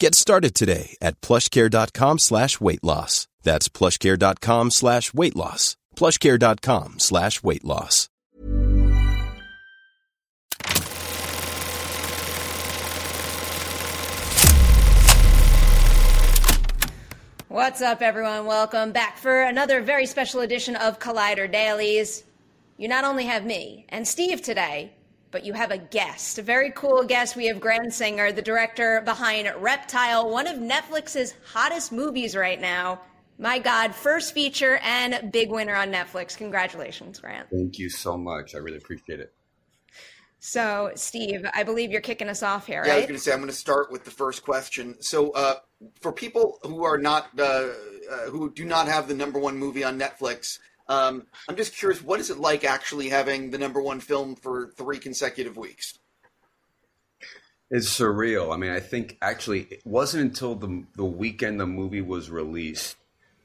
Get 0.00 0.14
started 0.14 0.54
today 0.54 0.96
at 1.02 1.20
plushcare.com 1.20 2.20
slash 2.20 2.60
weight 2.60 2.84
loss. 2.84 3.26
That's 3.42 3.68
plushcare.com 3.68 4.70
slash 4.70 5.12
weight 5.12 5.34
loss. 5.34 5.76
plushcare.com 5.96 7.00
slash 7.00 7.42
weight 7.42 7.64
loss. 7.64 8.08
What's 17.48 17.82
up, 17.82 18.00
everyone? 18.00 18.46
Welcome 18.46 18.92
back 18.92 19.18
for 19.18 19.42
another 19.42 19.80
very 19.80 20.06
special 20.06 20.42
edition 20.42 20.76
of 20.76 21.00
Collider 21.00 21.50
Dailies. 21.50 22.22
You 22.76 22.86
not 22.86 23.02
only 23.02 23.24
have 23.24 23.44
me 23.44 23.86
and 23.88 24.06
Steve 24.06 24.42
today, 24.42 24.92
but 25.30 25.44
you 25.44 25.52
have 25.52 25.70
a 25.70 25.78
guest, 25.78 26.38
a 26.38 26.42
very 26.42 26.70
cool 26.72 27.04
guest. 27.04 27.36
We 27.36 27.46
have 27.46 27.60
Grant 27.60 27.92
Singer, 27.92 28.32
the 28.32 28.42
director 28.42 29.02
behind 29.04 29.52
Reptile, 29.58 30.30
one 30.30 30.46
of 30.46 30.56
Netflix's 30.56 31.34
hottest 31.52 31.92
movies 31.92 32.34
right 32.34 32.60
now. 32.60 33.00
My 33.38 33.58
God, 33.58 33.94
first 33.94 34.34
feature 34.34 34.78
and 34.82 35.30
big 35.30 35.50
winner 35.50 35.74
on 35.74 35.92
Netflix. 35.92 36.36
Congratulations, 36.36 37.20
Grant. 37.20 37.48
Thank 37.50 37.78
you 37.78 37.88
so 37.88 38.16
much. 38.16 38.54
I 38.54 38.58
really 38.58 38.78
appreciate 38.78 39.20
it. 39.20 39.32
So, 40.40 40.92
Steve, 40.94 41.44
I 41.52 41.64
believe 41.64 41.90
you're 41.90 42.00
kicking 42.00 42.28
us 42.28 42.42
off 42.42 42.66
here, 42.66 42.84
Yeah, 42.86 42.94
I 42.94 42.96
was 42.96 43.06
going 43.06 43.16
to 43.16 43.20
say 43.20 43.32
I'm 43.32 43.38
going 43.38 43.48
to 43.48 43.56
start 43.56 43.90
with 43.90 44.04
the 44.04 44.10
first 44.10 44.44
question. 44.44 44.96
So, 45.00 45.30
uh, 45.32 45.54
for 46.00 46.12
people 46.12 46.58
who 46.62 46.84
are 46.84 46.98
not 46.98 47.28
uh, 47.38 47.42
uh, 47.42 48.30
who 48.30 48.52
do 48.52 48.64
not 48.64 48.86
have 48.86 49.08
the 49.08 49.14
number 49.14 49.38
one 49.38 49.56
movie 49.56 49.82
on 49.82 49.98
Netflix, 49.98 50.58
um, 50.88 51.26
I'm 51.48 51.56
just 51.56 51.76
curious, 51.76 52.02
what 52.02 52.20
is 52.20 52.30
it 52.30 52.38
like 52.38 52.64
actually 52.64 53.08
having 53.08 53.50
the 53.50 53.58
number 53.58 53.80
one 53.80 54.00
film 54.00 54.36
for 54.36 54.72
three 54.76 54.98
consecutive 54.98 55.56
weeks? 55.56 55.98
It's 57.70 57.88
surreal. 57.88 58.54
I 58.54 58.56
mean, 58.56 58.70
I 58.70 58.80
think 58.80 59.18
actually 59.20 59.66
it 59.70 59.82
wasn't 59.84 60.24
until 60.24 60.54
the 60.54 60.84
the 60.96 61.04
weekend 61.04 61.60
the 61.60 61.66
movie 61.66 62.00
was 62.00 62.30
released 62.30 62.96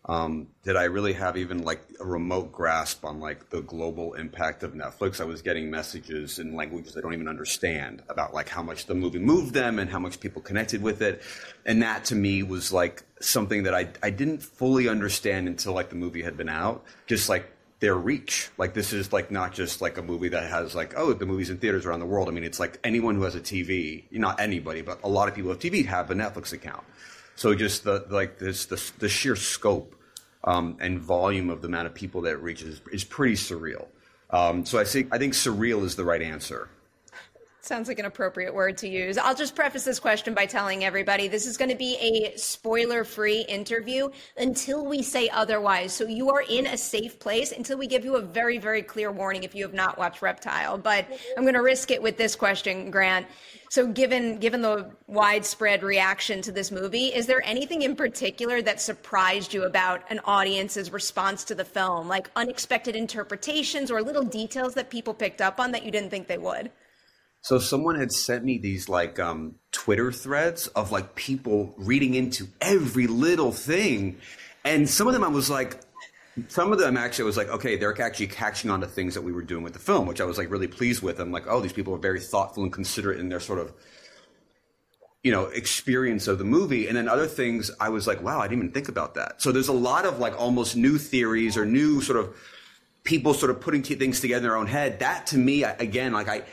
um, 0.05 0.47
did 0.63 0.75
I 0.75 0.83
really 0.83 1.13
have 1.13 1.37
even 1.37 1.63
like 1.63 1.81
a 1.99 2.05
remote 2.05 2.51
grasp 2.51 3.05
on 3.05 3.21
like 3.21 3.49
the 3.49 3.61
global 3.61 4.15
impact 4.15 4.63
of 4.63 4.73
Netflix. 4.73 5.21
I 5.21 5.23
was 5.23 5.41
getting 5.41 5.71
messages 5.71 6.39
in 6.39 6.55
languages 6.55 6.97
I 6.97 7.01
don't 7.01 7.13
even 7.13 7.29
understand 7.29 8.03
about 8.09 8.33
like 8.33 8.49
how 8.49 8.61
much 8.61 8.85
the 8.85 8.95
movie 8.95 9.19
moved 9.19 9.53
them 9.53 9.79
and 9.79 9.89
how 9.89 9.99
much 9.99 10.19
people 10.19 10.41
connected 10.41 10.81
with 10.81 11.01
it, 11.01 11.21
and 11.65 11.81
that 11.83 12.03
to 12.05 12.15
me 12.15 12.43
was 12.43 12.73
like 12.73 13.03
something 13.21 13.63
that 13.63 13.73
I 13.73 13.87
I 14.01 14.09
didn't 14.09 14.43
fully 14.43 14.89
understand 14.89 15.47
until 15.47 15.73
like 15.73 15.89
the 15.89 15.95
movie 15.95 16.21
had 16.21 16.35
been 16.35 16.49
out. 16.49 16.83
Just 17.07 17.29
like 17.29 17.49
their 17.79 17.95
reach. 17.95 18.49
Like 18.57 18.73
this 18.73 18.91
is 18.91 19.13
like 19.13 19.31
not 19.31 19.53
just 19.53 19.81
like 19.81 19.97
a 19.97 20.01
movie 20.01 20.29
that 20.29 20.49
has 20.49 20.75
like 20.75 20.93
oh 20.97 21.13
the 21.13 21.25
movies 21.25 21.49
in 21.49 21.57
theaters 21.59 21.85
around 21.85 22.01
the 22.01 22.05
world. 22.05 22.27
I 22.27 22.31
mean 22.31 22.43
it's 22.43 22.59
like 22.59 22.77
anyone 22.83 23.15
who 23.15 23.23
has 23.23 23.35
a 23.35 23.41
TV, 23.41 24.03
not 24.11 24.41
anybody, 24.41 24.81
but 24.81 24.99
a 25.03 25.07
lot 25.07 25.29
of 25.29 25.35
people 25.35 25.49
with 25.49 25.59
TV 25.59 25.85
have 25.85 26.11
a 26.11 26.13
Netflix 26.13 26.51
account. 26.51 26.83
So 27.35 27.55
just 27.55 27.83
the 27.83 28.05
like 28.09 28.39
this 28.39 28.65
the, 28.65 28.81
the 28.99 29.09
sheer 29.09 29.35
scope 29.35 29.95
um, 30.43 30.77
and 30.79 30.99
volume 30.99 31.49
of 31.49 31.61
the 31.61 31.67
amount 31.67 31.87
of 31.87 31.93
people 31.93 32.21
that 32.21 32.33
it 32.33 32.41
reaches 32.41 32.81
is 32.91 33.03
pretty 33.03 33.35
surreal. 33.35 33.87
Um, 34.29 34.65
so 34.65 34.79
I 34.79 34.83
think 34.83 35.13
I 35.13 35.17
think 35.17 35.33
surreal 35.33 35.83
is 35.83 35.95
the 35.95 36.03
right 36.03 36.21
answer. 36.21 36.69
Sounds 37.65 37.87
like 37.87 37.97
an 37.97 38.03
appropriate 38.03 38.53
word 38.53 38.77
to 38.79 38.89
use. 38.89 39.17
I'll 39.17 39.33
just 39.33 39.55
preface 39.55 39.85
this 39.85 39.97
question 39.97 40.33
by 40.33 40.45
telling 40.45 40.83
everybody 40.83 41.29
this 41.29 41.45
is 41.45 41.55
going 41.55 41.71
to 41.71 41.77
be 41.77 41.95
a 41.95 42.37
spoiler 42.37 43.05
free 43.05 43.45
interview 43.47 44.09
until 44.35 44.85
we 44.85 45.01
say 45.01 45.29
otherwise. 45.29 45.93
So 45.93 46.05
you 46.05 46.29
are 46.29 46.41
in 46.41 46.67
a 46.67 46.77
safe 46.77 47.19
place 47.19 47.53
until 47.53 47.77
we 47.77 47.87
give 47.87 48.03
you 48.03 48.17
a 48.17 48.21
very, 48.21 48.57
very 48.57 48.81
clear 48.81 49.13
warning 49.13 49.43
if 49.43 49.55
you 49.55 49.63
have 49.63 49.73
not 49.73 49.97
watched 49.97 50.21
Reptile. 50.21 50.77
But 50.77 51.07
I'm 51.37 51.43
going 51.43 51.53
to 51.53 51.61
risk 51.61 51.89
it 51.89 52.01
with 52.01 52.17
this 52.17 52.35
question, 52.35 52.91
Grant. 52.91 53.27
So 53.69 53.87
given 53.87 54.39
given 54.39 54.61
the 54.61 54.91
widespread 55.07 55.83
reaction 55.83 56.41
to 56.41 56.51
this 56.51 56.69
movie, 56.69 57.13
is 57.15 57.27
there 57.27 57.41
anything 57.45 57.83
in 57.83 57.95
particular 57.95 58.61
that 58.61 58.81
surprised 58.81 59.53
you 59.53 59.63
about 59.63 60.01
an 60.11 60.19
audience's 60.25 60.91
response 60.91 61.45
to 61.45 61.55
the 61.55 61.63
film? 61.63 62.09
Like 62.09 62.29
unexpected 62.35 62.97
interpretations 62.97 63.89
or 63.89 64.01
little 64.01 64.25
details 64.25 64.73
that 64.73 64.89
people 64.89 65.13
picked 65.13 65.39
up 65.39 65.61
on 65.61 65.71
that 65.71 65.85
you 65.85 65.91
didn't 65.91 66.09
think 66.09 66.27
they 66.27 66.37
would? 66.37 66.69
So 67.43 67.59
someone 67.59 67.95
had 67.95 68.13
sent 68.13 68.45
me 68.45 68.57
these 68.57 68.87
like 68.87 69.19
um, 69.19 69.55
Twitter 69.73 70.13
threads 70.13 70.67
of 70.67 70.93
like 70.93 71.13
people 71.13 71.75
reading 71.77 72.15
into 72.15 72.47
every 72.61 73.05
little 73.05 73.51
thing, 73.51 74.17
and 74.63 74.89
some 74.89 75.07
of 75.07 75.13
them 75.13 75.25
I 75.25 75.27
was 75.27 75.49
like, 75.49 75.81
some 76.47 76.71
of 76.71 76.79
them 76.79 76.95
actually 76.95 77.25
was 77.25 77.35
like, 77.35 77.49
okay, 77.49 77.75
they're 77.75 78.01
actually 78.01 78.27
catching 78.27 78.71
on 78.71 78.79
to 78.79 78.87
things 78.87 79.13
that 79.15 79.23
we 79.23 79.33
were 79.33 79.41
doing 79.41 79.61
with 79.61 79.73
the 79.73 79.79
film, 79.79 80.07
which 80.07 80.21
I 80.21 80.23
was 80.23 80.37
like 80.37 80.49
really 80.49 80.69
pleased 80.69 81.03
with. 81.03 81.19
I'm 81.19 81.33
like, 81.33 81.43
oh, 81.45 81.59
these 81.59 81.73
people 81.73 81.93
are 81.93 81.99
very 81.99 82.21
thoughtful 82.21 82.63
and 82.63 82.71
considerate 82.71 83.19
in 83.19 83.27
their 83.27 83.41
sort 83.41 83.59
of 83.59 83.73
you 85.21 85.31
know 85.33 85.47
experience 85.47 86.29
of 86.29 86.37
the 86.37 86.45
movie. 86.45 86.87
And 86.87 86.95
then 86.95 87.09
other 87.09 87.27
things 87.27 87.71
i 87.79 87.89
was 87.89 88.07
like 88.07 88.21
wow 88.21 88.39
i 88.39 88.47
didn't 88.47 88.63
even 88.63 88.71
think 88.71 88.87
about 88.87 89.15
that. 89.15 89.41
So 89.41 89.51
there's 89.51 89.67
a 89.67 89.73
lot 89.73 90.05
of 90.05 90.17
like 90.17 90.39
almost 90.39 90.77
new 90.77 90.97
theories 90.97 91.57
or 91.57 91.65
new 91.65 91.99
sort 91.99 92.19
of 92.19 92.37
people 93.03 93.33
sort 93.33 93.49
of 93.49 93.59
putting 93.59 93.83
things 93.83 94.21
together 94.21 94.37
in 94.37 94.43
their 94.43 94.55
own 94.55 94.67
head. 94.67 94.99
That 94.99 95.27
to 95.27 95.37
me 95.37 95.65
again 95.65 96.13
like 96.13 96.29
i 96.29 96.43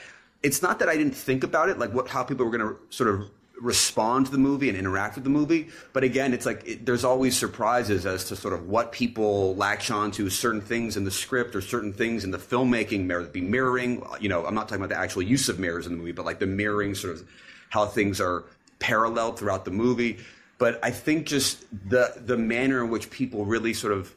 it's 0.42 0.62
not 0.62 0.78
that 0.78 0.88
i 0.88 0.96
didn't 0.96 1.14
think 1.14 1.44
about 1.44 1.68
it 1.68 1.78
like 1.78 1.92
what 1.92 2.08
how 2.08 2.22
people 2.22 2.44
were 2.44 2.56
going 2.56 2.74
to 2.74 2.78
sort 2.90 3.08
of 3.08 3.30
respond 3.60 4.24
to 4.24 4.32
the 4.32 4.38
movie 4.38 4.70
and 4.70 4.78
interact 4.78 5.16
with 5.16 5.24
the 5.24 5.30
movie 5.30 5.68
but 5.92 6.02
again 6.02 6.32
it's 6.32 6.46
like 6.46 6.66
it, 6.66 6.86
there's 6.86 7.04
always 7.04 7.36
surprises 7.36 8.06
as 8.06 8.24
to 8.24 8.34
sort 8.34 8.54
of 8.54 8.66
what 8.68 8.90
people 8.90 9.54
latch 9.56 9.90
on 9.90 10.10
to 10.10 10.30
certain 10.30 10.62
things 10.62 10.96
in 10.96 11.04
the 11.04 11.10
script 11.10 11.54
or 11.54 11.60
certain 11.60 11.92
things 11.92 12.24
in 12.24 12.30
the 12.30 12.38
filmmaking 12.38 13.10
it 13.10 13.32
be 13.34 13.42
mirroring 13.42 14.02
you 14.18 14.30
know 14.30 14.46
i'm 14.46 14.54
not 14.54 14.66
talking 14.66 14.82
about 14.82 14.88
the 14.88 14.98
actual 14.98 15.20
use 15.20 15.50
of 15.50 15.58
mirrors 15.58 15.86
in 15.86 15.92
the 15.92 15.98
movie 15.98 16.12
but 16.12 16.24
like 16.24 16.38
the 16.38 16.46
mirroring 16.46 16.94
sort 16.94 17.14
of 17.14 17.22
how 17.68 17.84
things 17.84 18.18
are 18.18 18.44
paralleled 18.80 19.38
throughout 19.38 19.64
the 19.64 19.70
movie. 19.70 20.18
But 20.58 20.80
I 20.82 20.90
think 20.90 21.26
just 21.26 21.64
the 21.88 22.12
the 22.16 22.36
manner 22.36 22.84
in 22.84 22.90
which 22.90 23.10
people 23.10 23.44
really 23.46 23.72
sort 23.72 23.92
of 23.92 24.14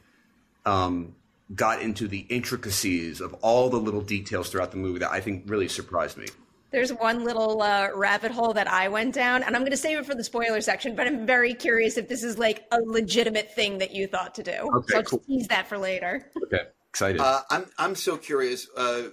um, 0.66 1.14
got 1.54 1.82
into 1.82 2.08
the 2.08 2.20
intricacies 2.30 3.20
of 3.20 3.34
all 3.34 3.68
the 3.68 3.76
little 3.76 4.00
details 4.00 4.48
throughout 4.48 4.70
the 4.70 4.76
movie 4.76 5.00
that 5.00 5.10
I 5.10 5.20
think 5.20 5.44
really 5.46 5.68
surprised 5.68 6.16
me. 6.16 6.26
There's 6.70 6.92
one 6.92 7.22
little 7.22 7.62
uh, 7.62 7.90
rabbit 7.94 8.32
hole 8.32 8.52
that 8.54 8.66
I 8.66 8.88
went 8.88 9.14
down, 9.14 9.44
and 9.44 9.54
I'm 9.54 9.62
going 9.62 9.70
to 9.70 9.76
save 9.76 9.98
it 9.98 10.06
for 10.06 10.14
the 10.16 10.24
spoiler 10.24 10.60
section. 10.60 10.96
But 10.96 11.06
I'm 11.06 11.24
very 11.24 11.54
curious 11.54 11.96
if 11.96 12.08
this 12.08 12.24
is 12.24 12.36
like 12.36 12.64
a 12.72 12.80
legitimate 12.80 13.54
thing 13.54 13.78
that 13.78 13.94
you 13.94 14.08
thought 14.08 14.34
to 14.36 14.42
do. 14.42 14.50
Okay, 14.50 14.86
so 14.88 14.96
I'll 14.96 15.02
cool. 15.04 15.18
just 15.20 15.28
tease 15.28 15.48
that 15.48 15.68
for 15.68 15.78
later. 15.78 16.28
Okay, 16.46 16.62
excited. 16.88 17.20
Uh, 17.20 17.42
I'm 17.48 17.66
I'm 17.78 17.94
so 17.94 18.16
curious. 18.16 18.66
Uh, 18.76 19.10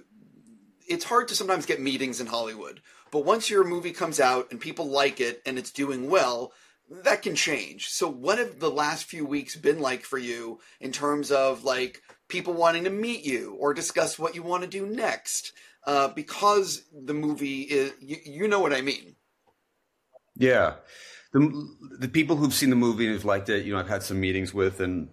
it's 0.88 1.04
hard 1.04 1.28
to 1.28 1.36
sometimes 1.36 1.64
get 1.64 1.80
meetings 1.80 2.20
in 2.20 2.26
Hollywood, 2.26 2.80
but 3.12 3.24
once 3.24 3.48
your 3.48 3.62
movie 3.62 3.92
comes 3.92 4.18
out 4.18 4.50
and 4.50 4.60
people 4.60 4.86
like 4.86 5.20
it 5.20 5.40
and 5.46 5.56
it's 5.56 5.70
doing 5.70 6.10
well, 6.10 6.52
that 6.90 7.22
can 7.22 7.34
change. 7.34 7.88
So, 7.88 8.08
what 8.08 8.38
have 8.38 8.58
the 8.58 8.70
last 8.70 9.04
few 9.04 9.24
weeks 9.24 9.56
been 9.56 9.80
like 9.80 10.02
for 10.02 10.18
you 10.18 10.60
in 10.80 10.92
terms 10.92 11.30
of 11.30 11.64
like 11.64 12.02
people 12.32 12.54
wanting 12.54 12.84
to 12.84 12.90
meet 12.90 13.24
you 13.24 13.56
or 13.60 13.74
discuss 13.74 14.18
what 14.18 14.34
you 14.34 14.42
want 14.42 14.62
to 14.62 14.68
do 14.68 14.86
next 14.86 15.52
uh, 15.86 16.08
because 16.08 16.82
the 16.92 17.14
movie 17.14 17.62
is 17.62 17.92
you, 18.00 18.16
you 18.24 18.48
know 18.48 18.60
what 18.60 18.72
I 18.72 18.80
mean. 18.80 19.14
Yeah, 20.36 20.74
the 21.32 21.68
the 21.98 22.08
people 22.08 22.36
who've 22.36 22.54
seen 22.54 22.70
the 22.70 22.76
movie 22.76 23.04
and 23.04 23.14
who've 23.14 23.24
liked 23.24 23.48
it, 23.48 23.64
you 23.64 23.72
know, 23.72 23.78
I've 23.78 23.88
had 23.88 24.02
some 24.02 24.18
meetings 24.18 24.54
with, 24.54 24.80
and 24.80 25.08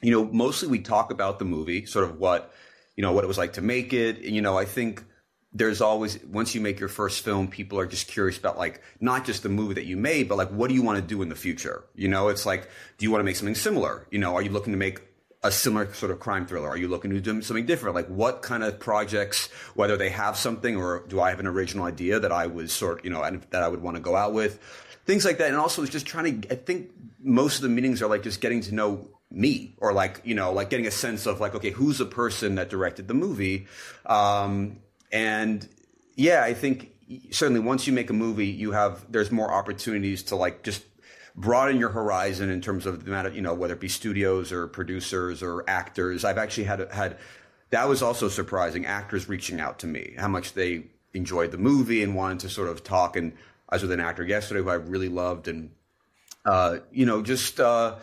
you 0.00 0.12
know, 0.12 0.24
mostly 0.24 0.68
we 0.68 0.78
talk 0.78 1.10
about 1.10 1.38
the 1.38 1.44
movie, 1.44 1.84
sort 1.84 2.04
of 2.04 2.18
what 2.18 2.52
you 2.96 3.02
know 3.02 3.12
what 3.12 3.24
it 3.24 3.26
was 3.26 3.38
like 3.38 3.54
to 3.54 3.62
make 3.62 3.92
it. 3.92 4.18
And, 4.18 4.34
you 4.34 4.42
know, 4.42 4.56
I 4.56 4.64
think 4.64 5.04
there's 5.52 5.80
always 5.80 6.22
once 6.24 6.54
you 6.54 6.60
make 6.60 6.78
your 6.78 6.88
first 6.88 7.24
film, 7.24 7.48
people 7.48 7.78
are 7.78 7.86
just 7.86 8.06
curious 8.06 8.38
about 8.38 8.56
like 8.56 8.82
not 9.00 9.24
just 9.24 9.42
the 9.42 9.48
movie 9.48 9.74
that 9.74 9.86
you 9.86 9.96
made, 9.96 10.28
but 10.28 10.38
like 10.38 10.50
what 10.50 10.68
do 10.68 10.74
you 10.74 10.82
want 10.82 10.98
to 10.98 11.02
do 11.02 11.22
in 11.22 11.28
the 11.28 11.34
future? 11.34 11.84
You 11.94 12.08
know, 12.08 12.28
it's 12.28 12.46
like, 12.46 12.68
do 12.98 13.04
you 13.04 13.10
want 13.10 13.20
to 13.20 13.24
make 13.24 13.36
something 13.36 13.54
similar? 13.54 14.06
You 14.10 14.18
know, 14.18 14.34
are 14.34 14.42
you 14.42 14.50
looking 14.50 14.72
to 14.72 14.78
make 14.78 15.00
a 15.46 15.52
similar 15.52 15.92
sort 15.94 16.10
of 16.10 16.20
crime 16.20 16.46
thriller? 16.46 16.68
Are 16.68 16.76
you 16.76 16.88
looking 16.88 17.10
to 17.12 17.20
do 17.20 17.40
something 17.42 17.66
different? 17.66 17.94
Like 17.94 18.08
what 18.08 18.42
kind 18.42 18.62
of 18.62 18.78
projects, 18.78 19.48
whether 19.74 19.96
they 19.96 20.10
have 20.10 20.36
something 20.36 20.76
or 20.76 21.04
do 21.08 21.20
I 21.20 21.30
have 21.30 21.40
an 21.40 21.46
original 21.46 21.84
idea 21.84 22.20
that 22.20 22.32
I 22.32 22.46
was 22.46 22.72
sort, 22.72 23.04
you 23.04 23.10
know, 23.10 23.22
that 23.50 23.62
I 23.62 23.68
would 23.68 23.82
want 23.82 23.96
to 23.96 24.02
go 24.02 24.16
out 24.16 24.32
with, 24.32 24.58
things 25.04 25.24
like 25.24 25.38
that. 25.38 25.48
And 25.48 25.56
also 25.56 25.82
it's 25.82 25.92
just 25.92 26.06
trying 26.06 26.42
to, 26.42 26.52
I 26.52 26.56
think 26.56 26.90
most 27.22 27.56
of 27.56 27.62
the 27.62 27.68
meetings 27.68 28.02
are 28.02 28.08
like 28.08 28.22
just 28.22 28.40
getting 28.40 28.60
to 28.62 28.74
know 28.74 29.08
me 29.30 29.74
or 29.78 29.92
like, 29.92 30.20
you 30.24 30.34
know, 30.34 30.52
like 30.52 30.70
getting 30.70 30.86
a 30.86 30.90
sense 30.90 31.26
of 31.26 31.40
like, 31.40 31.54
okay, 31.54 31.70
who's 31.70 31.98
the 31.98 32.06
person 32.06 32.56
that 32.56 32.68
directed 32.68 33.08
the 33.08 33.14
movie? 33.14 33.66
Um, 34.04 34.78
and 35.12 35.68
yeah, 36.16 36.42
I 36.42 36.54
think 36.54 36.92
certainly 37.30 37.60
once 37.60 37.86
you 37.86 37.92
make 37.92 38.10
a 38.10 38.14
movie, 38.14 38.46
you 38.46 38.72
have, 38.72 39.04
there's 39.10 39.30
more 39.30 39.52
opportunities 39.52 40.24
to 40.24 40.36
like 40.36 40.62
just 40.62 40.84
broaden 41.36 41.78
your 41.78 41.90
horizon 41.90 42.48
in 42.48 42.60
terms 42.60 42.86
of 42.86 43.04
the 43.04 43.10
amount 43.10 43.26
of 43.26 43.36
you 43.36 43.42
know 43.42 43.54
whether 43.54 43.74
it 43.74 43.80
be 43.80 43.88
studios 43.88 44.52
or 44.52 44.66
producers 44.66 45.42
or 45.42 45.64
actors. 45.68 46.24
I've 46.24 46.38
actually 46.38 46.64
had 46.64 46.90
had 46.90 47.18
that 47.70 47.88
was 47.88 48.02
also 48.02 48.28
surprising. 48.28 48.86
Actors 48.86 49.28
reaching 49.28 49.60
out 49.60 49.80
to 49.80 49.86
me, 49.86 50.14
how 50.18 50.28
much 50.28 50.54
they 50.54 50.84
enjoyed 51.14 51.50
the 51.50 51.58
movie 51.58 52.02
and 52.02 52.14
wanted 52.14 52.40
to 52.40 52.48
sort 52.48 52.68
of 52.68 52.84
talk. 52.84 53.16
And 53.16 53.32
I 53.68 53.76
was 53.76 53.82
with 53.82 53.92
an 53.92 54.00
actor 54.00 54.22
yesterday 54.22 54.62
who 54.62 54.70
I 54.70 54.74
really 54.74 55.08
loved, 55.08 55.48
and 55.48 55.70
uh, 56.44 56.78
you 56.90 57.06
know, 57.06 57.22
just 57.22 57.60
uh, 57.60 57.96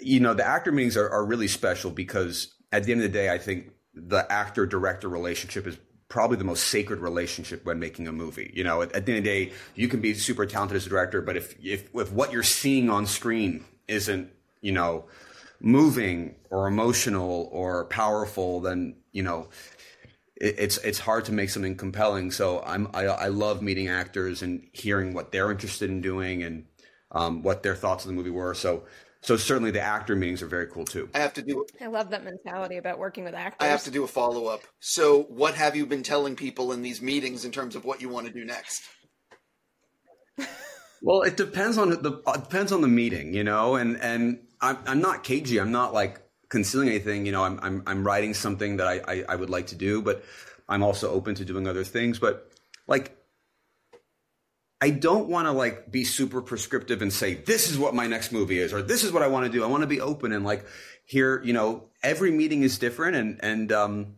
you 0.00 0.20
know, 0.20 0.34
the 0.34 0.46
actor 0.46 0.72
meetings 0.72 0.96
are, 0.96 1.08
are 1.08 1.24
really 1.24 1.48
special 1.48 1.90
because 1.90 2.54
at 2.72 2.84
the 2.84 2.92
end 2.92 3.02
of 3.02 3.12
the 3.12 3.18
day, 3.18 3.30
I 3.30 3.38
think 3.38 3.72
the 3.94 4.30
actor 4.30 4.66
director 4.66 5.08
relationship 5.08 5.66
is 5.66 5.76
probably 6.10 6.36
the 6.36 6.44
most 6.44 6.64
sacred 6.64 6.98
relationship 6.98 7.64
when 7.64 7.78
making 7.78 8.06
a 8.08 8.12
movie. 8.12 8.50
You 8.52 8.64
know, 8.64 8.82
at, 8.82 8.92
at, 8.92 9.06
the 9.06 9.12
end 9.12 9.18
of 9.20 9.24
the 9.24 9.46
day, 9.46 9.52
you 9.76 9.88
can 9.88 10.00
be 10.00 10.12
super 10.12 10.44
talented 10.44 10.76
as 10.76 10.84
a 10.84 10.90
director, 10.90 11.22
but 11.22 11.36
if, 11.36 11.54
if, 11.64 11.88
if 11.94 12.12
what 12.12 12.32
you're 12.32 12.42
seeing 12.42 12.90
on 12.90 13.06
screen 13.06 13.64
isn't, 13.88 14.30
you 14.60 14.72
know, 14.72 15.06
moving 15.60 16.34
or 16.50 16.66
emotional 16.66 17.48
or 17.52 17.84
powerful, 17.86 18.60
then, 18.60 18.96
you 19.12 19.22
know, 19.22 19.48
it, 20.34 20.56
it's, 20.58 20.78
it's 20.78 20.98
hard 20.98 21.24
to 21.26 21.32
make 21.32 21.48
something 21.48 21.76
compelling. 21.76 22.32
So 22.32 22.60
I'm, 22.66 22.88
I, 22.92 23.04
I 23.06 23.28
love 23.28 23.62
meeting 23.62 23.88
actors 23.88 24.42
and 24.42 24.66
hearing 24.72 25.14
what 25.14 25.30
they're 25.30 25.50
interested 25.50 25.90
in 25.90 26.00
doing 26.00 26.42
and, 26.42 26.66
um, 27.12 27.42
what 27.42 27.62
their 27.62 27.76
thoughts 27.76 28.04
of 28.04 28.08
the 28.08 28.14
movie 28.14 28.30
were. 28.30 28.54
So, 28.54 28.82
so 29.22 29.36
certainly 29.36 29.70
the 29.70 29.80
actor 29.80 30.16
meetings 30.16 30.42
are 30.42 30.46
very 30.46 30.66
cool 30.66 30.84
too. 30.84 31.10
I 31.14 31.18
have 31.18 31.34
to 31.34 31.42
do. 31.42 31.66
I 31.80 31.88
love 31.88 32.10
that 32.10 32.24
mentality 32.24 32.78
about 32.78 32.98
working 32.98 33.24
with 33.24 33.34
actors. 33.34 33.58
I 33.60 33.70
have 33.70 33.84
to 33.84 33.90
do 33.90 34.02
a 34.02 34.08
follow 34.08 34.46
up. 34.46 34.62
So, 34.80 35.24
what 35.24 35.54
have 35.54 35.76
you 35.76 35.84
been 35.84 36.02
telling 36.02 36.36
people 36.36 36.72
in 36.72 36.80
these 36.80 37.02
meetings 37.02 37.44
in 37.44 37.52
terms 37.52 37.76
of 37.76 37.84
what 37.84 38.00
you 38.00 38.08
want 38.08 38.26
to 38.26 38.32
do 38.32 38.44
next? 38.44 38.82
well, 41.02 41.22
it 41.22 41.36
depends 41.36 41.76
on 41.76 41.90
the 41.90 42.22
it 42.26 42.44
depends 42.44 42.72
on 42.72 42.80
the 42.80 42.88
meeting, 42.88 43.34
you 43.34 43.44
know, 43.44 43.76
and 43.76 44.00
and 44.00 44.40
I'm 44.62 44.78
I'm 44.86 45.00
not 45.00 45.22
cagey. 45.22 45.58
I'm 45.58 45.72
not 45.72 45.92
like 45.92 46.22
concealing 46.48 46.88
anything. 46.88 47.26
You 47.26 47.32
know, 47.32 47.44
I'm 47.44 47.60
I'm 47.62 47.82
I'm 47.86 48.06
writing 48.06 48.32
something 48.32 48.78
that 48.78 48.86
I, 48.86 49.00
I, 49.06 49.24
I 49.28 49.36
would 49.36 49.50
like 49.50 49.66
to 49.68 49.76
do, 49.76 50.00
but 50.00 50.24
I'm 50.66 50.82
also 50.82 51.10
open 51.10 51.34
to 51.34 51.44
doing 51.44 51.68
other 51.68 51.84
things. 51.84 52.18
But 52.18 52.50
like 52.86 53.19
I 54.80 54.90
don't 54.90 55.28
want 55.28 55.46
to 55.46 55.52
like 55.52 55.90
be 55.90 56.04
super 56.04 56.40
prescriptive 56.40 57.02
and 57.02 57.12
say 57.12 57.34
this 57.34 57.70
is 57.70 57.78
what 57.78 57.94
my 57.94 58.06
next 58.06 58.32
movie 58.32 58.58
is 58.58 58.72
or 58.72 58.80
this 58.82 59.04
is 59.04 59.12
what 59.12 59.22
I 59.22 59.28
want 59.28 59.46
to 59.46 59.52
do. 59.52 59.62
I 59.62 59.66
want 59.66 59.82
to 59.82 59.86
be 59.86 60.00
open 60.00 60.32
and 60.32 60.44
like 60.44 60.64
here, 61.04 61.42
you 61.44 61.52
know, 61.52 61.88
every 62.02 62.30
meeting 62.30 62.62
is 62.62 62.78
different 62.78 63.16
and 63.16 63.40
and 63.42 63.72
um 63.72 64.14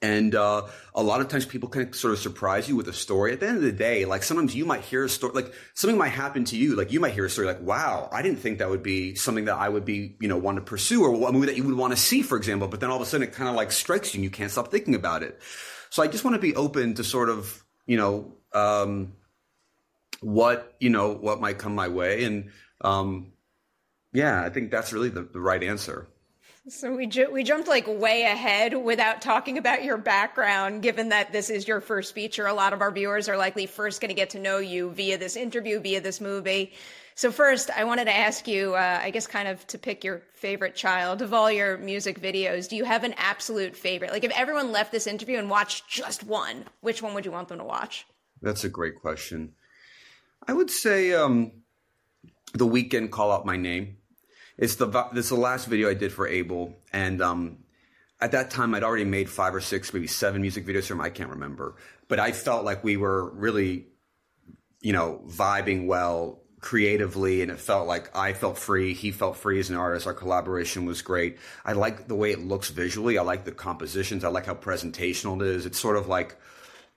and 0.00 0.34
uh, 0.34 0.66
a 0.94 1.02
lot 1.02 1.20
of 1.20 1.28
times 1.28 1.44
people 1.44 1.68
can 1.68 1.92
sort 1.92 2.12
of 2.12 2.20
surprise 2.20 2.68
you 2.68 2.76
with 2.76 2.88
a 2.88 2.92
story. 2.92 3.32
At 3.32 3.40
the 3.40 3.48
end 3.48 3.56
of 3.56 3.62
the 3.62 3.72
day, 3.72 4.04
like 4.04 4.22
sometimes 4.22 4.54
you 4.54 4.64
might 4.64 4.82
hear 4.82 5.04
a 5.04 5.08
story, 5.08 5.32
like 5.34 5.52
something 5.74 5.98
might 5.98 6.10
happen 6.10 6.44
to 6.44 6.56
you. 6.56 6.76
Like 6.76 6.92
you 6.92 7.00
might 7.00 7.14
hear 7.14 7.24
a 7.24 7.30
story 7.30 7.46
like, 7.46 7.60
wow, 7.60 8.08
I 8.12 8.22
didn't 8.22 8.38
think 8.38 8.58
that 8.58 8.70
would 8.70 8.82
be 8.82 9.16
something 9.16 9.46
that 9.46 9.56
I 9.56 9.68
would 9.68 9.84
be, 9.84 10.16
you 10.20 10.28
know, 10.28 10.36
want 10.36 10.56
to 10.56 10.62
pursue 10.62 11.02
or 11.02 11.28
a 11.28 11.32
movie 11.32 11.46
that 11.46 11.56
you 11.56 11.64
would 11.64 11.76
want 11.76 11.92
to 11.92 11.96
see, 11.96 12.22
for 12.22 12.36
example. 12.36 12.68
But 12.68 12.80
then 12.80 12.90
all 12.90 12.96
of 12.96 13.02
a 13.02 13.06
sudden 13.06 13.26
it 13.26 13.32
kind 13.32 13.48
of 13.48 13.56
like 13.56 13.72
strikes 13.72 14.14
you 14.14 14.18
and 14.18 14.24
you 14.24 14.30
can't 14.30 14.50
stop 14.50 14.70
thinking 14.70 14.94
about 14.94 15.22
it. 15.22 15.40
So 15.90 16.02
I 16.02 16.06
just 16.06 16.24
want 16.24 16.34
to 16.34 16.40
be 16.40 16.54
open 16.54 16.94
to 16.94 17.04
sort 17.04 17.28
of, 17.28 17.64
you 17.86 17.96
know, 17.96 18.34
um, 18.52 19.14
what 20.20 20.76
you 20.80 20.90
know 20.90 21.12
what 21.12 21.40
might 21.40 21.58
come 21.58 21.74
my 21.74 21.88
way. 21.88 22.24
And 22.24 22.50
um 22.80 23.32
yeah 24.12 24.42
i 24.42 24.48
think 24.48 24.70
that's 24.70 24.92
really 24.92 25.08
the, 25.08 25.22
the 25.22 25.40
right 25.40 25.62
answer. 25.62 26.08
So 26.68 26.94
we 26.94 27.06
ju- 27.06 27.30
we 27.32 27.44
jumped 27.44 27.66
like 27.66 27.86
way 27.86 28.24
ahead 28.24 28.74
without 28.74 29.22
talking 29.22 29.56
about 29.56 29.84
your 29.84 29.96
background 29.96 30.82
given 30.82 31.08
that 31.08 31.32
this 31.32 31.48
is 31.48 31.66
your 31.66 31.80
first 31.80 32.14
feature. 32.14 32.46
A 32.46 32.52
lot 32.52 32.74
of 32.74 32.82
our 32.82 32.90
viewers 32.90 33.26
are 33.28 33.38
likely 33.38 33.64
first 33.64 34.02
going 34.02 34.10
to 34.10 34.14
get 34.14 34.30
to 34.30 34.38
know 34.38 34.58
you 34.58 34.90
via 34.90 35.16
this 35.16 35.34
interview 35.34 35.80
via 35.80 36.02
this 36.02 36.20
movie. 36.20 36.72
So 37.14 37.32
first 37.32 37.70
i 37.70 37.84
wanted 37.84 38.04
to 38.04 38.16
ask 38.16 38.46
you 38.46 38.74
uh, 38.74 39.00
i 39.02 39.10
guess 39.10 39.26
kind 39.26 39.48
of 39.48 39.66
to 39.68 39.78
pick 39.78 40.04
your 40.04 40.22
favorite 40.34 40.76
child 40.76 41.22
of 41.22 41.32
all 41.32 41.50
your 41.50 41.78
music 41.78 42.20
videos 42.20 42.68
do 42.68 42.76
you 42.76 42.84
have 42.84 43.02
an 43.02 43.14
absolute 43.16 43.74
favorite? 43.74 44.12
Like 44.12 44.24
if 44.24 44.32
everyone 44.32 44.70
left 44.70 44.92
this 44.92 45.06
interview 45.06 45.38
and 45.38 45.48
watched 45.48 45.88
just 45.88 46.22
one 46.24 46.64
which 46.80 47.02
one 47.02 47.14
would 47.14 47.24
you 47.24 47.32
want 47.32 47.48
them 47.48 47.58
to 47.58 47.64
watch? 47.64 48.06
That's 48.42 48.64
a 48.64 48.68
great 48.68 49.00
question 49.00 49.54
I 50.48 50.54
would 50.54 50.70
say 50.70 51.12
um, 51.12 51.52
the 52.54 52.66
Weeknd 52.66 53.10
call 53.10 53.30
out 53.30 53.44
my 53.44 53.58
name. 53.58 53.98
It's 54.56 54.76
the 54.76 54.86
this 55.12 55.26
is 55.26 55.28
the 55.28 55.36
last 55.36 55.66
video 55.66 55.90
I 55.90 55.94
did 55.94 56.10
for 56.10 56.26
Abel, 56.26 56.74
and 56.90 57.20
um, 57.20 57.58
at 58.18 58.32
that 58.32 58.50
time 58.50 58.74
I'd 58.74 58.82
already 58.82 59.04
made 59.04 59.28
five 59.28 59.54
or 59.54 59.60
six, 59.60 59.92
maybe 59.92 60.06
seven 60.06 60.40
music 60.40 60.66
videos 60.66 60.86
for 60.86 60.94
him. 60.94 61.02
I 61.02 61.10
can't 61.10 61.30
remember, 61.30 61.76
but 62.08 62.18
I 62.18 62.32
felt 62.32 62.64
like 62.64 62.82
we 62.82 62.96
were 62.96 63.30
really, 63.30 63.88
you 64.80 64.94
know, 64.94 65.20
vibing 65.28 65.86
well 65.86 66.40
creatively, 66.60 67.42
and 67.42 67.52
it 67.52 67.60
felt 67.60 67.86
like 67.86 68.16
I 68.16 68.32
felt 68.32 68.56
free. 68.56 68.94
He 68.94 69.12
felt 69.12 69.36
free 69.36 69.60
as 69.60 69.68
an 69.68 69.76
artist. 69.76 70.06
Our 70.06 70.14
collaboration 70.14 70.86
was 70.86 71.02
great. 71.02 71.36
I 71.64 71.74
like 71.74 72.08
the 72.08 72.16
way 72.16 72.32
it 72.32 72.40
looks 72.40 72.70
visually. 72.70 73.18
I 73.18 73.22
like 73.22 73.44
the 73.44 73.52
compositions. 73.52 74.24
I 74.24 74.28
like 74.28 74.46
how 74.46 74.54
presentational 74.54 75.40
it 75.42 75.46
is. 75.46 75.66
It's 75.66 75.78
sort 75.78 75.98
of 75.98 76.08
like 76.08 76.36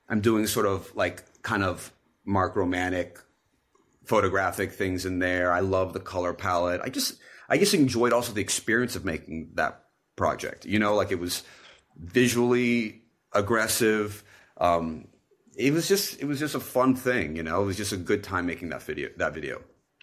I'm 0.07 0.21
doing 0.21 0.47
sort 0.47 0.65
of 0.65 0.95
like 0.95 1.25
kind 1.43 1.63
of 1.63 1.91
Mark 2.25 2.55
Romanek 2.55 3.17
photographic 4.05 4.73
things 4.73 5.05
in 5.05 5.19
there. 5.19 5.51
I 5.51 5.59
love 5.59 5.93
the 5.93 5.99
color 5.99 6.33
palette. 6.33 6.81
I 6.83 6.89
just 6.89 7.15
I 7.49 7.57
just 7.57 7.73
enjoyed 7.73 8.13
also 8.13 8.33
the 8.33 8.41
experience 8.41 8.95
of 8.95 9.05
making 9.05 9.51
that 9.55 9.83
project. 10.15 10.65
You 10.65 10.79
know, 10.79 10.95
like 10.95 11.11
it 11.11 11.19
was 11.19 11.43
visually 11.97 13.03
aggressive. 13.33 14.23
Um, 14.57 15.07
it 15.55 15.73
was 15.73 15.87
just 15.87 16.21
it 16.21 16.25
was 16.25 16.39
just 16.39 16.55
a 16.55 16.59
fun 16.59 16.95
thing. 16.95 17.35
You 17.35 17.43
know, 17.43 17.61
it 17.61 17.65
was 17.65 17.77
just 17.77 17.91
a 17.91 17.97
good 17.97 18.23
time 18.23 18.45
making 18.45 18.69
that 18.69 18.83
video. 18.83 19.09
That 19.17 19.33
video. 19.33 19.61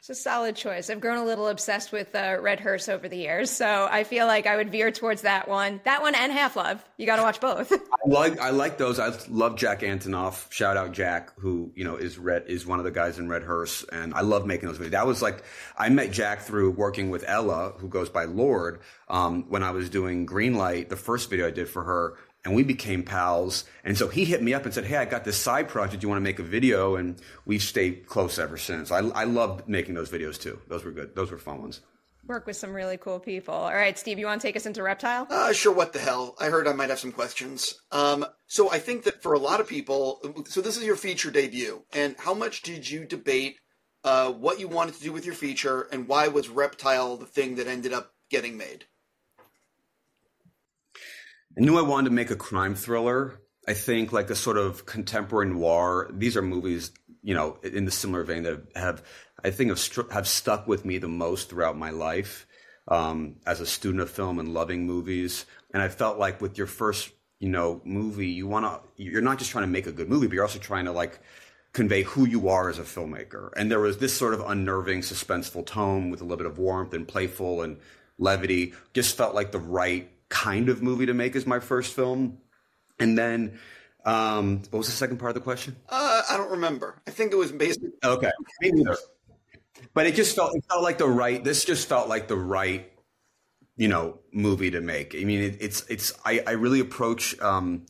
It's 0.08 0.18
a 0.18 0.22
solid 0.22 0.56
choice. 0.56 0.88
I've 0.88 1.02
grown 1.02 1.18
a 1.18 1.24
little 1.24 1.48
obsessed 1.48 1.92
with 1.92 2.14
uh, 2.14 2.38
Red 2.40 2.60
Hearse 2.60 2.88
over 2.88 3.10
the 3.10 3.18
years, 3.18 3.50
so 3.50 3.86
I 3.90 4.04
feel 4.04 4.26
like 4.26 4.46
I 4.46 4.56
would 4.56 4.70
veer 4.70 4.90
towards 4.90 5.20
that 5.20 5.48
one. 5.48 5.82
That 5.84 6.00
one 6.00 6.14
and 6.14 6.32
Half 6.32 6.56
Love. 6.56 6.82
You 6.96 7.04
got 7.04 7.16
to 7.16 7.22
watch 7.22 7.42
both. 7.42 7.70
I 7.72 8.08
like 8.08 8.40
I 8.40 8.48
like 8.48 8.78
those. 8.78 8.98
I 8.98 9.14
love 9.28 9.56
Jack 9.56 9.80
Antonoff. 9.80 10.50
Shout 10.50 10.78
out 10.78 10.92
Jack, 10.92 11.38
who 11.38 11.72
you 11.74 11.84
know 11.84 11.96
is 11.96 12.16
Red 12.16 12.44
is 12.46 12.66
one 12.66 12.78
of 12.78 12.86
the 12.86 12.90
guys 12.90 13.18
in 13.18 13.28
Red 13.28 13.42
Hearse, 13.42 13.84
and 13.92 14.14
I 14.14 14.22
love 14.22 14.46
making 14.46 14.70
those 14.70 14.78
videos. 14.78 14.92
That 14.92 15.06
was 15.06 15.20
like 15.20 15.44
I 15.76 15.90
met 15.90 16.10
Jack 16.10 16.40
through 16.40 16.70
working 16.70 17.10
with 17.10 17.22
Ella, 17.26 17.74
who 17.76 17.88
goes 17.88 18.08
by 18.08 18.24
Lorde, 18.24 18.80
um, 19.08 19.44
when 19.50 19.62
I 19.62 19.72
was 19.72 19.90
doing 19.90 20.26
Greenlight, 20.26 20.88
the 20.88 20.96
first 20.96 21.28
video 21.28 21.48
I 21.48 21.50
did 21.50 21.68
for 21.68 21.84
her 21.84 22.14
and 22.45 22.54
we 22.54 22.62
became 22.62 23.02
pals. 23.02 23.64
And 23.85 23.97
so 23.97 24.09
he 24.09 24.25
hit 24.25 24.42
me 24.42 24.54
up 24.54 24.64
and 24.64 24.73
said, 24.73 24.85
Hey, 24.85 24.97
I 24.97 25.04
got 25.04 25.25
this 25.25 25.37
side 25.37 25.68
project. 25.68 26.02
You 26.02 26.09
want 26.09 26.18
to 26.18 26.25
make 26.25 26.38
a 26.38 26.45
video? 26.45 26.97
And 26.97 27.21
we've 27.45 27.62
stayed 27.62 28.07
close 28.07 28.38
ever 28.38 28.57
since. 28.57 28.90
I, 28.90 28.99
I 28.99 29.25
love 29.25 29.68
making 29.68 29.95
those 29.95 30.11
videos 30.11 30.40
too. 30.40 30.61
Those 30.68 30.85
were 30.85 30.92
good. 30.92 31.14
Those 31.14 31.30
were 31.30 31.38
fun 31.38 31.61
ones. 31.61 31.80
Work 32.26 32.47
with 32.47 32.57
some 32.57 32.75
really 32.75 32.99
cool 32.99 33.21
people. 33.21 33.54
All 33.54 33.73
right, 33.73 33.99
Steve, 33.99 34.18
you 34.18 34.26
want 34.26 34.42
to 34.42 34.47
take 34.47 34.57
us 34.57 34.66
into 34.66 34.83
Reptile? 34.83 35.26
Uh, 35.30 35.52
sure. 35.52 35.73
What 35.73 35.95
the 35.95 35.99
hell? 35.99 36.37
I 36.38 36.47
heard 36.47 36.68
I 36.68 36.75
might 36.75 36.90
have 36.90 36.99
some 36.99 37.12
questions. 37.12 37.75
Um, 37.90 38.26
so 38.47 38.71
I 38.71 38.78
think 38.78 39.04
that 39.04 39.23
for 39.23 39.33
a 39.33 39.38
lot 39.38 39.61
of 39.61 39.68
people, 39.68 40.45
so 40.47 40.61
this 40.61 40.76
is 40.76 40.85
your 40.85 40.97
feature 40.97 41.30
debut. 41.30 41.85
And 41.95 42.16
how 42.18 42.35
much 42.35 42.61
did 42.62 42.88
you 42.88 43.07
debate 43.07 43.57
uh, 44.04 44.30
what 44.30 44.61
you 44.61 44.68
wanted 44.68 44.95
to 44.97 45.02
do 45.02 45.12
with 45.12 45.25
your 45.25 45.35
feature 45.35 45.88
and 45.90 46.07
why 46.07 46.28
was 46.28 46.50
Reptile 46.50 47.16
the 47.16 47.26
thing 47.26 47.57
that 47.57 47.66
ended 47.66 47.95
up 47.95 48.12
getting 48.30 48.59
made? 48.59 48.85
I 51.58 51.62
knew 51.62 51.76
I 51.76 51.82
wanted 51.82 52.10
to 52.10 52.14
make 52.14 52.30
a 52.30 52.36
crime 52.36 52.76
thriller. 52.76 53.40
I 53.66 53.74
think 53.74 54.12
like 54.12 54.30
a 54.30 54.36
sort 54.36 54.58
of 54.58 54.86
contemporary 54.86 55.50
noir. 55.50 56.08
These 56.12 56.36
are 56.36 56.42
movies, 56.42 56.92
you 57.22 57.34
know, 57.34 57.58
in 57.64 57.84
the 57.84 57.90
similar 57.90 58.22
vein 58.22 58.44
that 58.44 58.62
have, 58.76 59.02
I 59.44 59.50
think, 59.50 59.70
have, 59.70 60.10
have 60.12 60.28
stuck 60.28 60.68
with 60.68 60.84
me 60.84 60.98
the 60.98 61.08
most 61.08 61.50
throughout 61.50 61.76
my 61.76 61.90
life. 61.90 62.46
um, 62.88 63.36
as 63.46 63.60
a 63.60 63.66
student 63.66 64.02
of 64.02 64.10
film 64.10 64.38
and 64.38 64.54
loving 64.54 64.86
movies. 64.86 65.44
And 65.72 65.82
I 65.82 65.88
felt 65.88 66.18
like 66.18 66.40
with 66.40 66.58
your 66.58 66.66
first, 66.66 67.10
you 67.38 67.48
know, 67.48 67.80
movie, 67.84 68.28
you 68.28 68.46
want 68.46 68.64
to, 68.66 69.02
you're 69.02 69.22
not 69.22 69.38
just 69.38 69.50
trying 69.50 69.64
to 69.64 69.70
make 69.70 69.86
a 69.86 69.92
good 69.92 70.08
movie, 70.08 70.26
but 70.26 70.34
you're 70.34 70.44
also 70.44 70.58
trying 70.58 70.86
to 70.86 70.92
like 70.92 71.20
convey 71.72 72.02
who 72.02 72.26
you 72.26 72.48
are 72.48 72.68
as 72.68 72.78
a 72.78 72.82
filmmaker. 72.82 73.50
And 73.56 73.70
there 73.70 73.80
was 73.80 73.98
this 73.98 74.16
sort 74.16 74.34
of 74.34 74.40
unnerving, 74.40 75.02
suspenseful 75.02 75.66
tone 75.66 76.10
with 76.10 76.20
a 76.20 76.24
little 76.24 76.38
bit 76.38 76.46
of 76.46 76.58
warmth 76.58 76.94
and 76.94 77.06
playful 77.06 77.62
and 77.62 77.78
levity. 78.18 78.72
Just 78.94 79.16
felt 79.16 79.34
like 79.34 79.52
the 79.52 79.58
right 79.58 80.10
kind 80.28 80.68
of 80.68 80.82
movie 80.82 81.06
to 81.06 81.14
make 81.14 81.37
as 81.37 81.47
my 81.47 81.61
first 81.61 81.94
film. 81.94 82.38
And 82.99 83.16
then, 83.16 83.58
um, 84.04 84.62
what 84.70 84.78
was 84.78 84.87
the 84.87 84.92
second 84.92 85.18
part 85.18 85.30
of 85.30 85.35
the 85.35 85.40
question? 85.40 85.76
Uh, 85.88 86.23
I 86.30 86.37
don't 86.37 86.50
remember. 86.52 87.00
I 87.06 87.11
think 87.11 87.32
it 87.32 87.37
was 87.37 87.52
basically. 87.52 87.90
Okay. 88.02 88.30
But 89.94 90.06
it 90.06 90.14
just 90.14 90.35
felt 90.35 90.56
it 90.56 90.64
felt 90.68 90.82
like 90.82 90.99
the 90.99 91.08
right. 91.08 91.42
This 91.42 91.64
just 91.64 91.88
felt 91.88 92.08
like 92.08 92.28
the 92.28 92.37
right, 92.37 92.90
you 93.76 93.88
know, 93.88 94.18
movie 94.32 94.70
to 94.70 94.80
make. 94.80 95.14
I 95.14 95.25
mean, 95.25 95.40
it, 95.40 95.56
it's 95.61 95.85
it's. 95.88 96.12
I, 96.25 96.42
I 96.47 96.52
really 96.52 96.80
approach 96.80 97.38
um, 97.40 97.87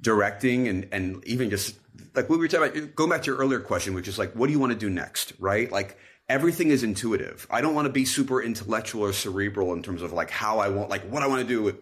directing 0.00 0.68
and 0.68 0.88
and 0.92 1.24
even 1.26 1.50
just 1.50 1.76
like 2.14 2.28
what 2.28 2.38
we 2.38 2.44
were 2.44 2.48
talking 2.48 2.78
about. 2.78 2.94
Going 2.94 3.10
back 3.10 3.22
to 3.22 3.30
your 3.30 3.38
earlier 3.38 3.60
question, 3.60 3.94
which 3.94 4.08
is 4.08 4.18
like, 4.18 4.32
what 4.34 4.46
do 4.46 4.52
you 4.52 4.58
want 4.60 4.72
to 4.72 4.78
do 4.78 4.88
next, 4.88 5.32
right? 5.38 5.70
Like 5.70 5.96
everything 6.30 6.70
is 6.70 6.84
intuitive. 6.84 7.46
I 7.50 7.60
don't 7.60 7.74
want 7.74 7.86
to 7.86 7.92
be 7.92 8.04
super 8.04 8.40
intellectual 8.40 9.02
or 9.02 9.12
cerebral 9.12 9.72
in 9.72 9.82
terms 9.82 10.00
of 10.00 10.12
like 10.12 10.30
how 10.30 10.60
I 10.60 10.68
want, 10.68 10.88
like 10.88 11.02
what 11.10 11.24
I 11.24 11.26
want 11.26 11.42
to 11.42 11.46
do. 11.46 11.76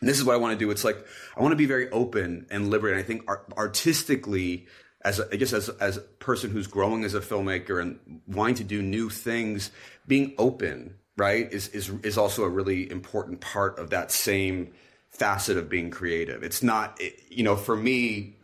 this 0.00 0.18
is 0.18 0.24
what 0.24 0.34
I 0.34 0.38
want 0.38 0.58
to 0.58 0.64
do. 0.64 0.70
It's 0.70 0.84
like 0.84 1.04
I 1.36 1.42
want 1.42 1.52
to 1.52 1.56
be 1.56 1.66
very 1.66 1.90
open 1.90 2.46
and 2.48 2.70
liberated. 2.70 3.00
I 3.00 3.06
think 3.06 3.24
art- 3.26 3.52
artistically, 3.58 4.66
as 5.04 5.18
a, 5.18 5.28
I 5.32 5.36
guess 5.36 5.52
as 5.52 5.68
as 5.68 5.96
a 5.96 6.00
person 6.00 6.50
who's 6.50 6.68
growing 6.68 7.04
as 7.04 7.14
a 7.14 7.20
filmmaker 7.20 7.82
and 7.82 8.20
wanting 8.28 8.54
to 8.56 8.64
do 8.64 8.80
new 8.80 9.10
things, 9.10 9.72
being 10.06 10.34
open, 10.38 10.94
right, 11.16 11.52
is 11.52 11.66
is 11.68 11.90
is 12.04 12.16
also 12.16 12.44
a 12.44 12.48
really 12.48 12.88
important 12.88 13.40
part 13.40 13.80
of 13.80 13.90
that 13.90 14.12
same 14.12 14.72
facet 15.10 15.56
of 15.56 15.68
being 15.68 15.90
creative. 15.90 16.44
It's 16.44 16.62
not, 16.62 16.98
you 17.28 17.42
know, 17.42 17.56
for 17.56 17.76
me, 17.76 18.36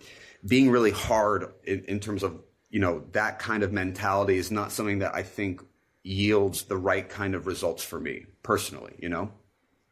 being 0.44 0.68
really 0.68 0.90
hard 0.90 1.52
in, 1.64 1.84
in 1.84 2.00
terms 2.00 2.22
of 2.24 2.42
you 2.70 2.80
know 2.80 3.04
that 3.12 3.38
kind 3.38 3.62
of 3.62 3.72
mentality 3.72 4.36
is 4.36 4.50
not 4.50 4.72
something 4.72 4.98
that 4.98 5.14
I 5.14 5.22
think 5.22 5.62
yields 6.02 6.62
the 6.64 6.76
right 6.76 7.08
kind 7.08 7.34
of 7.34 7.46
results 7.46 7.82
for 7.82 8.00
me 8.00 8.26
personally. 8.42 8.94
You 8.98 9.08
know. 9.08 9.32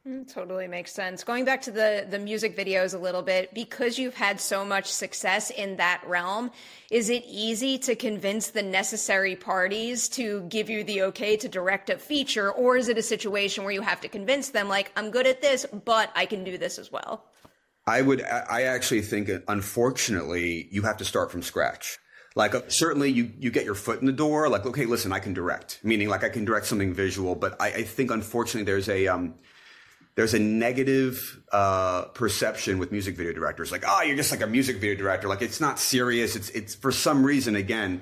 Mm, 0.06 0.32
totally 0.32 0.68
makes 0.68 0.92
sense. 0.92 1.24
Going 1.24 1.44
back 1.44 1.62
to 1.62 1.72
the 1.72 2.06
the 2.08 2.20
music 2.20 2.56
videos 2.56 2.94
a 2.94 2.98
little 2.98 3.22
bit, 3.22 3.52
because 3.52 3.98
you've 3.98 4.14
had 4.14 4.40
so 4.40 4.64
much 4.64 4.86
success 4.86 5.50
in 5.50 5.76
that 5.78 6.00
realm, 6.06 6.52
is 6.92 7.10
it 7.10 7.24
easy 7.26 7.76
to 7.78 7.96
convince 7.96 8.50
the 8.50 8.62
necessary 8.62 9.34
parties 9.34 10.08
to 10.10 10.42
give 10.42 10.70
you 10.70 10.84
the 10.84 11.02
okay 11.02 11.36
to 11.36 11.48
direct 11.48 11.90
a 11.90 11.98
feature, 11.98 12.52
or 12.52 12.76
is 12.76 12.88
it 12.88 12.98
a 12.98 13.02
situation 13.02 13.64
where 13.64 13.72
you 13.72 13.82
have 13.82 14.00
to 14.02 14.08
convince 14.08 14.50
them, 14.50 14.68
like, 14.68 14.92
I'm 14.94 15.10
good 15.10 15.26
at 15.26 15.42
this, 15.42 15.66
but 15.84 16.12
I 16.14 16.24
can 16.24 16.44
do 16.44 16.56
this 16.56 16.78
as 16.78 16.92
well? 16.92 17.24
I 17.88 18.00
would. 18.02 18.22
I 18.22 18.62
actually 18.62 19.02
think, 19.02 19.28
unfortunately, 19.48 20.68
you 20.70 20.82
have 20.82 20.98
to 20.98 21.04
start 21.04 21.32
from 21.32 21.42
scratch. 21.42 21.98
Like 22.36 22.54
uh, 22.54 22.62
certainly 22.68 23.10
you 23.10 23.32
you 23.40 23.50
get 23.50 23.64
your 23.64 23.74
foot 23.74 23.98
in 23.98 24.06
the 24.06 24.12
door. 24.12 24.48
Like 24.48 24.64
okay, 24.66 24.84
listen, 24.84 25.10
I 25.10 25.18
can 25.18 25.34
direct. 25.34 25.80
Meaning 25.82 26.08
like 26.08 26.22
I 26.22 26.28
can 26.28 26.44
direct 26.44 26.66
something 26.66 26.94
visual, 26.94 27.34
but 27.34 27.60
I, 27.60 27.68
I 27.68 27.82
think 27.82 28.12
unfortunately 28.12 28.64
there's 28.64 28.88
a 28.88 29.08
um, 29.08 29.34
there's 30.16 30.32
a 30.32 30.38
negative 30.38 31.42
uh, 31.52 32.06
perception 32.06 32.78
with 32.78 32.90
music 32.90 33.16
video 33.16 33.34
directors, 33.34 33.70
like, 33.70 33.84
oh, 33.86 34.02
you're 34.02 34.16
just 34.16 34.30
like 34.30 34.40
a 34.40 34.46
music 34.46 34.76
video 34.76 34.96
director. 34.96 35.28
Like, 35.28 35.42
it's 35.42 35.60
not 35.60 35.78
serious. 35.78 36.36
It's 36.36 36.48
it's 36.50 36.74
for 36.74 36.90
some 36.90 37.24
reason. 37.24 37.54
Again, 37.54 38.00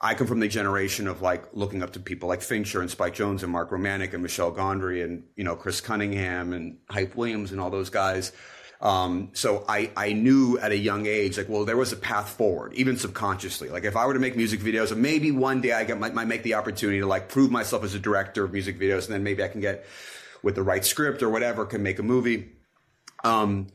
I 0.00 0.14
come 0.14 0.26
from 0.26 0.40
the 0.40 0.48
generation 0.48 1.06
of 1.06 1.22
like 1.22 1.44
looking 1.52 1.82
up 1.82 1.92
to 1.92 2.00
people 2.00 2.28
like 2.28 2.42
Fincher 2.42 2.80
and 2.80 2.90
Spike 2.90 3.14
Jonze 3.14 3.44
and 3.44 3.52
Mark 3.52 3.70
Romanek 3.70 4.12
and 4.12 4.22
Michel 4.22 4.52
Gondry 4.52 5.04
and 5.04 5.22
you 5.36 5.44
know 5.44 5.54
Chris 5.54 5.80
Cunningham 5.80 6.52
and 6.52 6.78
Hype 6.90 7.14
Williams 7.14 7.52
and 7.52 7.60
all 7.60 7.70
those 7.70 7.90
guys. 7.90 8.32
Um, 8.82 9.30
so 9.32 9.64
I, 9.68 9.92
I 9.96 10.12
knew 10.12 10.58
at 10.58 10.72
a 10.72 10.76
young 10.76 11.06
age, 11.06 11.38
like, 11.38 11.48
well, 11.48 11.64
there 11.64 11.76
was 11.76 11.92
a 11.92 11.96
path 11.96 12.30
forward, 12.30 12.74
even 12.74 12.96
subconsciously. 12.96 13.68
Like, 13.68 13.84
if 13.84 13.96
I 13.96 14.04
were 14.06 14.14
to 14.14 14.18
make 14.18 14.36
music 14.36 14.58
videos, 14.58 14.94
maybe 14.94 15.30
one 15.30 15.60
day 15.60 15.72
I 15.72 15.84
get, 15.84 16.00
might, 16.00 16.14
might 16.14 16.26
make 16.26 16.42
the 16.42 16.54
opportunity 16.54 16.98
to 16.98 17.06
like 17.06 17.28
prove 17.28 17.52
myself 17.52 17.84
as 17.84 17.94
a 17.94 18.00
director 18.00 18.44
of 18.44 18.52
music 18.52 18.80
videos, 18.80 19.04
and 19.04 19.14
then 19.14 19.22
maybe 19.22 19.44
I 19.44 19.48
can 19.48 19.60
get 19.60 19.86
with 20.42 20.56
the 20.56 20.64
right 20.64 20.84
script 20.84 21.22
or 21.22 21.30
whatever 21.30 21.64
can 21.64 21.84
make 21.84 22.00
a 22.00 22.02
movie. 22.02 22.50
Um, 23.22 23.68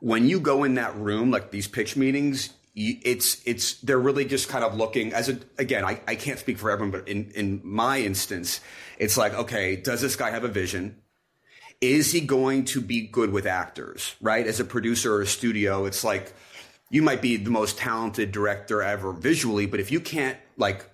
when 0.00 0.26
you 0.26 0.40
go 0.40 0.64
in 0.64 0.76
that 0.76 0.96
room, 0.96 1.30
like 1.30 1.50
these 1.50 1.68
pitch 1.68 1.94
meetings, 1.94 2.48
it's 2.74 3.40
it's 3.46 3.74
they're 3.82 3.98
really 3.98 4.24
just 4.24 4.48
kind 4.48 4.64
of 4.64 4.74
looking 4.74 5.12
as 5.12 5.28
a 5.28 5.38
again 5.58 5.84
I, 5.84 6.00
I 6.08 6.16
can't 6.16 6.40
speak 6.40 6.58
for 6.58 6.72
everyone 6.72 6.90
but 6.90 7.06
in 7.06 7.30
in 7.30 7.60
my 7.62 8.00
instance 8.00 8.60
it's 8.98 9.16
like 9.16 9.32
okay 9.32 9.76
does 9.76 10.00
this 10.00 10.16
guy 10.16 10.32
have 10.32 10.42
a 10.42 10.48
vision 10.48 10.96
is 11.92 12.12
he 12.12 12.20
going 12.20 12.64
to 12.64 12.80
be 12.80 13.06
good 13.06 13.30
with 13.30 13.46
actors 13.46 14.14
right 14.20 14.46
as 14.46 14.60
a 14.60 14.64
producer 14.64 15.14
or 15.14 15.22
a 15.22 15.26
studio 15.26 15.84
it's 15.84 16.04
like 16.04 16.34
you 16.90 17.02
might 17.02 17.22
be 17.22 17.36
the 17.36 17.50
most 17.50 17.78
talented 17.78 18.32
director 18.32 18.82
ever 18.82 19.12
visually 19.12 19.66
but 19.66 19.80
if 19.80 19.90
you 19.90 20.00
can't 20.00 20.38
like 20.56 20.90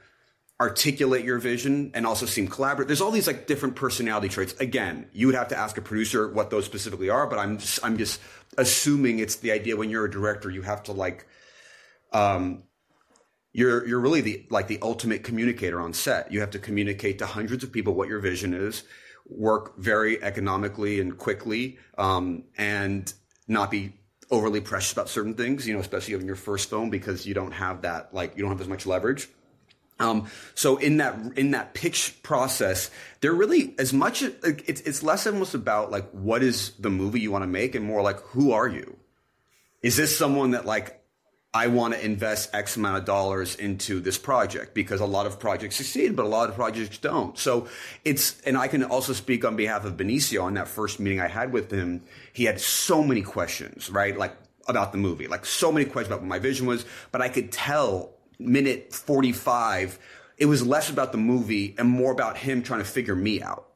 articulate 0.60 1.24
your 1.24 1.38
vision 1.38 1.90
and 1.94 2.06
also 2.06 2.26
seem 2.26 2.46
collaborative. 2.46 2.86
There's 2.86 3.00
all 3.00 3.10
these 3.10 3.26
like 3.26 3.46
different 3.46 3.76
personality 3.76 4.28
traits. 4.28 4.52
Again, 4.60 5.08
you 5.10 5.26
would 5.26 5.34
have 5.34 5.48
to 5.48 5.58
ask 5.58 5.78
a 5.78 5.80
producer 5.80 6.28
what 6.28 6.50
those 6.50 6.66
specifically 6.66 7.08
are, 7.08 7.26
but 7.26 7.38
I'm 7.38 7.56
just, 7.56 7.82
I'm 7.82 7.96
just 7.96 8.20
assuming 8.58 9.20
it's 9.20 9.36
the 9.36 9.52
idea 9.52 9.76
when 9.76 9.88
you're 9.88 10.04
a 10.04 10.10
director, 10.10 10.50
you 10.50 10.60
have 10.60 10.82
to 10.84 10.92
like, 10.92 11.26
um, 12.12 12.64
you're 13.52 13.84
you're 13.88 13.98
really 13.98 14.20
the 14.20 14.46
like 14.50 14.68
the 14.68 14.78
ultimate 14.80 15.24
communicator 15.24 15.80
on 15.80 15.92
set. 15.92 16.30
You 16.30 16.38
have 16.40 16.50
to 16.50 16.58
communicate 16.60 17.18
to 17.18 17.26
hundreds 17.26 17.64
of 17.64 17.72
people 17.72 17.94
what 17.94 18.08
your 18.08 18.20
vision 18.20 18.54
is, 18.54 18.84
work 19.30 19.78
very 19.78 20.22
economically 20.22 21.00
and 21.00 21.16
quickly, 21.16 21.78
um, 21.98 22.44
and 22.58 23.12
not 23.48 23.70
be 23.70 23.94
overly 24.30 24.60
precious 24.60 24.92
about 24.92 25.08
certain 25.08 25.34
things. 25.34 25.66
You 25.66 25.74
know, 25.74 25.80
especially 25.80 26.14
in 26.14 26.26
your 26.26 26.36
first 26.36 26.70
film 26.70 26.90
because 26.90 27.26
you 27.26 27.34
don't 27.34 27.52
have 27.52 27.82
that 27.82 28.12
like 28.12 28.36
you 28.36 28.42
don't 28.42 28.50
have 28.50 28.60
as 28.60 28.68
much 28.68 28.86
leverage. 28.86 29.28
Um, 30.00 30.28
so 30.54 30.78
in 30.78 30.96
that 30.96 31.16
in 31.36 31.50
that 31.52 31.74
pitch 31.74 32.22
process, 32.22 32.90
they're 33.20 33.34
really 33.34 33.74
as 33.78 33.92
much 33.92 34.22
it's 34.22 34.80
it's 34.80 35.02
less 35.02 35.26
almost 35.26 35.54
about 35.54 35.90
like 35.90 36.08
what 36.10 36.42
is 36.42 36.72
the 36.78 36.90
movie 36.90 37.20
you 37.20 37.30
want 37.30 37.42
to 37.42 37.48
make, 37.48 37.74
and 37.74 37.84
more 37.84 38.02
like 38.02 38.20
who 38.20 38.52
are 38.52 38.66
you? 38.66 38.96
Is 39.82 39.96
this 39.96 40.16
someone 40.16 40.52
that 40.52 40.64
like 40.64 40.99
I 41.52 41.66
want 41.66 41.94
to 41.94 42.04
invest 42.04 42.54
X 42.54 42.76
amount 42.76 42.98
of 42.98 43.04
dollars 43.04 43.56
into 43.56 43.98
this 43.98 44.16
project 44.18 44.72
because 44.72 45.00
a 45.00 45.06
lot 45.06 45.26
of 45.26 45.40
projects 45.40 45.76
succeed, 45.76 46.14
but 46.14 46.24
a 46.24 46.28
lot 46.28 46.48
of 46.48 46.54
projects 46.54 46.98
don't. 46.98 47.36
So 47.36 47.66
it's, 48.04 48.40
and 48.42 48.56
I 48.56 48.68
can 48.68 48.84
also 48.84 49.12
speak 49.12 49.44
on 49.44 49.56
behalf 49.56 49.84
of 49.84 49.96
Benicio 49.96 50.44
on 50.44 50.54
that 50.54 50.68
first 50.68 51.00
meeting 51.00 51.20
I 51.20 51.26
had 51.26 51.52
with 51.52 51.72
him. 51.72 52.02
He 52.32 52.44
had 52.44 52.60
so 52.60 53.02
many 53.02 53.22
questions, 53.22 53.90
right? 53.90 54.16
Like 54.16 54.36
about 54.68 54.92
the 54.92 54.98
movie, 54.98 55.26
like 55.26 55.44
so 55.44 55.72
many 55.72 55.86
questions 55.86 56.06
about 56.08 56.20
what 56.20 56.28
my 56.28 56.38
vision 56.38 56.66
was, 56.66 56.84
but 57.10 57.20
I 57.20 57.28
could 57.28 57.50
tell 57.50 58.12
minute 58.38 58.94
45, 58.94 59.98
it 60.38 60.46
was 60.46 60.64
less 60.64 60.88
about 60.88 61.10
the 61.10 61.18
movie 61.18 61.74
and 61.76 61.88
more 61.88 62.12
about 62.12 62.36
him 62.36 62.62
trying 62.62 62.80
to 62.80 62.86
figure 62.86 63.16
me 63.16 63.42
out. 63.42 63.69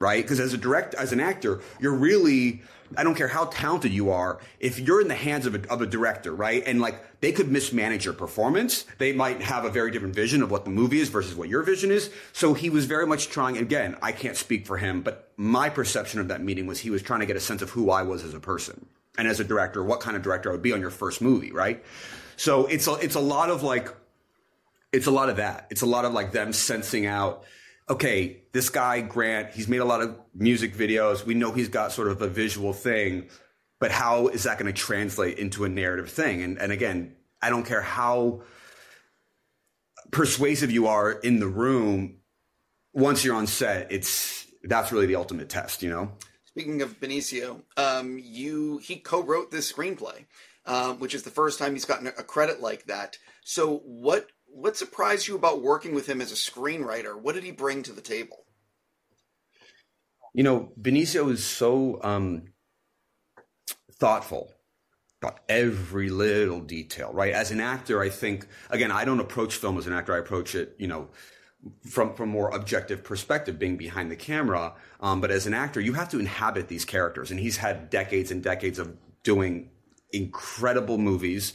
Right? 0.00 0.24
Because 0.24 0.40
as 0.40 0.54
a 0.54 0.56
direct, 0.56 0.94
as 0.94 1.12
an 1.12 1.20
actor, 1.20 1.60
you're 1.78 1.94
really, 1.94 2.62
I 2.96 3.04
don't 3.04 3.14
care 3.14 3.28
how 3.28 3.44
talented 3.44 3.92
you 3.92 4.10
are, 4.10 4.40
if 4.58 4.78
you're 4.78 5.02
in 5.02 5.08
the 5.08 5.14
hands 5.14 5.44
of 5.44 5.54
a, 5.54 5.70
of 5.70 5.82
a 5.82 5.86
director, 5.86 6.34
right? 6.34 6.62
And 6.66 6.80
like 6.80 7.20
they 7.20 7.32
could 7.32 7.52
mismanage 7.52 8.06
your 8.06 8.14
performance. 8.14 8.86
They 8.96 9.12
might 9.12 9.42
have 9.42 9.66
a 9.66 9.70
very 9.70 9.90
different 9.90 10.14
vision 10.14 10.42
of 10.42 10.50
what 10.50 10.64
the 10.64 10.70
movie 10.70 11.00
is 11.00 11.10
versus 11.10 11.34
what 11.34 11.50
your 11.50 11.62
vision 11.62 11.90
is. 11.90 12.10
So 12.32 12.54
he 12.54 12.70
was 12.70 12.86
very 12.86 13.06
much 13.06 13.28
trying, 13.28 13.58
again, 13.58 13.94
I 14.00 14.12
can't 14.12 14.38
speak 14.38 14.66
for 14.66 14.78
him, 14.78 15.02
but 15.02 15.30
my 15.36 15.68
perception 15.68 16.18
of 16.18 16.28
that 16.28 16.40
meeting 16.42 16.66
was 16.66 16.78
he 16.80 16.88
was 16.88 17.02
trying 17.02 17.20
to 17.20 17.26
get 17.26 17.36
a 17.36 17.40
sense 17.40 17.60
of 17.60 17.68
who 17.68 17.90
I 17.90 18.02
was 18.02 18.24
as 18.24 18.32
a 18.32 18.40
person 18.40 18.86
and 19.18 19.28
as 19.28 19.38
a 19.38 19.44
director, 19.44 19.84
what 19.84 20.00
kind 20.00 20.16
of 20.16 20.22
director 20.22 20.48
I 20.48 20.52
would 20.52 20.62
be 20.62 20.72
on 20.72 20.80
your 20.80 20.88
first 20.88 21.20
movie, 21.20 21.52
right? 21.52 21.84
So 22.38 22.64
it's 22.64 22.86
a, 22.86 22.94
it's 22.94 23.16
a 23.16 23.20
lot 23.20 23.50
of 23.50 23.62
like, 23.62 23.94
it's 24.92 25.06
a 25.06 25.10
lot 25.10 25.28
of 25.28 25.36
that. 25.36 25.66
It's 25.68 25.82
a 25.82 25.86
lot 25.86 26.06
of 26.06 26.14
like 26.14 26.32
them 26.32 26.54
sensing 26.54 27.04
out, 27.04 27.44
okay, 27.90 28.39
this 28.52 28.68
guy, 28.68 29.00
Grant, 29.00 29.52
he's 29.52 29.68
made 29.68 29.78
a 29.78 29.84
lot 29.84 30.00
of 30.00 30.18
music 30.34 30.74
videos. 30.74 31.24
We 31.24 31.34
know 31.34 31.52
he's 31.52 31.68
got 31.68 31.92
sort 31.92 32.08
of 32.08 32.20
a 32.20 32.28
visual 32.28 32.72
thing, 32.72 33.28
but 33.78 33.90
how 33.90 34.28
is 34.28 34.44
that 34.44 34.58
going 34.58 34.72
to 34.72 34.78
translate 34.78 35.38
into 35.38 35.64
a 35.64 35.68
narrative 35.68 36.10
thing? 36.10 36.42
And, 36.42 36.58
and 36.58 36.72
again, 36.72 37.14
I 37.40 37.50
don't 37.50 37.64
care 37.64 37.82
how 37.82 38.42
persuasive 40.10 40.70
you 40.70 40.88
are 40.88 41.12
in 41.12 41.38
the 41.38 41.46
room. 41.46 42.16
Once 42.92 43.24
you're 43.24 43.36
on 43.36 43.46
set, 43.46 43.90
it's, 43.92 44.46
that's 44.64 44.90
really 44.90 45.06
the 45.06 45.16
ultimate 45.16 45.48
test, 45.48 45.82
you 45.82 45.90
know? 45.90 46.12
Speaking 46.44 46.82
of 46.82 46.98
Benicio, 46.98 47.62
um, 47.76 48.20
you, 48.20 48.78
he 48.78 48.96
co-wrote 48.96 49.50
this 49.50 49.72
screenplay. 49.72 50.24
Um, 50.66 50.98
which 50.98 51.14
is 51.14 51.22
the 51.22 51.30
first 51.30 51.58
time 51.58 51.72
he's 51.72 51.86
gotten 51.86 52.06
a 52.06 52.12
credit 52.12 52.60
like 52.60 52.84
that. 52.84 53.16
So, 53.42 53.78
what 53.78 54.28
what 54.52 54.76
surprised 54.76 55.28
you 55.28 55.36
about 55.36 55.62
working 55.62 55.94
with 55.94 56.08
him 56.08 56.20
as 56.20 56.32
a 56.32 56.34
screenwriter? 56.34 57.20
What 57.20 57.34
did 57.34 57.44
he 57.44 57.52
bring 57.52 57.82
to 57.84 57.92
the 57.92 58.00
table? 58.00 58.44
You 60.34 60.44
know, 60.44 60.72
Benicio 60.80 61.30
is 61.30 61.44
so 61.44 62.00
um, 62.02 62.52
thoughtful 63.92 64.52
about 65.20 65.40
every 65.48 66.08
little 66.08 66.60
detail, 66.60 67.12
right? 67.12 67.32
As 67.32 67.50
an 67.50 67.60
actor, 67.60 68.00
I 68.00 68.08
think, 68.08 68.46
again, 68.70 68.90
I 68.90 69.04
don't 69.04 69.20
approach 69.20 69.56
film 69.56 69.76
as 69.76 69.86
an 69.86 69.92
actor. 69.92 70.14
I 70.14 70.18
approach 70.18 70.54
it, 70.54 70.74
you 70.78 70.86
know, 70.86 71.08
from 71.86 72.14
from 72.14 72.30
more 72.30 72.48
objective 72.50 73.04
perspective, 73.04 73.58
being 73.58 73.76
behind 73.76 74.10
the 74.10 74.16
camera. 74.16 74.74
Um, 75.00 75.20
but 75.20 75.30
as 75.30 75.46
an 75.46 75.52
actor, 75.52 75.80
you 75.80 75.92
have 75.92 76.08
to 76.10 76.18
inhabit 76.18 76.68
these 76.68 76.86
characters, 76.86 77.30
and 77.30 77.38
he's 77.38 77.58
had 77.58 77.90
decades 77.90 78.30
and 78.30 78.42
decades 78.42 78.78
of 78.78 78.96
doing 79.22 79.70
incredible 80.12 80.96
movies, 80.96 81.52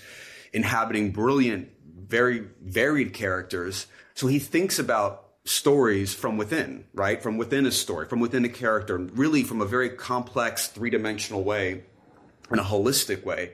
inhabiting 0.54 1.12
brilliant, 1.12 1.70
very 1.96 2.46
varied 2.62 3.14
characters. 3.14 3.88
So 4.14 4.28
he 4.28 4.40
thinks 4.40 4.80
about 4.80 5.26
stories 5.46 6.14
from 6.14 6.38
within, 6.38 6.86
right? 6.94 7.22
From 7.22 7.38
within 7.38 7.66
a 7.66 7.72
story, 7.72 8.08
from 8.08 8.20
within 8.20 8.46
a 8.46 8.50
character, 8.50 8.98
really 8.98 9.44
from 9.44 9.62
a 9.62 9.66
very 9.66 9.90
complex, 9.90 10.68
three 10.68 10.90
dimensional 10.90 11.44
way, 11.44 11.84
in 12.52 12.60
a 12.60 12.64
holistic 12.64 13.24
way. 13.24 13.52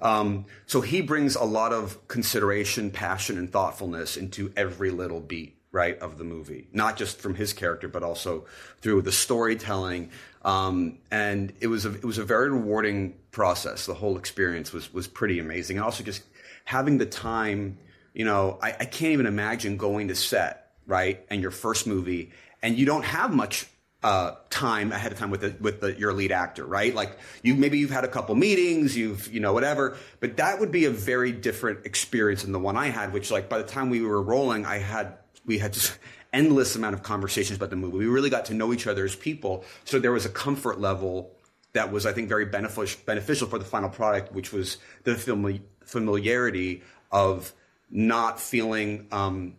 Um, 0.00 0.46
so 0.66 0.80
he 0.80 1.00
brings 1.00 1.36
a 1.36 1.44
lot 1.44 1.72
of 1.72 2.06
consideration, 2.08 2.90
passion, 2.90 3.38
and 3.38 3.50
thoughtfulness 3.50 4.16
into 4.16 4.52
every 4.56 4.90
little 4.90 5.20
beat, 5.20 5.56
right, 5.70 5.98
of 6.00 6.18
the 6.18 6.24
movie. 6.24 6.66
Not 6.72 6.96
just 6.96 7.20
from 7.20 7.34
his 7.34 7.52
character, 7.52 7.88
but 7.88 8.02
also 8.02 8.46
through 8.80 9.02
the 9.02 9.12
storytelling. 9.12 10.10
Um, 10.44 10.98
and 11.10 11.52
it 11.60 11.68
was 11.68 11.86
a 11.86 11.94
it 11.94 12.04
was 12.04 12.18
a 12.18 12.24
very 12.24 12.50
rewarding 12.50 13.14
process. 13.30 13.86
The 13.86 13.94
whole 13.94 14.18
experience 14.18 14.72
was 14.72 14.92
was 14.92 15.06
pretty 15.06 15.38
amazing, 15.38 15.76
and 15.76 15.84
also 15.84 16.02
just 16.02 16.24
having 16.64 16.98
the 16.98 17.06
time. 17.06 17.78
You 18.14 18.24
know, 18.24 18.58
I, 18.62 18.72
I 18.72 18.84
can't 18.84 19.12
even 19.12 19.26
imagine 19.26 19.76
going 19.76 20.08
to 20.08 20.14
set 20.14 20.72
right 20.86 21.24
and 21.30 21.40
your 21.40 21.50
first 21.50 21.86
movie, 21.86 22.32
and 22.62 22.78
you 22.78 22.86
don't 22.86 23.04
have 23.04 23.32
much 23.32 23.66
uh, 24.02 24.34
time 24.50 24.90
ahead 24.90 25.12
of 25.12 25.18
time 25.18 25.30
with 25.30 25.42
the, 25.42 25.54
with 25.60 25.80
the, 25.80 25.98
your 25.98 26.12
lead 26.12 26.32
actor, 26.32 26.66
right? 26.66 26.94
Like 26.94 27.16
you 27.42 27.54
maybe 27.54 27.78
you've 27.78 27.90
had 27.90 28.04
a 28.04 28.08
couple 28.08 28.34
meetings, 28.34 28.96
you've 28.96 29.32
you 29.32 29.40
know 29.40 29.52
whatever, 29.52 29.96
but 30.20 30.36
that 30.38 30.58
would 30.60 30.72
be 30.72 30.86
a 30.86 30.90
very 30.90 31.32
different 31.32 31.86
experience 31.86 32.42
than 32.42 32.52
the 32.52 32.58
one 32.58 32.76
I 32.76 32.88
had. 32.88 33.12
Which 33.12 33.30
like 33.30 33.48
by 33.48 33.58
the 33.58 33.64
time 33.64 33.90
we 33.90 34.02
were 34.02 34.20
rolling, 34.20 34.66
I 34.66 34.78
had 34.78 35.14
we 35.46 35.58
had 35.58 35.72
just 35.72 35.98
endless 36.32 36.74
amount 36.74 36.94
of 36.94 37.02
conversations 37.02 37.58
about 37.58 37.70
the 37.70 37.76
movie. 37.76 37.98
We 37.98 38.06
really 38.06 38.30
got 38.30 38.46
to 38.46 38.54
know 38.54 38.72
each 38.72 38.86
other 38.86 39.04
as 39.04 39.14
people, 39.14 39.64
so 39.84 39.98
there 39.98 40.12
was 40.12 40.26
a 40.26 40.30
comfort 40.30 40.80
level 40.80 41.30
that 41.72 41.92
was 41.92 42.04
I 42.04 42.12
think 42.12 42.28
very 42.28 42.46
beneficial 42.46 43.00
beneficial 43.06 43.46
for 43.46 43.58
the 43.58 43.64
final 43.64 43.88
product, 43.88 44.32
which 44.32 44.52
was 44.52 44.78
the 45.04 45.14
familiarity 45.92 46.82
of 47.10 47.52
not 47.90 48.40
feeling. 48.40 49.06
Um, 49.12 49.54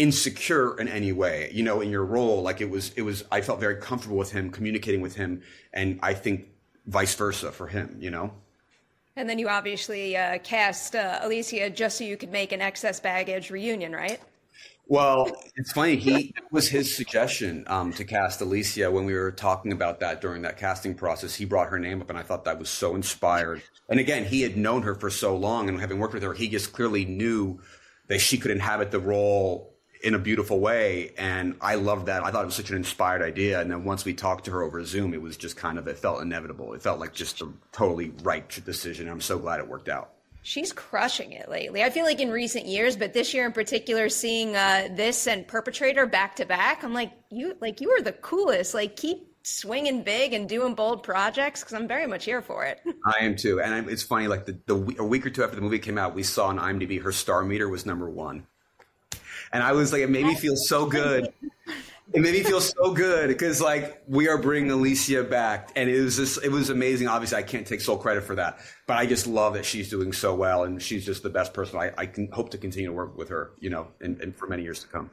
insecure 0.00 0.80
in 0.80 0.88
any 0.88 1.12
way, 1.12 1.50
you 1.52 1.62
know, 1.62 1.82
in 1.82 1.90
your 1.90 2.06
role. 2.06 2.40
Like 2.40 2.62
it 2.62 2.70
was, 2.70 2.90
it 2.96 3.02
was, 3.02 3.22
I 3.30 3.42
felt 3.42 3.60
very 3.60 3.76
comfortable 3.76 4.16
with 4.16 4.32
him, 4.32 4.48
communicating 4.48 5.02
with 5.02 5.14
him. 5.14 5.42
And 5.74 6.00
I 6.02 6.14
think 6.14 6.48
vice 6.86 7.14
versa 7.14 7.52
for 7.52 7.66
him, 7.66 7.98
you 8.00 8.10
know? 8.10 8.32
And 9.16 9.28
then 9.28 9.38
you 9.38 9.50
obviously 9.50 10.16
uh, 10.16 10.38
cast 10.38 10.96
uh, 10.96 11.18
Alicia 11.20 11.68
just 11.68 11.98
so 11.98 12.04
you 12.04 12.16
could 12.16 12.32
make 12.32 12.52
an 12.52 12.62
excess 12.62 12.98
baggage 12.98 13.50
reunion, 13.50 13.92
right? 13.92 14.18
Well, 14.86 15.30
it's 15.54 15.70
funny. 15.70 15.94
He 15.96 16.34
was 16.50 16.68
his 16.68 16.96
suggestion 16.96 17.62
um, 17.68 17.92
to 17.92 18.04
cast 18.04 18.40
Alicia 18.40 18.90
when 18.90 19.04
we 19.04 19.14
were 19.14 19.30
talking 19.30 19.70
about 19.70 20.00
that 20.00 20.20
during 20.20 20.42
that 20.42 20.56
casting 20.56 20.96
process. 20.96 21.36
He 21.36 21.44
brought 21.44 21.68
her 21.68 21.78
name 21.78 22.00
up, 22.02 22.10
and 22.10 22.18
I 22.18 22.22
thought 22.22 22.44
that 22.46 22.58
was 22.58 22.70
so 22.70 22.96
inspired. 22.96 23.62
And 23.88 24.00
again, 24.00 24.24
he 24.24 24.42
had 24.42 24.56
known 24.56 24.82
her 24.82 24.96
for 24.96 25.08
so 25.08 25.36
long, 25.36 25.68
and 25.68 25.78
having 25.78 26.00
worked 26.00 26.14
with 26.14 26.24
her, 26.24 26.34
he 26.34 26.48
just 26.48 26.72
clearly 26.72 27.04
knew 27.04 27.60
that 28.08 28.20
she 28.20 28.36
could 28.36 28.50
inhabit 28.50 28.90
the 28.90 28.98
role 28.98 29.70
in 30.02 30.14
a 30.14 30.18
beautiful 30.18 30.58
way. 30.58 31.12
And 31.16 31.54
I 31.60 31.76
loved 31.76 32.06
that. 32.06 32.24
I 32.24 32.32
thought 32.32 32.42
it 32.42 32.46
was 32.46 32.56
such 32.56 32.70
an 32.70 32.76
inspired 32.76 33.22
idea. 33.22 33.60
And 33.60 33.70
then 33.70 33.84
once 33.84 34.04
we 34.04 34.14
talked 34.14 34.46
to 34.46 34.50
her 34.50 34.62
over 34.62 34.84
Zoom, 34.84 35.14
it 35.14 35.22
was 35.22 35.36
just 35.36 35.56
kind 35.56 35.78
of, 35.78 35.86
it 35.86 35.98
felt 35.98 36.22
inevitable. 36.22 36.72
It 36.72 36.82
felt 36.82 36.98
like 36.98 37.12
just 37.12 37.40
a 37.42 37.48
totally 37.70 38.12
right 38.22 38.48
decision. 38.64 39.08
I'm 39.08 39.20
so 39.20 39.38
glad 39.38 39.60
it 39.60 39.68
worked 39.68 39.88
out. 39.88 40.14
She's 40.42 40.72
crushing 40.72 41.32
it 41.32 41.50
lately. 41.50 41.82
I 41.82 41.90
feel 41.90 42.04
like 42.04 42.20
in 42.20 42.30
recent 42.30 42.66
years, 42.66 42.96
but 42.96 43.12
this 43.12 43.34
year 43.34 43.44
in 43.44 43.52
particular, 43.52 44.08
seeing 44.08 44.56
uh, 44.56 44.88
this 44.92 45.26
and 45.26 45.46
Perpetrator 45.46 46.06
back 46.06 46.36
to 46.36 46.46
back, 46.46 46.82
I'm 46.82 46.94
like, 46.94 47.12
you, 47.30 47.56
like 47.60 47.80
you 47.80 47.90
are 47.90 48.00
the 48.00 48.12
coolest. 48.12 48.72
Like 48.72 48.96
keep 48.96 49.30
swinging 49.42 50.02
big 50.02 50.32
and 50.32 50.48
doing 50.48 50.74
bold 50.74 51.02
projects 51.02 51.60
because 51.60 51.74
I'm 51.74 51.88
very 51.88 52.06
much 52.06 52.24
here 52.24 52.42
for 52.42 52.64
it. 52.64 52.80
I 53.04 53.24
am 53.24 53.36
too, 53.36 53.60
and 53.60 53.88
it's 53.88 54.02
funny. 54.02 54.28
Like 54.28 54.46
the, 54.46 54.58
the 54.66 54.96
a 54.98 55.04
week 55.04 55.26
or 55.26 55.30
two 55.30 55.42
after 55.42 55.56
the 55.56 55.62
movie 55.62 55.78
came 55.78 55.98
out, 55.98 56.14
we 56.14 56.22
saw 56.22 56.46
on 56.46 56.58
IMDb 56.58 57.02
her 57.02 57.12
star 57.12 57.42
meter 57.42 57.68
was 57.68 57.84
number 57.84 58.08
one. 58.08 58.46
And 59.52 59.62
I 59.62 59.72
was 59.72 59.92
like, 59.92 60.02
it 60.02 60.10
made 60.10 60.26
me 60.26 60.36
feel 60.36 60.56
so 60.56 60.86
good. 60.88 61.32
It 62.12 62.20
made 62.22 62.34
me 62.34 62.42
feel 62.42 62.60
so 62.60 62.92
good 62.92 63.28
because 63.28 63.60
like 63.60 64.02
we 64.08 64.28
are 64.28 64.36
bringing 64.36 64.70
Alicia 64.72 65.22
back, 65.22 65.70
and 65.76 65.88
it 65.88 66.00
was 66.00 66.16
just 66.16 66.42
it 66.42 66.50
was 66.50 66.68
amazing. 66.68 67.06
Obviously, 67.06 67.38
I 67.38 67.42
can't 67.42 67.66
take 67.66 67.80
sole 67.80 67.98
credit 67.98 68.24
for 68.24 68.34
that, 68.34 68.58
but 68.86 68.96
I 68.96 69.06
just 69.06 69.28
love 69.28 69.54
that 69.54 69.64
she's 69.64 69.88
doing 69.88 70.12
so 70.12 70.34
well, 70.34 70.64
and 70.64 70.82
she's 70.82 71.06
just 71.06 71.22
the 71.22 71.30
best 71.30 71.54
person. 71.54 71.78
I, 71.78 71.92
I 71.96 72.06
can 72.06 72.28
hope 72.32 72.50
to 72.50 72.58
continue 72.58 72.88
to 72.88 72.92
work 72.92 73.16
with 73.16 73.28
her, 73.28 73.52
you 73.60 73.70
know, 73.70 73.88
and, 74.00 74.20
and 74.20 74.36
for 74.36 74.48
many 74.48 74.64
years 74.64 74.80
to 74.80 74.88
come. 74.88 75.10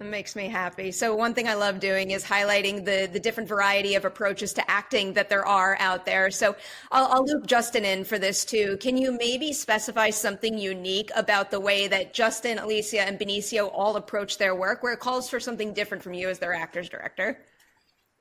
It 0.00 0.04
makes 0.04 0.36
me 0.36 0.46
happy. 0.46 0.92
So 0.92 1.16
one 1.16 1.34
thing 1.34 1.48
I 1.48 1.54
love 1.54 1.80
doing 1.80 2.12
is 2.12 2.24
highlighting 2.24 2.84
the 2.84 3.08
the 3.12 3.18
different 3.18 3.48
variety 3.48 3.96
of 3.96 4.04
approaches 4.04 4.52
to 4.52 4.70
acting 4.70 5.12
that 5.14 5.28
there 5.28 5.44
are 5.44 5.76
out 5.80 6.06
there. 6.06 6.30
So 6.30 6.54
I'll, 6.92 7.06
I'll 7.06 7.24
loop 7.24 7.46
Justin 7.46 7.84
in 7.84 8.04
for 8.04 8.16
this 8.16 8.44
too. 8.44 8.76
Can 8.76 8.96
you 8.96 9.10
maybe 9.10 9.52
specify 9.52 10.10
something 10.10 10.56
unique 10.56 11.10
about 11.16 11.50
the 11.50 11.58
way 11.58 11.88
that 11.88 12.14
Justin, 12.14 12.58
Alicia, 12.58 13.00
and 13.00 13.18
Benicio 13.18 13.70
all 13.74 13.96
approach 13.96 14.38
their 14.38 14.54
work, 14.54 14.84
where 14.84 14.92
it 14.92 15.00
calls 15.00 15.28
for 15.28 15.40
something 15.40 15.74
different 15.74 16.04
from 16.04 16.14
you 16.14 16.28
as 16.28 16.38
their 16.38 16.54
actor's 16.54 16.88
director? 16.88 17.40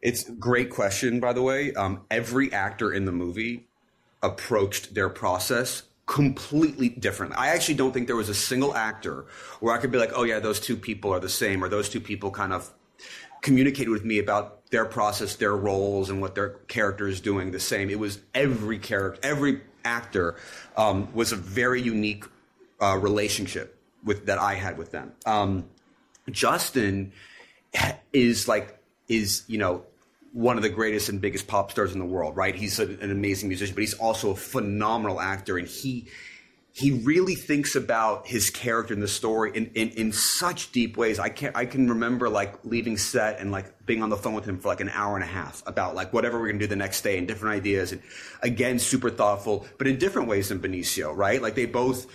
It's 0.01 0.27
a 0.27 0.31
great 0.31 0.71
question, 0.71 1.19
by 1.19 1.33
the 1.33 1.43
way. 1.43 1.73
Um, 1.75 2.05
every 2.09 2.51
actor 2.53 2.91
in 2.91 3.05
the 3.05 3.11
movie 3.11 3.67
approached 4.23 4.95
their 4.95 5.09
process 5.09 5.83
completely 6.07 6.89
different. 6.89 7.37
I 7.37 7.49
actually 7.49 7.75
don't 7.75 7.91
think 7.91 8.07
there 8.07 8.15
was 8.15 8.29
a 8.29 8.33
single 8.33 8.73
actor 8.73 9.25
where 9.59 9.75
I 9.75 9.77
could 9.77 9.91
be 9.91 9.99
like, 9.99 10.11
oh 10.15 10.23
yeah, 10.23 10.39
those 10.39 10.59
two 10.59 10.75
people 10.75 11.13
are 11.13 11.19
the 11.19 11.29
same, 11.29 11.63
or 11.63 11.69
those 11.69 11.89
two 11.89 12.01
people 12.01 12.31
kind 12.31 12.53
of 12.53 12.73
communicated 13.41 13.89
with 13.89 14.03
me 14.03 14.17
about 14.17 14.69
their 14.71 14.85
process, 14.85 15.35
their 15.35 15.55
roles, 15.55 16.09
and 16.09 16.19
what 16.21 16.33
their 16.33 16.49
character 16.67 17.07
is 17.07 17.21
doing 17.21 17.51
the 17.51 17.59
same. 17.59 17.89
It 17.89 17.99
was 17.99 18.19
every 18.33 18.79
character, 18.79 19.19
every 19.21 19.61
actor 19.85 20.37
um, 20.75 21.13
was 21.13 21.31
a 21.31 21.35
very 21.35 21.81
unique 21.81 22.25
uh, 22.81 22.97
relationship 22.97 23.79
with 24.03 24.25
that 24.25 24.39
I 24.39 24.55
had 24.55 24.77
with 24.77 24.91
them. 24.91 25.11
Um, 25.25 25.65
Justin 26.31 27.11
is 28.13 28.47
like 28.47 28.79
is 29.07 29.43
you 29.47 29.57
know 29.57 29.83
one 30.37 30.55
of 30.55 30.61
the 30.61 30.69
greatest 30.69 31.09
and 31.09 31.19
biggest 31.19 31.47
pop 31.47 31.71
stars 31.71 31.93
in 31.93 31.99
the 31.99 32.05
world, 32.05 32.35
right? 32.35 32.53
He's 32.53 32.77
a, 32.79 32.83
an 32.83 33.09
amazing 33.09 33.49
musician, 33.49 33.73
but 33.73 33.81
he's 33.81 33.95
also 33.95 34.29
a 34.29 34.35
phenomenal 34.35 35.19
actor, 35.19 35.57
and 35.57 35.67
he 35.67 36.07
he 36.73 36.91
really 36.91 37.33
thinks 37.33 37.75
about 37.75 38.27
his 38.27 38.51
character 38.51 38.93
in 38.93 38.99
the 38.99 39.07
story 39.07 39.51
in, 39.55 39.71
in, 39.73 39.89
in 39.89 40.11
such 40.11 40.71
deep 40.71 40.95
ways. 40.95 41.17
I 41.17 41.29
can 41.29 41.53
I 41.55 41.65
can 41.65 41.89
remember 41.89 42.29
like 42.29 42.63
leaving 42.63 42.97
set 42.97 43.39
and 43.39 43.51
like 43.51 43.83
being 43.87 44.03
on 44.03 44.09
the 44.09 44.15
phone 44.15 44.35
with 44.35 44.45
him 44.45 44.59
for 44.59 44.67
like 44.67 44.79
an 44.79 44.89
hour 44.89 45.15
and 45.15 45.23
a 45.23 45.27
half 45.27 45.63
about 45.65 45.95
like 45.95 46.13
whatever 46.13 46.39
we're 46.39 46.49
gonna 46.49 46.59
do 46.59 46.67
the 46.67 46.75
next 46.75 47.01
day 47.01 47.17
and 47.17 47.27
different 47.27 47.55
ideas 47.55 47.91
and 47.91 48.03
again 48.43 48.77
super 48.77 49.09
thoughtful, 49.09 49.65
but 49.79 49.87
in 49.87 49.97
different 49.97 50.27
ways 50.27 50.49
than 50.49 50.59
Benicio, 50.59 51.17
right? 51.17 51.41
Like 51.41 51.55
they 51.55 51.65
both 51.65 52.05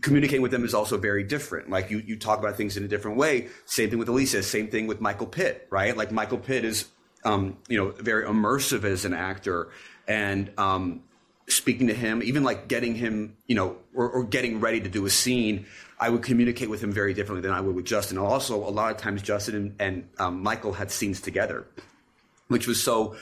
communicating 0.00 0.42
with 0.42 0.50
them 0.50 0.64
is 0.64 0.74
also 0.74 0.98
very 0.98 1.22
different. 1.22 1.70
Like 1.70 1.92
you, 1.92 1.98
you 1.98 2.16
talk 2.16 2.40
about 2.40 2.56
things 2.56 2.76
in 2.76 2.82
a 2.82 2.88
different 2.88 3.18
way. 3.18 3.50
Same 3.66 3.88
thing 3.88 4.00
with 4.00 4.08
Alicia, 4.08 4.42
Same 4.42 4.66
thing 4.66 4.88
with 4.88 5.00
Michael 5.00 5.28
Pitt, 5.28 5.68
right? 5.70 5.96
Like 5.96 6.10
Michael 6.10 6.38
Pitt 6.38 6.64
is 6.64 6.86
um, 7.24 7.58
you 7.68 7.76
know, 7.76 7.90
very 7.90 8.24
immersive 8.24 8.84
as 8.84 9.04
an 9.04 9.14
actor, 9.14 9.68
and 10.08 10.50
um, 10.58 11.02
speaking 11.48 11.88
to 11.88 11.94
him, 11.94 12.22
even 12.22 12.42
like 12.42 12.68
getting 12.68 12.94
him, 12.94 13.36
you 13.46 13.54
know, 13.54 13.76
or, 13.94 14.08
or, 14.08 14.24
getting 14.24 14.60
ready 14.60 14.80
to 14.80 14.88
do 14.88 15.04
a 15.06 15.10
scene, 15.10 15.66
I 15.98 16.08
would 16.08 16.22
communicate 16.22 16.70
with 16.70 16.82
him 16.82 16.92
very 16.92 17.12
differently 17.12 17.42
than 17.42 17.52
I 17.56 17.60
would 17.60 17.74
with 17.74 17.84
Justin. 17.84 18.18
Also, 18.18 18.56
a 18.56 18.70
lot 18.70 18.90
of 18.90 18.96
times 18.96 19.22
Justin 19.22 19.54
and, 19.54 19.74
and 19.78 20.08
um, 20.18 20.42
Michael 20.42 20.72
had 20.72 20.90
scenes 20.90 21.20
together, 21.20 21.66
which 22.48 22.66
was 22.66 22.82
so 22.82 23.16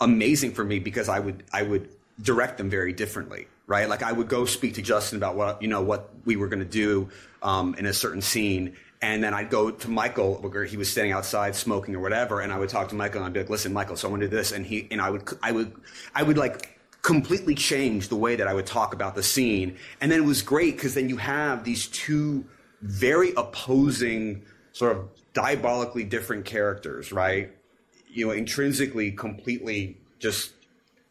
amazing 0.00 0.52
for 0.52 0.64
me 0.64 0.78
because 0.78 1.08
I 1.08 1.18
would 1.20 1.44
I 1.52 1.62
would 1.62 1.88
direct 2.20 2.58
them 2.58 2.70
very 2.70 2.92
differently, 2.92 3.46
right? 3.66 3.88
Like 3.88 4.02
I 4.02 4.12
would 4.12 4.28
go 4.28 4.44
speak 4.44 4.74
to 4.74 4.82
Justin 4.82 5.18
about 5.18 5.36
what 5.36 5.62
you 5.62 5.68
know 5.68 5.82
what 5.82 6.10
we 6.24 6.36
were 6.36 6.48
going 6.48 6.62
to 6.62 6.64
do 6.64 7.08
um, 7.42 7.74
in 7.76 7.86
a 7.86 7.92
certain 7.92 8.22
scene, 8.22 8.76
and 9.00 9.22
then 9.22 9.32
I'd 9.32 9.50
go 9.50 9.70
to 9.70 9.90
Michael, 9.90 10.36
where 10.36 10.64
he 10.64 10.76
was 10.76 10.90
standing 10.90 11.12
outside 11.12 11.54
smoking 11.54 11.94
or 11.94 12.00
whatever, 12.00 12.40
and 12.40 12.52
I 12.52 12.58
would 12.58 12.68
talk 12.68 12.88
to 12.88 12.94
Michael 12.94 13.18
and 13.18 13.26
I'd 13.26 13.32
be 13.32 13.40
like, 13.40 13.50
"Listen, 13.50 13.72
Michael, 13.72 13.96
someone 13.96 14.20
did 14.20 14.30
this," 14.30 14.52
and 14.52 14.66
he 14.66 14.88
and 14.90 15.00
I 15.00 15.10
would 15.10 15.28
I 15.42 15.52
would 15.52 15.72
I 16.14 16.22
would 16.22 16.36
like 16.36 16.80
completely 17.02 17.54
change 17.54 18.08
the 18.08 18.16
way 18.16 18.34
that 18.36 18.48
I 18.48 18.54
would 18.54 18.66
talk 18.66 18.92
about 18.92 19.14
the 19.14 19.22
scene, 19.22 19.76
and 20.00 20.10
then 20.10 20.20
it 20.20 20.26
was 20.26 20.42
great 20.42 20.76
because 20.76 20.94
then 20.94 21.08
you 21.08 21.16
have 21.16 21.64
these 21.64 21.86
two 21.88 22.44
very 22.82 23.32
opposing, 23.36 24.42
sort 24.72 24.96
of 24.96 25.08
diabolically 25.32 26.04
different 26.04 26.44
characters, 26.44 27.12
right? 27.12 27.52
You 28.08 28.26
know, 28.26 28.32
intrinsically, 28.32 29.12
completely 29.12 29.96
just 30.18 30.52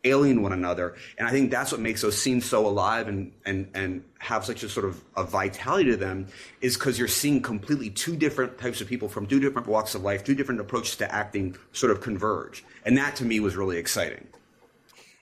alien 0.09 0.41
one 0.41 0.53
another. 0.53 0.95
And 1.17 1.27
I 1.27 1.31
think 1.31 1.51
that's 1.51 1.71
what 1.71 1.81
makes 1.81 2.01
those 2.01 2.21
scenes 2.21 2.45
so 2.45 2.65
alive 2.65 3.07
and 3.07 3.31
and 3.45 3.69
and 3.73 4.03
have 4.19 4.45
such 4.45 4.63
a 4.63 4.69
sort 4.69 4.85
of 4.85 5.03
a 5.15 5.23
vitality 5.23 5.91
to 5.91 5.97
them 5.97 6.27
is 6.61 6.75
because 6.75 6.97
you're 6.97 7.07
seeing 7.07 7.41
completely 7.41 7.89
two 7.89 8.15
different 8.15 8.57
types 8.57 8.81
of 8.81 8.87
people 8.87 9.07
from 9.07 9.27
two 9.27 9.39
different 9.39 9.67
walks 9.67 9.95
of 9.95 10.01
life, 10.01 10.23
two 10.23 10.35
different 10.35 10.59
approaches 10.59 10.95
to 10.97 11.13
acting 11.13 11.55
sort 11.71 11.91
of 11.91 12.01
converge. 12.01 12.63
And 12.85 12.97
that 12.97 13.15
to 13.17 13.25
me 13.25 13.39
was 13.39 13.55
really 13.55 13.77
exciting. 13.77 14.27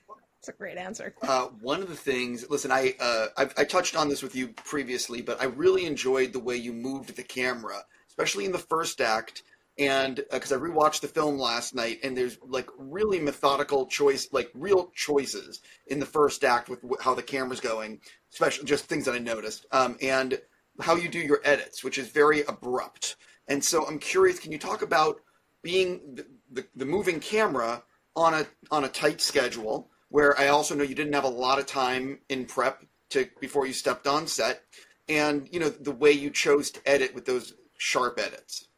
That's 0.08 0.50
a 0.50 0.54
great 0.54 0.78
answer. 0.78 1.14
Uh, 1.24 1.48
one 1.62 1.82
of 1.82 1.90
the 1.90 1.96
things, 1.96 2.50
listen, 2.50 2.72
I 2.72 2.96
uh, 3.00 3.28
i 3.58 3.64
touched 3.64 3.96
on 3.96 4.10
this 4.10 4.22
with 4.22 4.36
you 4.36 4.50
previously, 4.50 5.22
but 5.22 5.42
I 5.42 5.46
really 5.46 5.86
enjoyed 5.86 6.34
the 6.34 6.40
way 6.40 6.56
you 6.56 6.72
moved 6.72 7.16
the 7.16 7.24
camera 7.24 7.84
especially 8.16 8.46
in 8.46 8.52
the 8.52 8.58
first 8.58 9.02
act. 9.02 9.44
And 9.78 10.24
because 10.32 10.54
uh, 10.54 10.56
I 10.56 10.60
rewatched 10.60 11.02
the 11.02 11.08
film 11.08 11.38
last 11.38 11.76
night, 11.76 12.00
and 12.04 12.16
there's 12.16 12.38
like 12.48 12.70
really 12.78 13.20
methodical 13.20 13.88
choice, 13.88 14.30
like 14.32 14.50
real 14.54 14.90
choices 14.96 15.62
in 15.88 16.00
the 16.00 16.06
first 16.06 16.44
act 16.46 16.70
with 16.70 16.80
how 17.02 17.14
the 17.14 17.24
camera's 17.24 17.60
going, 17.60 18.00
especially 18.32 18.66
just 18.66 18.86
things 18.86 19.06
that 19.06 19.16
I 19.16 19.20
noticed, 19.20 19.66
um, 19.72 19.98
and 20.02 20.40
how 20.80 20.96
you 20.96 21.10
do 21.10 21.20
your 21.20 21.42
edits, 21.44 21.84
which 21.84 21.98
is 21.98 22.08
very 22.10 22.44
abrupt. 22.44 23.18
And 23.48 23.64
so 23.64 23.86
I'm 23.86 24.00
curious, 24.00 24.40
can 24.40 24.52
you 24.52 24.58
talk 24.58 24.82
about 24.82 25.20
being 25.62 26.16
the, 26.16 26.26
the, 26.52 26.68
the 26.76 26.86
moving 26.86 27.20
camera 27.20 27.84
on 28.16 28.34
a 28.34 28.48
on 28.72 28.86
a 28.86 28.90
tight 28.90 29.20
schedule? 29.20 29.90
Where 30.10 30.40
I 30.40 30.48
also 30.48 30.76
know 30.76 30.84
you 30.84 30.96
didn't 30.96 31.14
have 31.14 31.24
a 31.26 31.30
lot 31.30 31.60
of 31.60 31.66
time 31.66 32.20
in 32.30 32.46
prep 32.46 32.86
to 33.10 33.28
before 33.42 33.68
you 33.68 33.74
stepped 33.74 34.08
on 34.08 34.28
set, 34.28 34.62
and 35.10 35.50
you 35.52 35.60
know 35.60 35.70
the 35.70 35.92
way 35.92 36.12
you 36.12 36.30
chose 36.30 36.72
to 36.72 36.90
edit 36.90 37.14
with 37.14 37.26
those 37.26 37.54
sharp 37.78 38.20
edits. 38.20 38.70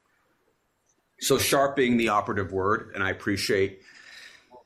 So 1.20 1.38
sharp 1.38 1.76
being 1.76 1.98
the 1.98 2.10
operative 2.10 2.52
word, 2.52 2.92
and 2.94 3.04
I 3.04 3.10
appreciate 3.10 3.82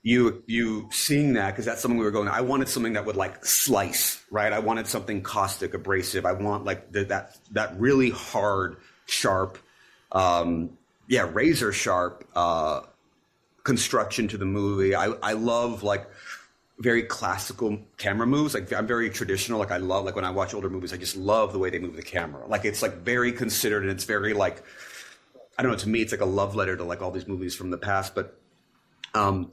you 0.03 0.43
you 0.47 0.89
seeing 0.91 1.33
that 1.33 1.51
because 1.51 1.65
that's 1.65 1.81
something 1.81 1.97
we 1.97 2.05
were 2.05 2.11
going. 2.11 2.27
I 2.27 2.41
wanted 2.41 2.67
something 2.67 2.93
that 2.93 3.05
would 3.05 3.15
like 3.15 3.45
slice, 3.45 4.23
right? 4.31 4.51
I 4.51 4.59
wanted 4.59 4.87
something 4.87 5.21
caustic, 5.21 5.73
abrasive. 5.73 6.25
I 6.25 6.33
want 6.33 6.65
like 6.65 6.91
the, 6.91 7.05
that 7.05 7.37
that 7.51 7.79
really 7.79 8.09
hard, 8.09 8.77
sharp, 9.05 9.57
um, 10.11 10.77
yeah, 11.07 11.29
razor 11.31 11.71
sharp 11.71 12.27
uh, 12.35 12.81
construction 13.63 14.27
to 14.29 14.37
the 14.37 14.45
movie. 14.45 14.95
I 14.95 15.05
I 15.21 15.33
love 15.33 15.83
like 15.83 16.07
very 16.79 17.03
classical 17.03 17.79
camera 17.97 18.25
moves. 18.25 18.55
Like 18.55 18.73
I'm 18.73 18.87
very 18.87 19.11
traditional. 19.11 19.59
Like 19.59 19.71
I 19.71 19.77
love 19.77 20.03
like 20.03 20.15
when 20.15 20.25
I 20.25 20.31
watch 20.31 20.55
older 20.55 20.69
movies, 20.69 20.93
I 20.93 20.97
just 20.97 21.15
love 21.15 21.53
the 21.53 21.59
way 21.59 21.69
they 21.69 21.79
move 21.79 21.95
the 21.95 22.01
camera. 22.01 22.47
Like 22.47 22.65
it's 22.65 22.81
like 22.81 22.97
very 22.97 23.31
considered 23.31 23.83
and 23.83 23.91
it's 23.91 24.05
very 24.05 24.33
like 24.33 24.63
I 25.61 25.63
don't 25.63 25.73
know. 25.73 25.77
To 25.77 25.89
me, 25.89 26.01
it's 26.01 26.11
like 26.11 26.21
a 26.21 26.25
love 26.25 26.55
letter 26.55 26.75
to 26.75 26.83
like 26.83 27.03
all 27.03 27.11
these 27.11 27.27
movies 27.27 27.53
from 27.53 27.69
the 27.69 27.77
past. 27.77 28.15
But 28.15 28.35
um, 29.13 29.51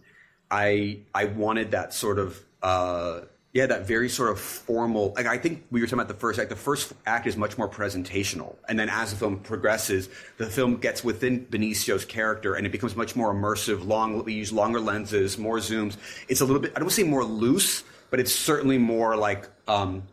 I 0.50 1.00
I 1.14 1.26
wanted 1.26 1.72
that 1.72 1.92
sort 1.92 2.18
of 2.18 2.42
uh, 2.62 3.20
yeah, 3.52 3.66
that 3.66 3.86
very 3.86 4.08
sort 4.08 4.30
of 4.30 4.40
formal. 4.40 5.12
Like 5.16 5.26
I 5.26 5.36
think 5.36 5.66
we 5.70 5.82
were 5.82 5.86
talking 5.86 5.98
about 5.98 6.08
the 6.08 6.18
first 6.18 6.38
act. 6.38 6.48
The 6.48 6.56
first 6.56 6.94
act 7.04 7.26
is 7.26 7.36
much 7.36 7.58
more 7.58 7.68
presentational, 7.68 8.56
and 8.70 8.78
then 8.78 8.88
as 8.88 9.10
the 9.10 9.18
film 9.18 9.40
progresses, 9.40 10.08
the 10.38 10.46
film 10.46 10.76
gets 10.76 11.04
within 11.04 11.44
Benicio's 11.44 12.06
character, 12.06 12.54
and 12.54 12.64
it 12.64 12.72
becomes 12.72 12.96
much 12.96 13.14
more 13.14 13.34
immersive. 13.34 13.86
Long, 13.86 14.24
we 14.24 14.32
use 14.32 14.50
longer 14.50 14.80
lenses, 14.80 15.36
more 15.36 15.58
zooms. 15.58 15.98
It's 16.30 16.40
a 16.40 16.46
little 16.46 16.62
bit. 16.62 16.72
I 16.74 16.80
don't 16.80 16.88
say 16.88 17.02
more 17.02 17.22
loose, 17.22 17.84
but 18.08 18.18
it's 18.18 18.34
certainly 18.34 18.78
more 18.78 19.14
like 19.14 19.46
um, 19.66 20.04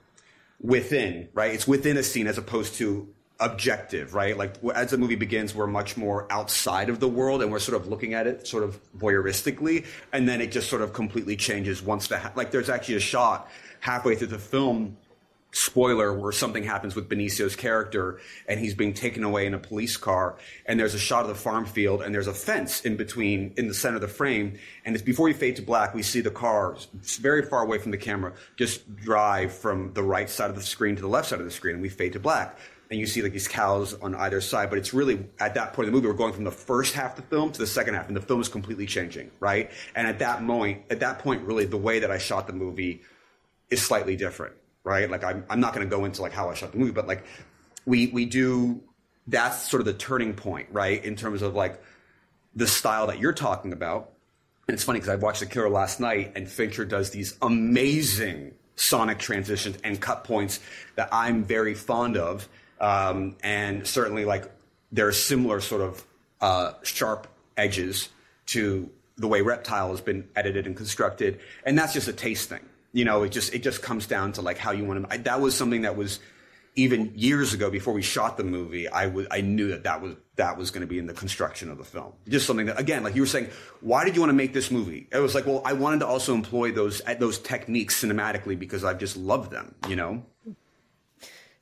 within. 0.59 1.29
Right, 1.33 1.53
it's 1.53 1.65
within 1.65 1.95
a 1.95 2.03
scene 2.03 2.27
as 2.27 2.37
opposed 2.37 2.75
to 2.79 3.14
objective, 3.39 4.13
right? 4.13 4.37
Like 4.37 4.55
as 4.73 4.91
the 4.91 4.97
movie 4.97 5.15
begins, 5.15 5.53
we're 5.53 5.67
much 5.67 5.97
more 5.97 6.31
outside 6.31 6.89
of 6.89 6.99
the 6.99 7.07
world 7.07 7.41
and 7.41 7.51
we're 7.51 7.59
sort 7.59 7.79
of 7.79 7.87
looking 7.87 8.13
at 8.13 8.27
it 8.27 8.47
sort 8.47 8.63
of 8.63 8.79
voyeuristically. 8.97 9.85
And 10.13 10.27
then 10.27 10.41
it 10.41 10.51
just 10.51 10.69
sort 10.69 10.81
of 10.81 10.93
completely 10.93 11.35
changes 11.35 11.81
once 11.81 12.07
the, 12.07 12.19
ha- 12.19 12.31
like 12.35 12.51
there's 12.51 12.69
actually 12.69 12.95
a 12.95 13.01
shot 13.01 13.49
halfway 13.81 14.15
through 14.15 14.27
the 14.27 14.39
film, 14.39 14.95
spoiler, 15.51 16.13
where 16.13 16.31
something 16.31 16.63
happens 16.63 16.95
with 16.95 17.09
Benicio's 17.09 17.57
character 17.57 18.19
and 18.47 18.57
he's 18.57 18.73
being 18.73 18.93
taken 18.93 19.23
away 19.23 19.45
in 19.45 19.53
a 19.53 19.59
police 19.59 19.97
car. 19.97 20.37
And 20.65 20.79
there's 20.79 20.93
a 20.93 20.99
shot 20.99 21.23
of 21.23 21.27
the 21.27 21.35
farm 21.35 21.65
field 21.65 22.01
and 22.03 22.15
there's 22.15 22.27
a 22.27 22.33
fence 22.33 22.81
in 22.81 22.95
between, 22.95 23.53
in 23.57 23.67
the 23.67 23.73
center 23.73 23.95
of 23.95 24.01
the 24.01 24.07
frame. 24.07 24.57
And 24.85 24.95
it's 24.95 25.03
before 25.03 25.25
we 25.25 25.33
fade 25.33 25.57
to 25.57 25.61
black, 25.61 25.93
we 25.93 26.03
see 26.03 26.21
the 26.21 26.31
car 26.31 26.77
very 27.19 27.41
far 27.43 27.63
away 27.63 27.79
from 27.79 27.91
the 27.91 27.97
camera 27.97 28.31
just 28.55 28.95
drive 28.95 29.51
from 29.51 29.91
the 29.93 30.03
right 30.03 30.29
side 30.29 30.49
of 30.49 30.55
the 30.55 30.63
screen 30.63 30.95
to 30.95 31.01
the 31.01 31.09
left 31.09 31.27
side 31.27 31.39
of 31.39 31.45
the 31.45 31.51
screen 31.51 31.75
and 31.75 31.81
we 31.81 31.89
fade 31.89 32.13
to 32.13 32.19
black 32.19 32.57
and 32.89 32.99
you 32.99 33.07
see 33.07 33.21
like 33.21 33.31
these 33.31 33.47
cows 33.47 33.93
on 33.95 34.15
either 34.15 34.41
side. 34.41 34.69
But 34.69 34.79
it's 34.79 34.93
really 34.93 35.27
at 35.39 35.55
that 35.55 35.73
point 35.73 35.87
in 35.87 35.93
the 35.93 35.97
movie, 35.97 36.07
we're 36.07 36.13
going 36.13 36.33
from 36.33 36.43
the 36.43 36.51
first 36.51 36.93
half 36.93 37.17
of 37.17 37.23
the 37.23 37.35
film 37.35 37.51
to 37.51 37.59
the 37.59 37.67
second 37.67 37.95
half, 37.95 38.07
and 38.07 38.15
the 38.15 38.21
film 38.21 38.41
is 38.41 38.49
completely 38.49 38.85
changing, 38.85 39.31
right? 39.39 39.71
And 39.95 40.07
at 40.07 40.19
that 40.19 40.43
moment, 40.43 40.83
at 40.89 40.99
that 40.99 41.19
point, 41.19 41.43
really, 41.43 41.65
the 41.65 41.77
way 41.77 41.99
that 41.99 42.11
I 42.11 42.17
shot 42.17 42.47
the 42.47 42.53
movie 42.53 43.01
is 43.69 43.81
slightly 43.81 44.15
different, 44.15 44.55
right? 44.83 45.09
Like 45.09 45.23
I'm, 45.23 45.45
I'm 45.49 45.59
not 45.59 45.73
going 45.73 45.87
to 45.87 45.95
go 45.95 46.05
into 46.05 46.21
like 46.21 46.33
how 46.33 46.49
I 46.49 46.53
shot 46.53 46.71
the 46.71 46.77
movie, 46.77 46.91
but 46.91 47.07
like 47.07 47.25
we 47.85 48.07
we 48.07 48.25
do 48.25 48.81
that's 49.27 49.69
sort 49.69 49.81
of 49.81 49.85
the 49.85 49.93
turning 49.93 50.33
point, 50.33 50.67
right? 50.71 51.03
In 51.03 51.15
terms 51.15 51.41
of 51.41 51.55
like 51.55 51.81
the 52.55 52.67
style 52.67 53.07
that 53.07 53.19
you're 53.19 53.33
talking 53.33 53.73
about. 53.73 54.11
And 54.67 54.73
it's 54.73 54.83
funny 54.83 54.99
because 54.99 55.09
I 55.09 55.15
watched 55.15 55.41
The 55.41 55.45
Killer 55.45 55.69
last 55.69 55.99
night, 55.99 56.33
and 56.35 56.49
Fincher 56.49 56.85
does 56.85 57.11
these 57.11 57.37
amazing 57.41 58.53
sonic 58.75 59.19
transitions 59.19 59.77
and 59.83 59.99
cut 59.99 60.23
points 60.23 60.59
that 60.95 61.09
I'm 61.11 61.43
very 61.43 61.73
fond 61.73 62.17
of 62.17 62.47
um, 62.79 63.35
and 63.43 63.85
certainly 63.87 64.25
like 64.25 64.51
there 64.91 65.07
are 65.07 65.13
similar 65.13 65.61
sort 65.61 65.81
of 65.81 66.05
uh, 66.41 66.73
sharp 66.83 67.27
edges 67.57 68.09
to 68.47 68.89
the 69.17 69.27
way 69.27 69.41
Reptile 69.41 69.91
has 69.91 70.01
been 70.01 70.27
edited 70.35 70.67
and 70.67 70.75
constructed, 70.75 71.39
and 71.65 71.77
that's 71.77 71.93
just 71.93 72.07
a 72.07 72.13
taste 72.13 72.49
thing. 72.49 72.65
You 72.93 73.05
know, 73.05 73.23
it 73.23 73.29
just 73.29 73.53
it 73.53 73.63
just 73.63 73.81
comes 73.81 74.07
down 74.07 74.33
to 74.33 74.41
like 74.41 74.57
how 74.57 74.71
you 74.71 74.85
want 74.85 75.07
to. 75.07 75.13
I, 75.13 75.17
that 75.17 75.41
was 75.41 75.55
something 75.55 75.81
that 75.81 75.95
was 75.95 76.19
even 76.75 77.11
years 77.15 77.53
ago 77.53 77.69
before 77.69 77.93
we 77.93 78.01
shot 78.01 78.37
the 78.37 78.43
movie. 78.43 78.87
I 78.89 79.11
I 79.31 79.41
knew 79.41 79.69
that 79.69 79.83
that 79.83 80.01
was 80.01 80.15
that 80.35 80.57
was 80.57 80.71
going 80.71 80.81
to 80.81 80.87
be 80.87 80.99
in 80.99 81.05
the 81.05 81.13
construction 81.13 81.71
of 81.71 81.77
the 81.77 81.83
film. 81.83 82.13
Just 82.27 82.45
something 82.45 82.65
that 82.65 82.79
again, 82.79 83.03
like 83.03 83.15
you 83.15 83.21
were 83.21 83.27
saying, 83.27 83.49
why 83.81 84.03
did 84.05 84.15
you 84.15 84.21
want 84.21 84.29
to 84.29 84.35
make 84.35 84.53
this 84.53 84.71
movie? 84.71 85.07
It 85.11 85.19
was 85.19 85.33
like, 85.33 85.45
well, 85.45 85.61
I 85.65 85.73
wanted 85.73 85.99
to 85.99 86.07
also 86.07 86.33
employ 86.33 86.71
those 86.71 87.01
those 87.19 87.39
techniques 87.39 88.01
cinematically 88.03 88.57
because 88.59 88.83
I 88.83 88.93
just 88.93 89.17
love 89.17 89.49
them. 89.49 89.75
You 89.87 89.95
know. 89.95 90.23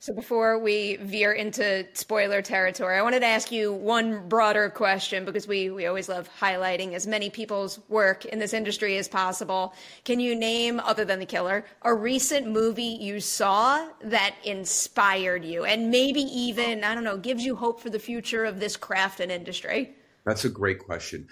So 0.04 0.12
before 0.12 0.58
we 0.58 0.96
veer 0.96 1.32
into 1.32 1.86
spoiler 1.94 2.42
territory, 2.42 2.98
I 2.98 3.00
wanted 3.00 3.20
to 3.20 3.26
ask 3.26 3.50
you 3.50 3.72
one 3.72 4.28
broader 4.28 4.68
question 4.68 5.24
because 5.24 5.48
we, 5.48 5.70
we 5.70 5.86
always 5.86 6.10
love 6.10 6.28
highlighting 6.38 6.92
as 6.92 7.06
many 7.06 7.30
people's 7.30 7.80
work 7.88 8.26
in 8.26 8.38
this 8.38 8.52
industry 8.52 8.98
as 8.98 9.08
possible. 9.08 9.72
Can 10.04 10.20
you 10.20 10.34
name, 10.34 10.78
other 10.78 11.06
than 11.06 11.20
The 11.20 11.24
Killer, 11.24 11.64
a 11.80 11.94
recent 11.94 12.46
movie 12.46 12.98
you 13.00 13.18
saw 13.18 13.88
that 14.02 14.34
inspired 14.44 15.42
you 15.42 15.64
and 15.64 15.90
maybe 15.90 16.20
even, 16.20 16.84
I 16.84 16.94
don't 16.94 17.04
know, 17.04 17.16
gives 17.16 17.42
you 17.42 17.56
hope 17.56 17.80
for 17.80 17.88
the 17.88 17.98
future 17.98 18.44
of 18.44 18.60
this 18.60 18.76
craft 18.76 19.20
and 19.20 19.32
industry? 19.32 19.94
That's 20.26 20.44
a 20.44 20.50
great 20.50 20.80
question. 20.80 21.28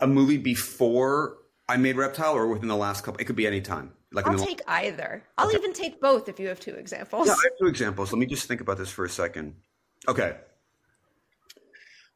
A 0.00 0.08
movie 0.08 0.38
before 0.38 1.36
I 1.68 1.76
made 1.76 1.94
Reptile 1.94 2.34
or 2.34 2.48
within 2.48 2.66
the 2.66 2.74
last 2.74 3.04
couple, 3.04 3.20
it 3.20 3.26
could 3.26 3.36
be 3.36 3.46
any 3.46 3.60
time. 3.60 3.92
Like 4.12 4.26
I'll 4.26 4.38
take 4.38 4.62
either. 4.66 5.22
I'll 5.36 5.48
okay. 5.48 5.56
even 5.56 5.72
take 5.72 6.00
both 6.00 6.28
if 6.28 6.40
you 6.40 6.48
have 6.48 6.60
two 6.60 6.74
examples. 6.74 7.26
Yeah, 7.26 7.34
I 7.34 7.42
have 7.44 7.58
two 7.60 7.66
examples. 7.66 8.12
Let 8.12 8.18
me 8.18 8.26
just 8.26 8.48
think 8.48 8.60
about 8.60 8.78
this 8.78 8.90
for 8.90 9.04
a 9.04 9.10
second. 9.10 9.54
Okay. 10.06 10.34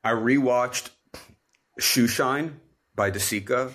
I 0.03 0.11
rewatched 0.13 0.91
Shoeshine 1.81 2.55
by 2.95 3.11
De 3.11 3.19
Sica. 3.19 3.73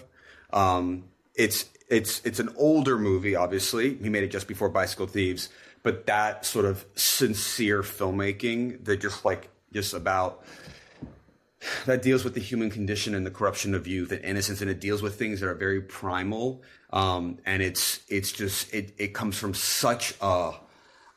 Um, 0.52 1.06
it's 1.36 1.70
it's 1.90 2.22
it's 2.26 2.40
an 2.40 2.50
older 2.58 2.98
movie, 2.98 3.36
obviously. 3.36 3.96
He 3.96 4.10
made 4.10 4.24
it 4.24 4.32
just 4.32 4.48
before 4.48 4.70
Bicycle 4.70 5.08
Thieves, 5.08 5.50
but 5.84 6.08
that 6.08 6.46
sort 6.46 6.66
of 6.66 6.86
sincere 6.96 7.84
filmmaking 7.84 8.84
that 8.86 9.00
just 9.00 9.24
like 9.24 9.50
just 9.74 9.94
about 9.94 10.44
that 11.86 12.02
deals 12.02 12.24
with 12.24 12.34
the 12.34 12.39
human 12.39 12.70
condition 12.70 13.15
and 13.15 13.26
the 13.26 13.32
corruption 13.32 13.74
of 13.74 13.88
youth 13.88 14.12
and 14.12 14.24
innocence, 14.24 14.62
and 14.62 14.70
it 14.70 14.80
deals 14.80 15.02
with 15.02 15.15
things 15.15 15.39
that 15.39 15.48
are 15.48 15.56
very 15.56 15.82
primal. 15.82 16.62
Um, 16.91 17.39
and 17.46 17.62
it's 17.62 18.02
it's 18.08 18.32
just 18.32 18.74
it 18.74 18.93
it 18.98 19.13
comes 19.13 19.38
from 19.38 19.54
such 19.54 20.13
a 20.22 20.52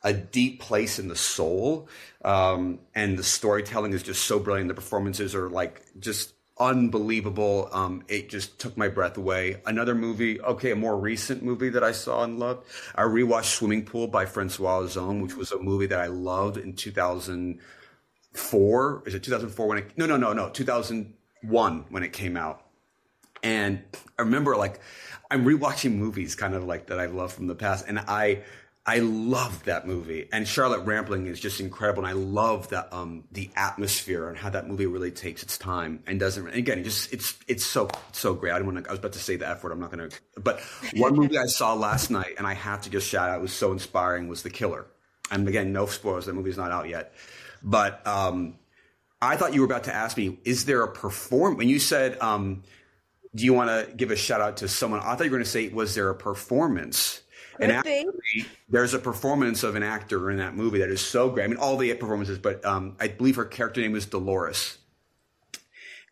a 0.02 0.12
deep 0.12 0.60
place 0.60 0.98
in 0.98 1.08
the 1.08 1.16
soul, 1.16 1.88
um, 2.24 2.78
and 2.94 3.18
the 3.18 3.22
storytelling 3.22 3.92
is 3.92 4.02
just 4.02 4.24
so 4.24 4.38
brilliant. 4.38 4.68
The 4.68 4.74
performances 4.74 5.34
are 5.34 5.50
like 5.50 5.82
just 5.98 6.32
unbelievable. 6.58 7.68
Um, 7.72 8.02
it 8.08 8.28
just 8.28 8.58
took 8.58 8.76
my 8.76 8.88
breath 8.88 9.16
away. 9.16 9.60
Another 9.66 9.94
movie, 9.94 10.40
okay, 10.40 10.72
a 10.72 10.76
more 10.76 10.98
recent 10.98 11.42
movie 11.42 11.70
that 11.70 11.82
I 11.82 11.92
saw 11.92 12.22
and 12.22 12.38
loved. 12.38 12.66
I 12.94 13.02
rewatched 13.02 13.56
Swimming 13.56 13.84
Pool 13.84 14.08
by 14.08 14.26
Francois 14.26 14.82
Ozon, 14.82 15.22
which 15.22 15.36
was 15.36 15.52
a 15.52 15.58
movie 15.58 15.86
that 15.86 16.00
I 16.00 16.06
loved 16.06 16.58
in 16.58 16.74
2000- 16.74 17.58
four. 18.32 19.02
Is 19.06 19.14
it 19.14 19.22
2004 19.22 19.66
when 19.66 19.78
it? 19.78 19.92
No, 19.96 20.06
no, 20.06 20.16
no, 20.16 20.32
no. 20.32 20.50
2001 20.50 21.84
when 21.88 22.02
it 22.02 22.12
came 22.12 22.36
out. 22.36 22.64
And 23.42 23.82
I 24.18 24.22
remember 24.22 24.56
like 24.56 24.80
I'm 25.30 25.44
rewatching 25.44 25.94
movies 25.94 26.34
kind 26.34 26.54
of 26.54 26.64
like 26.64 26.86
that 26.86 26.98
I 26.98 27.06
love 27.06 27.32
from 27.32 27.46
the 27.46 27.54
past, 27.54 27.86
and 27.88 27.98
I 27.98 28.42
I 28.84 28.98
love 28.98 29.64
that 29.64 29.86
movie. 29.86 30.28
And 30.32 30.48
Charlotte 30.48 30.84
Rampling 30.84 31.26
is 31.26 31.38
just 31.38 31.60
incredible, 31.60 32.04
and 32.04 32.08
I 32.08 32.12
love 32.12 32.68
that 32.68 32.92
um 32.92 33.24
the 33.32 33.50
atmosphere 33.56 34.28
and 34.28 34.36
how 34.36 34.50
that 34.50 34.68
movie 34.68 34.86
really 34.86 35.10
takes 35.10 35.42
its 35.42 35.56
time 35.56 36.02
and 36.06 36.18
doesn't. 36.18 36.46
And 36.46 36.56
again, 36.56 36.82
just 36.84 37.12
it's 37.12 37.38
it's 37.46 37.64
so 37.64 37.88
so 38.12 38.34
great. 38.34 38.52
I 38.52 38.58
didn't 38.58 38.74
want 38.74 38.84
to. 38.84 38.90
I 38.90 38.92
was 38.92 38.98
about 38.98 39.12
to 39.12 39.18
say 39.18 39.36
the 39.36 39.48
F 39.48 39.62
word. 39.62 39.72
I'm 39.72 39.80
not 39.80 39.92
going 39.92 40.10
to. 40.10 40.20
But 40.40 40.60
one 40.96 41.14
movie 41.14 41.38
I 41.38 41.46
saw 41.46 41.74
last 41.74 42.10
night, 42.10 42.34
and 42.36 42.46
I 42.46 42.54
have 42.54 42.82
to 42.82 42.90
just 42.90 43.08
shout 43.08 43.30
out, 43.30 43.38
it 43.38 43.42
was 43.42 43.52
so 43.52 43.72
inspiring, 43.72 44.28
was 44.28 44.42
The 44.42 44.50
Killer. 44.50 44.86
And 45.30 45.46
again, 45.46 45.72
no 45.72 45.86
spoilers. 45.86 46.26
The 46.26 46.32
movie's 46.32 46.56
not 46.56 46.72
out 46.72 46.88
yet. 46.88 47.14
But 47.62 48.06
um, 48.06 48.58
I 49.20 49.36
thought 49.36 49.54
you 49.54 49.60
were 49.60 49.66
about 49.66 49.84
to 49.84 49.94
ask 49.94 50.16
me, 50.16 50.38
is 50.44 50.64
there 50.64 50.82
a 50.82 50.92
perform? 50.92 51.56
When 51.56 51.68
you 51.68 51.78
said, 51.78 52.20
um, 52.20 52.62
do 53.34 53.44
you 53.44 53.52
want 53.52 53.70
to 53.70 53.94
give 53.94 54.10
a 54.10 54.16
shout 54.16 54.40
out 54.40 54.58
to 54.58 54.68
someone? 54.68 55.00
I 55.00 55.14
thought 55.14 55.24
you 55.24 55.30
were 55.30 55.36
going 55.36 55.44
to 55.44 55.50
say, 55.50 55.68
was 55.68 55.94
there 55.94 56.08
a 56.08 56.14
performance? 56.14 57.22
And 57.60 57.70
Could 57.70 57.76
actually, 57.76 58.46
there's 58.68 58.94
a 58.94 58.98
performance 58.98 59.62
of 59.62 59.76
an 59.76 59.82
actor 59.82 60.30
in 60.30 60.38
that 60.38 60.56
movie 60.56 60.78
that 60.78 60.88
is 60.88 61.00
so 61.00 61.28
great. 61.28 61.44
I 61.44 61.48
mean, 61.48 61.58
all 61.58 61.76
the 61.76 61.92
performances, 61.94 62.38
but 62.38 62.64
um, 62.64 62.96
I 62.98 63.08
believe 63.08 63.36
her 63.36 63.44
character 63.44 63.80
name 63.80 63.92
was 63.92 64.06
Dolores. 64.06 64.78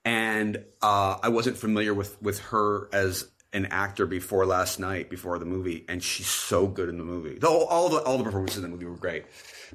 And 0.05 0.63
uh, 0.83 1.19
I 1.23 1.31
wasn't 1.31 1.57
familiar 1.57 1.93
with 1.93 2.21
with 2.23 2.39
her 2.41 2.89
as 2.93 3.29
an 3.53 3.67
actor 3.67 4.07
before 4.07 4.47
last 4.47 4.79
night, 4.79 5.11
before 5.11 5.39
the 5.39 5.45
movie, 5.45 5.85
and 5.89 6.03
she's 6.03 6.29
so 6.29 6.67
good 6.67 6.89
in 6.89 6.99
the 6.99 7.05
movie. 7.05 7.39
All, 7.43 7.65
all 7.65 7.89
the 7.89 7.99
all 8.03 8.19
the 8.19 8.25
performances 8.25 8.59
in 8.59 8.63
the 8.63 8.69
movie 8.69 8.87
were 8.87 8.97
great. 8.97 9.25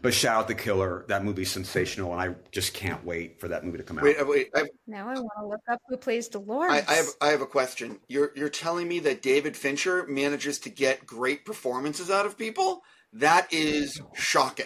But 0.01 0.13
shout 0.13 0.38
out 0.38 0.47
the 0.47 0.56
killer! 0.56 1.06
That 1.08 1.23
movie's 1.23 1.51
sensational, 1.51 2.12
and 2.13 2.21
I 2.21 2.36
just 2.51 2.73
can't 2.73 3.03
wait 3.06 3.39
for 3.39 3.47
that 3.47 3.63
movie 3.63 3.77
to 3.77 3.84
come 3.84 3.97
out. 3.97 4.03
Wait, 4.03 4.27
wait. 4.27 4.49
I've, 4.56 4.67
Now 4.88 5.10
I 5.10 5.13
want 5.13 5.29
to 5.39 5.47
look 5.47 5.62
up 5.71 5.82
who 5.88 5.97
plays 5.97 6.27
Dolores. 6.27 6.71
I, 6.71 6.84
I 6.91 6.95
have 6.95 7.08
I 7.21 7.27
have 7.27 7.41
a 7.41 7.45
question. 7.45 7.99
You're 8.08 8.32
you're 8.36 8.49
telling 8.49 8.88
me 8.88 8.99
that 8.99 9.21
David 9.21 9.56
Fincher 9.56 10.06
manages 10.08 10.60
to 10.60 10.69
get 10.69 11.06
great 11.06 11.45
performances 11.45 12.10
out 12.10 12.25
of 12.25 12.38
people? 12.38 12.82
That 13.13 13.53
is 13.53 14.01
shocking. 14.13 14.65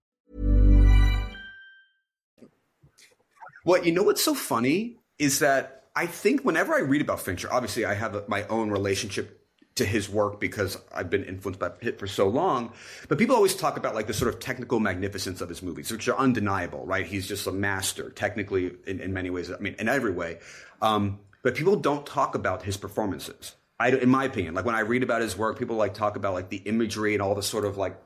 What 3.63 3.85
you 3.85 3.91
know 3.91 4.03
what's 4.03 4.23
so 4.23 4.33
funny 4.33 4.97
is 5.19 5.39
that 5.39 5.85
I 5.95 6.07
think 6.07 6.43
whenever 6.43 6.73
I 6.73 6.79
read 6.79 7.01
about 7.01 7.21
Fincher, 7.21 7.51
obviously 7.51 7.85
I 7.85 7.93
have 7.93 8.27
my 8.27 8.43
own 8.47 8.71
relationship 8.71 9.41
to 9.75 9.85
his 9.85 10.09
work 10.09 10.39
because 10.39 10.77
I've 10.93 11.09
been 11.09 11.23
influenced 11.23 11.59
by 11.59 11.71
it 11.81 11.97
for 11.97 12.07
so 12.07 12.27
long. 12.27 12.73
But 13.07 13.17
people 13.17 13.35
always 13.35 13.55
talk 13.55 13.77
about 13.77 13.95
like 13.95 14.07
the 14.07 14.13
sort 14.13 14.33
of 14.33 14.39
technical 14.39 14.79
magnificence 14.79 15.41
of 15.41 15.49
his 15.49 15.61
movies, 15.61 15.91
which 15.91 16.07
are 16.07 16.17
undeniable, 16.17 16.85
right? 16.85 17.05
He's 17.05 17.27
just 17.27 17.47
a 17.47 17.51
master 17.51 18.09
technically 18.09 18.73
in, 18.85 18.99
in 18.99 19.13
many 19.13 19.29
ways. 19.29 19.51
I 19.51 19.57
mean, 19.59 19.75
in 19.79 19.87
every 19.87 20.11
way. 20.11 20.39
Um, 20.81 21.19
but 21.43 21.55
people 21.55 21.75
don't 21.77 22.05
talk 22.05 22.35
about 22.35 22.63
his 22.63 22.77
performances. 22.77 23.55
I, 23.79 23.89
in 23.89 24.09
my 24.09 24.25
opinion, 24.25 24.53
like 24.53 24.65
when 24.65 24.75
I 24.75 24.81
read 24.81 25.03
about 25.03 25.21
his 25.21 25.37
work, 25.37 25.57
people 25.57 25.75
like 25.75 25.93
talk 25.93 26.15
about 26.15 26.33
like 26.33 26.49
the 26.49 26.57
imagery 26.57 27.13
and 27.13 27.21
all 27.21 27.33
the 27.33 27.43
sort 27.43 27.65
of 27.65 27.77
like 27.77 27.97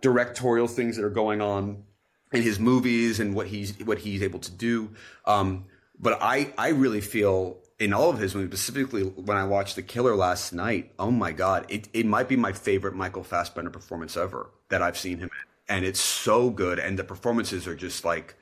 directorial 0.00 0.66
things 0.66 0.96
that 0.96 1.04
are 1.04 1.10
going 1.10 1.40
on 1.40 1.84
in 2.32 2.42
his 2.42 2.58
movies 2.58 3.20
and 3.20 3.34
what 3.34 3.48
he's 3.48 3.78
what 3.80 3.98
he's 3.98 4.22
able 4.22 4.38
to 4.40 4.52
do. 4.52 4.90
Um, 5.24 5.66
but 5.98 6.18
I 6.20 6.52
I 6.56 6.68
really 6.68 7.00
feel 7.00 7.58
in 7.78 7.92
all 7.92 8.10
of 8.10 8.18
his 8.18 8.34
movies, 8.34 8.50
specifically 8.50 9.02
when 9.02 9.36
I 9.36 9.44
watched 9.44 9.76
The 9.76 9.82
Killer 9.82 10.14
last 10.14 10.52
night, 10.52 10.92
oh 10.98 11.10
my 11.10 11.32
god, 11.32 11.66
it 11.68 11.88
it 11.92 12.06
might 12.06 12.28
be 12.28 12.36
my 12.36 12.52
favorite 12.52 12.94
Michael 12.94 13.24
Fassbender 13.24 13.70
performance 13.70 14.16
ever 14.16 14.50
that 14.68 14.82
I've 14.82 14.98
seen 14.98 15.18
him 15.18 15.30
in, 15.68 15.76
and 15.76 15.84
it's 15.84 16.00
so 16.00 16.50
good, 16.50 16.78
and 16.78 16.98
the 16.98 17.04
performances 17.04 17.66
are 17.66 17.74
just 17.74 18.04
like 18.04 18.36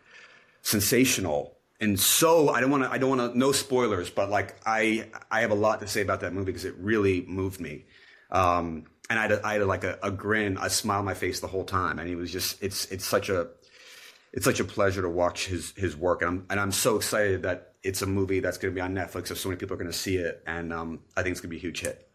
sensational. 0.62 1.54
And 1.80 1.98
so 1.98 2.48
I 2.48 2.60
don't 2.60 2.70
want 2.70 2.82
to 2.84 2.90
I 2.90 2.98
don't 2.98 3.16
want 3.16 3.32
to 3.32 3.38
no 3.38 3.52
spoilers, 3.52 4.10
but 4.10 4.28
like 4.28 4.56
I 4.66 5.08
I 5.30 5.40
have 5.40 5.52
a 5.52 5.56
lot 5.56 5.80
to 5.80 5.88
say 5.88 6.02
about 6.02 6.20
that 6.20 6.32
movie 6.32 6.46
because 6.46 6.64
it 6.64 6.74
really 6.78 7.24
moved 7.26 7.60
me. 7.60 7.86
Um, 8.30 8.84
and 9.08 9.18
I 9.18 9.22
had, 9.22 9.32
I 9.42 9.52
had 9.54 9.62
like 9.62 9.84
a, 9.84 9.98
a 10.02 10.10
grin, 10.10 10.58
a 10.60 10.68
smile 10.68 10.98
on 10.98 11.04
my 11.04 11.14
face 11.14 11.40
the 11.40 11.46
whole 11.46 11.64
time, 11.64 11.98
and 11.98 12.10
it 12.10 12.16
was 12.16 12.30
just 12.30 12.62
it's 12.62 12.86
it's 12.86 13.06
such 13.06 13.30
a 13.30 13.48
it's 14.32 14.44
such 14.44 14.60
a 14.60 14.64
pleasure 14.64 15.02
to 15.02 15.08
watch 15.08 15.46
his 15.46 15.72
his 15.76 15.96
work, 15.96 16.22
and 16.22 16.28
I'm 16.28 16.46
and 16.50 16.60
I'm 16.60 16.72
so 16.72 16.96
excited 16.96 17.42
that 17.42 17.72
it's 17.82 18.02
a 18.02 18.06
movie 18.06 18.40
that's 18.40 18.58
going 18.58 18.72
to 18.72 18.74
be 18.74 18.80
on 18.80 18.94
Netflix, 18.94 19.28
so 19.28 19.34
so 19.34 19.48
many 19.48 19.58
people 19.58 19.74
are 19.74 19.78
going 19.78 19.90
to 19.90 19.96
see 19.96 20.16
it, 20.16 20.42
and 20.46 20.72
um, 20.72 21.00
I 21.16 21.22
think 21.22 21.32
it's 21.32 21.40
going 21.40 21.50
to 21.50 21.54
be 21.54 21.58
a 21.58 21.60
huge 21.60 21.80
hit. 21.80 22.08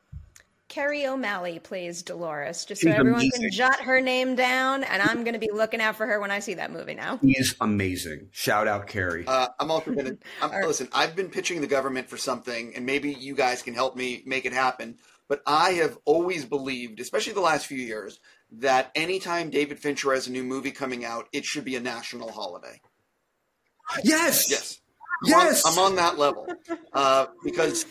Carrie 0.74 1.06
O'Malley 1.06 1.60
plays 1.60 2.02
Dolores, 2.02 2.66
just 2.66 2.82
so 2.82 2.88
She's 2.88 2.96
everyone 2.98 3.20
amazing. 3.20 3.42
can 3.42 3.52
jot 3.52 3.82
her 3.82 4.02
name 4.02 4.36
down, 4.36 4.84
and 4.84 5.04
I'm 5.04 5.24
going 5.24 5.34
to 5.34 5.40
be 5.40 5.52
looking 5.54 5.80
out 5.82 5.96
for 5.96 6.08
her 6.08 6.20
when 6.20 6.32
I 6.32 6.40
see 6.40 6.56
that 6.56 6.72
movie 6.72 6.96
now. 6.96 7.18
He 7.18 7.38
is 7.38 7.56
amazing. 7.62 8.30
Shout 8.32 8.68
out 8.68 8.88
Carrie. 8.88 9.24
Uh, 9.28 9.50
I'm 9.60 9.70
also 9.70 9.92
going 9.92 10.18
to 10.42 10.68
listen. 10.68 10.88
I've 10.92 11.16
been 11.16 11.30
pitching 11.30 11.62
the 11.62 11.68
government 11.68 12.10
for 12.10 12.18
something, 12.18 12.74
and 12.76 12.88
maybe 12.88 13.14
you 13.14 13.36
guys 13.36 13.62
can 13.62 13.76
help 13.76 13.96
me 13.96 14.24
make 14.26 14.46
it 14.46 14.54
happen. 14.54 14.98
But 15.28 15.44
I 15.46 15.74
have 15.74 15.98
always 16.06 16.44
believed, 16.44 17.00
especially 17.00 17.34
the 17.34 17.42
last 17.42 17.68
few 17.68 17.78
years, 17.78 18.20
that 18.60 18.92
anytime 18.96 19.50
David 19.50 19.80
Fincher 19.80 20.14
has 20.14 20.28
a 20.28 20.32
new 20.32 20.44
movie 20.44 20.72
coming 20.72 21.04
out, 21.06 21.28
it 21.34 21.46
should 21.46 21.66
be 21.66 21.76
a 21.76 21.80
national 21.80 22.32
holiday. 22.32 22.80
yes, 24.04 24.50
Yes. 24.50 24.80
yes, 25.26 25.64
I'm 25.66 25.72
on, 25.74 25.86
I'm 25.86 25.92
on 25.92 25.96
that 25.98 26.18
level 26.18 26.48
uh, 26.94 27.28
because 27.44 27.86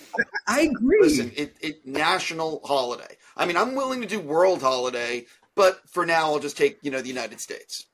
I 0.46 0.62
agree. 0.62 0.98
listen, 1.00 1.32
it, 1.36 1.56
it 1.60 1.86
national 1.86 2.60
holiday. 2.64 3.16
I 3.36 3.46
mean, 3.46 3.56
I'm 3.56 3.74
willing 3.74 4.00
to 4.02 4.06
do 4.06 4.20
world 4.20 4.60
holiday, 4.62 5.26
but 5.54 5.80
for 5.88 6.06
now, 6.06 6.26
I'll 6.32 6.38
just 6.38 6.56
take 6.56 6.78
you 6.82 6.90
know 6.90 7.00
the 7.00 7.08
United 7.08 7.40
States. 7.40 7.86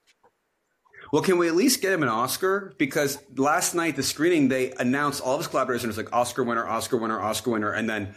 Well, 1.12 1.22
can 1.22 1.38
we 1.38 1.48
at 1.48 1.54
least 1.54 1.80
get 1.80 1.92
him 1.92 2.02
an 2.02 2.10
Oscar? 2.10 2.74
Because 2.76 3.18
last 3.34 3.74
night, 3.74 3.96
the 3.96 4.02
screening, 4.02 4.48
they 4.48 4.72
announced 4.72 5.22
all 5.22 5.34
of 5.34 5.40
his 5.40 5.46
collaborators, 5.46 5.82
and 5.82 5.88
it 5.90 5.96
was 5.96 6.04
like 6.04 6.12
Oscar 6.14 6.44
winner, 6.44 6.66
Oscar 6.66 6.98
winner, 6.98 7.18
Oscar 7.18 7.50
winner, 7.52 7.72
and 7.72 7.88
then 7.88 8.14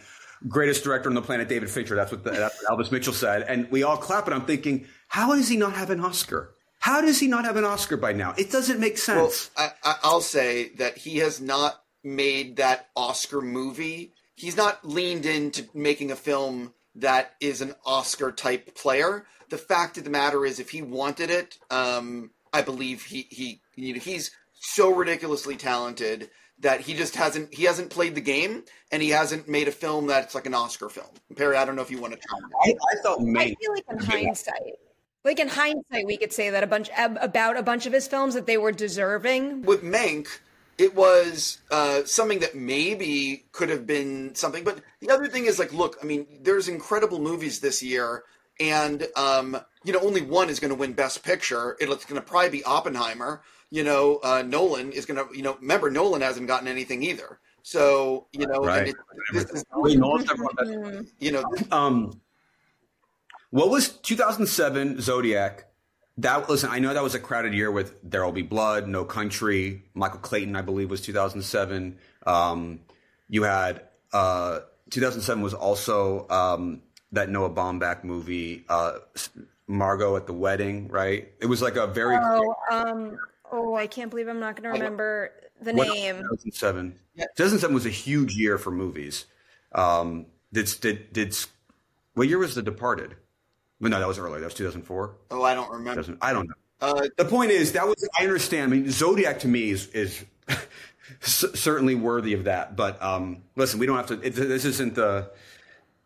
greatest 0.48 0.84
director 0.84 1.08
on 1.08 1.14
the 1.14 1.22
planet, 1.22 1.48
David 1.48 1.70
Fincher. 1.70 1.94
That's 1.94 2.10
what, 2.10 2.24
the, 2.24 2.30
that's 2.30 2.62
what 2.62 2.78
Elvis 2.78 2.92
Mitchell 2.92 3.12
said. 3.12 3.42
And 3.42 3.70
we 3.70 3.82
all 3.82 3.96
clap, 3.96 4.26
and 4.26 4.34
I'm 4.34 4.44
thinking, 4.44 4.86
how 5.08 5.34
does 5.34 5.48
he 5.48 5.56
not 5.56 5.74
have 5.74 5.90
an 5.90 6.00
Oscar? 6.00 6.54
How 6.78 7.00
does 7.00 7.20
he 7.20 7.28
not 7.28 7.44
have 7.44 7.56
an 7.56 7.64
Oscar 7.64 7.96
by 7.96 8.12
now? 8.12 8.34
It 8.36 8.50
doesn't 8.50 8.80
make 8.80 8.94
Well, 9.06 9.30
sense. 9.30 9.50
I, 9.56 9.70
I, 9.84 9.96
I'll 10.02 10.20
say 10.20 10.70
that 10.76 10.98
he 10.98 11.18
has 11.18 11.40
not 11.40 11.80
made 12.02 12.56
that 12.56 12.88
Oscar 12.96 13.40
movie. 13.40 14.14
He's 14.34 14.56
not 14.56 14.84
leaned 14.84 15.24
into 15.24 15.68
making 15.74 16.10
a 16.10 16.16
film 16.16 16.74
that 16.96 17.34
is 17.40 17.60
an 17.60 17.74
Oscar 17.86 18.32
type 18.32 18.74
player. 18.74 19.26
The 19.50 19.58
fact 19.58 19.96
of 19.98 20.04
the 20.04 20.10
matter 20.10 20.44
is, 20.44 20.58
if 20.58 20.70
he 20.70 20.82
wanted 20.82 21.30
it, 21.30 21.58
um, 21.70 22.30
I 22.52 22.62
believe 22.62 23.04
he 23.04 23.26
he 23.30 23.60
you 23.76 23.94
know, 23.94 24.00
he's 24.00 24.30
so 24.62 24.94
ridiculously 24.94 25.56
talented 25.56 26.30
that 26.60 26.80
he 26.80 26.94
just 26.94 27.16
hasn't 27.16 27.52
he 27.52 27.64
hasn't 27.64 27.90
played 27.90 28.14
the 28.14 28.20
game 28.20 28.62
and 28.92 29.02
he 29.02 29.10
hasn't 29.10 29.48
made 29.48 29.66
a 29.66 29.72
film 29.72 30.06
that's 30.06 30.34
like 30.34 30.46
an 30.46 30.54
Oscar 30.54 30.88
film. 30.88 31.08
Perri, 31.36 31.56
I 31.56 31.64
don't 31.64 31.74
know 31.74 31.82
if 31.82 31.90
you 31.90 32.00
want 32.00 32.14
to 32.14 32.20
chime 32.28 32.44
in. 32.66 32.76
I, 32.76 32.98
I 32.98 33.02
felt 33.02 33.20
I 33.20 33.54
feel 33.60 33.72
like 33.74 33.84
in 33.90 33.98
hindsight, 33.98 34.74
like 35.24 35.40
in 35.40 35.48
hindsight, 35.48 36.06
we 36.06 36.16
could 36.16 36.32
say 36.32 36.50
that 36.50 36.62
a 36.62 36.68
bunch 36.68 36.90
about 36.96 37.56
a 37.56 37.62
bunch 37.62 37.86
of 37.86 37.92
his 37.92 38.06
films 38.06 38.34
that 38.34 38.46
they 38.46 38.56
were 38.56 38.72
deserving. 38.72 39.62
with 39.62 39.82
Mank, 39.82 40.28
it 40.78 40.94
was 40.94 41.58
uh, 41.72 42.04
something 42.04 42.38
that 42.40 42.54
maybe 42.54 43.44
could 43.50 43.68
have 43.68 43.86
been 43.86 44.34
something. 44.36 44.62
But 44.62 44.80
the 45.00 45.10
other 45.10 45.26
thing 45.26 45.46
is, 45.46 45.58
like, 45.58 45.72
look, 45.72 45.96
I 46.00 46.06
mean, 46.06 46.26
there's 46.40 46.68
incredible 46.68 47.18
movies 47.18 47.58
this 47.58 47.82
year, 47.82 48.22
and 48.60 49.06
um, 49.16 49.56
you 49.82 49.92
know, 49.92 50.00
only 50.00 50.22
one 50.22 50.48
is 50.48 50.60
going 50.60 50.72
to 50.72 50.78
win 50.78 50.92
Best 50.92 51.24
Picture. 51.24 51.76
It's 51.80 52.04
going 52.04 52.20
to 52.20 52.26
probably 52.26 52.50
be 52.50 52.64
Oppenheimer. 52.64 53.42
You 53.72 53.84
know, 53.84 54.18
uh, 54.22 54.42
Nolan 54.42 54.92
is 54.92 55.06
going 55.06 55.16
to. 55.16 55.34
You 55.34 55.42
know, 55.42 55.56
remember 55.58 55.90
Nolan 55.90 56.20
hasn't 56.20 56.46
gotten 56.46 56.68
anything 56.68 57.02
either. 57.02 57.40
So 57.62 58.26
you 58.32 58.46
know, 58.46 58.58
Right. 58.60 58.88
it, 58.88 58.96
this 59.32 59.44
is, 59.44 59.64
Wait, 59.74 59.98
Nolan's 59.98 60.26
never 60.26 61.04
you 61.18 61.32
know, 61.32 61.42
Um, 61.70 62.20
what 63.48 63.70
was 63.70 63.88
2007 63.88 65.00
Zodiac? 65.00 65.68
That 66.18 66.50
listen, 66.50 66.68
I 66.70 66.80
know 66.80 66.92
that 66.92 67.02
was 67.02 67.14
a 67.14 67.18
crowded 67.18 67.54
year 67.54 67.70
with 67.70 67.96
There 68.02 68.22
Will 68.22 68.32
Be 68.32 68.42
Blood, 68.42 68.88
No 68.88 69.06
Country, 69.06 69.84
Michael 69.94 70.18
Clayton, 70.20 70.54
I 70.54 70.60
believe, 70.60 70.90
was 70.90 71.00
2007. 71.00 71.96
Um, 72.26 72.80
you 73.30 73.44
had 73.44 73.80
uh, 74.12 74.60
2007 74.90 75.42
was 75.42 75.54
also 75.54 76.28
um, 76.28 76.82
that 77.12 77.30
Noah 77.30 77.48
Baumbach 77.48 78.04
movie, 78.04 78.66
uh, 78.68 78.98
Margot 79.66 80.16
at 80.16 80.26
the 80.26 80.34
Wedding, 80.34 80.88
right? 80.88 81.32
It 81.40 81.46
was 81.46 81.62
like 81.62 81.76
a 81.76 81.86
very 81.86 82.18
Oh, 82.20 82.54
um, 82.70 83.16
oh, 83.52 83.74
I 83.74 83.86
can't 83.86 84.10
believe 84.10 84.26
I'm 84.28 84.40
not 84.40 84.56
going 84.56 84.64
to 84.64 84.70
remember 84.80 85.30
the 85.60 85.72
name. 85.72 86.16
2007. 86.16 86.98
Yeah, 87.14 87.26
2007 87.36 87.74
was 87.74 87.86
a 87.86 87.90
huge 87.90 88.34
year 88.34 88.58
for 88.58 88.70
movies. 88.70 89.26
Um, 89.72 90.26
did 90.52 90.74
did 90.80 91.12
did 91.12 91.36
what 92.14 92.28
year 92.28 92.38
was 92.38 92.54
The 92.54 92.62
Departed? 92.62 93.14
Well, 93.80 93.90
no, 93.90 93.98
that 93.98 94.08
was 94.08 94.18
earlier. 94.18 94.40
That 94.40 94.46
was 94.46 94.54
2004. 94.54 95.14
oh, 95.30 95.42
I 95.42 95.54
don't 95.54 95.70
remember. 95.70 96.16
I 96.20 96.32
don't 96.32 96.48
know. 96.48 96.54
Uh, 96.80 97.08
The 97.16 97.24
point 97.24 97.50
is 97.52 97.72
that 97.72 97.86
was 97.86 98.08
I 98.18 98.24
understand. 98.24 98.72
I 98.72 98.76
mean, 98.76 98.90
Zodiac 98.90 99.40
to 99.40 99.48
me 99.48 99.70
is 99.70 99.86
is 99.88 100.24
c- 101.20 101.54
certainly 101.54 101.94
worthy 101.94 102.32
of 102.34 102.44
that. 102.44 102.76
But 102.76 103.00
um, 103.02 103.42
listen, 103.56 103.78
we 103.80 103.86
don't 103.86 103.96
have 103.96 104.06
to. 104.06 104.20
It, 104.20 104.34
this 104.34 104.64
isn't 104.64 104.94
the 104.94 105.30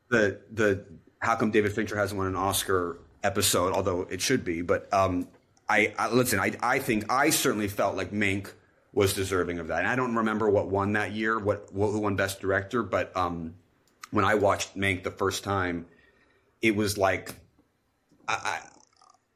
the 0.09 0.38
the 0.52 0.85
how 1.20 1.35
come 1.37 1.50
David 1.50 1.72
Fincher 1.72 1.96
hasn't 1.96 2.18
won 2.18 2.26
an 2.28 2.37
Oscar 2.37 2.98
episode, 3.22 3.72
although 3.72 4.02
it 4.11 4.20
should 4.20 4.44
be. 4.44 4.62
But 4.62 4.92
um, 4.92 5.28
I, 5.68 5.94
I 5.98 6.09
listen. 6.11 6.38
I 6.38 6.52
I 6.62 6.79
think 6.79 7.11
I 7.12 7.31
certainly 7.31 7.68
felt 7.68 7.96
like 7.96 8.12
Mank 8.12 8.52
was 8.92 9.12
deserving 9.14 9.59
of 9.59 9.68
that, 9.68 9.81
and 9.81 9.88
I 9.88 9.96
don't 9.96 10.14
remember 10.14 10.48
what 10.48 10.68
won 10.68 10.92
that 10.94 11.12
year, 11.12 11.38
what, 11.38 11.72
what 11.74 11.88
who 11.88 11.98
won 12.00 12.16
Best 12.16 12.40
Director, 12.40 12.83
but 12.83 13.14
um, 13.16 13.55
when 14.11 14.24
I 14.24 14.37
watched 14.37 14.76
Mank 14.76 15.02
the 15.02 15.11
first 15.11 15.44
time, 15.44 15.87
it 16.62 16.74
was 16.76 16.96
like 16.96 17.35
I, 18.29 18.61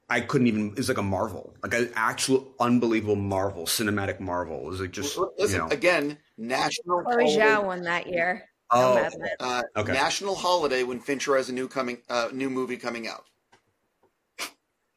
I, 0.09 0.17
I 0.17 0.21
couldn't 0.21 0.47
even. 0.47 0.71
It 0.71 0.77
was 0.79 0.89
like 0.89 0.99
a 0.99 1.03
marvel, 1.03 1.55
like 1.63 1.75
an 1.75 1.91
actual 1.95 2.47
unbelievable 2.59 3.17
marvel, 3.17 3.65
cinematic 3.67 4.21
marvel. 4.21 4.61
Is 4.61 4.65
It 4.65 4.71
was 4.71 4.81
like 4.81 4.91
just 4.93 5.19
Listen, 5.39 5.51
you 5.51 5.59
know. 5.59 5.69
again, 5.69 6.19
national 6.39 7.03
Chloe 7.03 7.25
holiday, 7.25 7.39
Zhao 7.39 7.65
won 7.65 7.83
that 7.83 8.07
year. 8.07 8.45
Oh, 8.73 8.95
Don't 8.95 9.03
have 9.05 9.15
it. 9.15 9.33
uh, 9.41 9.63
Okay. 9.77 9.93
national 9.93 10.37
holiday 10.37 10.85
when 10.85 11.01
Fincher 11.01 11.37
has 11.37 11.49
a 11.49 11.53
new 11.53 11.67
coming 11.67 11.99
uh, 12.09 12.29
new 12.33 12.49
movie 12.49 12.77
coming 12.77 13.09
out. 13.09 13.25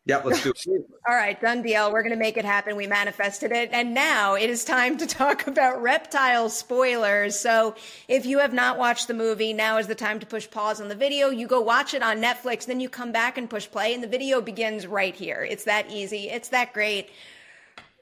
Yeah, 0.05 0.21
let's 0.23 0.43
do 0.43 0.51
it. 0.51 0.85
All 1.07 1.15
right, 1.15 1.39
done 1.39 1.61
deal. 1.61 1.91
We're 1.91 2.01
going 2.03 2.13
to 2.13 2.19
make 2.19 2.35
it 2.35 2.43
happen. 2.43 2.75
We 2.75 2.87
manifested 2.87 3.53
it. 3.53 3.69
And 3.71 3.93
now 3.93 4.35
it 4.35 4.49
is 4.49 4.65
time 4.65 4.97
to 4.97 5.07
talk 5.07 5.47
about 5.47 5.81
reptile 5.81 6.49
spoilers. 6.49 7.39
So 7.39 7.75
if 8.09 8.25
you 8.25 8.39
have 8.39 8.53
not 8.53 8.77
watched 8.77 9.07
the 9.07 9.13
movie, 9.13 9.53
now 9.53 9.77
is 9.77 9.87
the 9.87 9.95
time 9.95 10.19
to 10.19 10.25
push 10.25 10.49
pause 10.49 10.81
on 10.81 10.89
the 10.89 10.95
video. 10.95 11.29
You 11.29 11.47
go 11.47 11.61
watch 11.61 11.93
it 11.93 12.03
on 12.03 12.21
Netflix, 12.21 12.65
then 12.65 12.81
you 12.81 12.89
come 12.89 13.13
back 13.13 13.37
and 13.37 13.49
push 13.49 13.69
play, 13.69 13.93
and 13.93 14.03
the 14.03 14.07
video 14.07 14.41
begins 14.41 14.85
right 14.85 15.15
here. 15.15 15.47
It's 15.49 15.63
that 15.63 15.89
easy. 15.89 16.29
It's 16.29 16.49
that 16.49 16.73
great. 16.73 17.09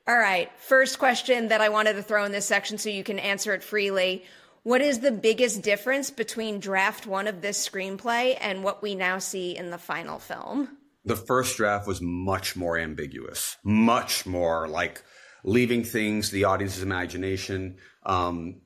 All 0.07 0.17
right, 0.17 0.49
first 0.57 0.97
question 0.97 1.49
that 1.49 1.61
I 1.61 1.69
wanted 1.69 1.93
to 1.93 2.01
throw 2.01 2.25
in 2.25 2.31
this 2.31 2.47
section 2.47 2.79
so 2.79 2.89
you 2.89 3.03
can 3.03 3.19
answer 3.19 3.53
it 3.53 3.63
freely. 3.63 4.25
What 4.63 4.81
is 4.81 4.99
the 4.99 5.11
biggest 5.11 5.61
difference 5.61 6.09
between 6.09 6.59
draft 6.59 7.05
one 7.05 7.27
of 7.27 7.41
this 7.41 7.67
screenplay 7.67 8.35
and 8.41 8.63
what 8.63 8.81
we 8.81 8.95
now 8.95 9.19
see 9.19 9.55
in 9.55 9.69
the 9.69 9.77
final 9.77 10.17
film? 10.17 10.77
The 11.03 11.15
first 11.15 11.57
draft 11.57 11.87
was 11.87 12.01
much 12.01 12.55
more 12.55 12.77
ambiguous, 12.77 13.57
much 13.63 14.25
more 14.25 14.67
like 14.67 15.03
leaving 15.43 15.83
things 15.83 16.29
to 16.29 16.35
the 16.35 16.45
audience's 16.45 16.83
imagination. 16.83 17.77
Um, 18.03 18.61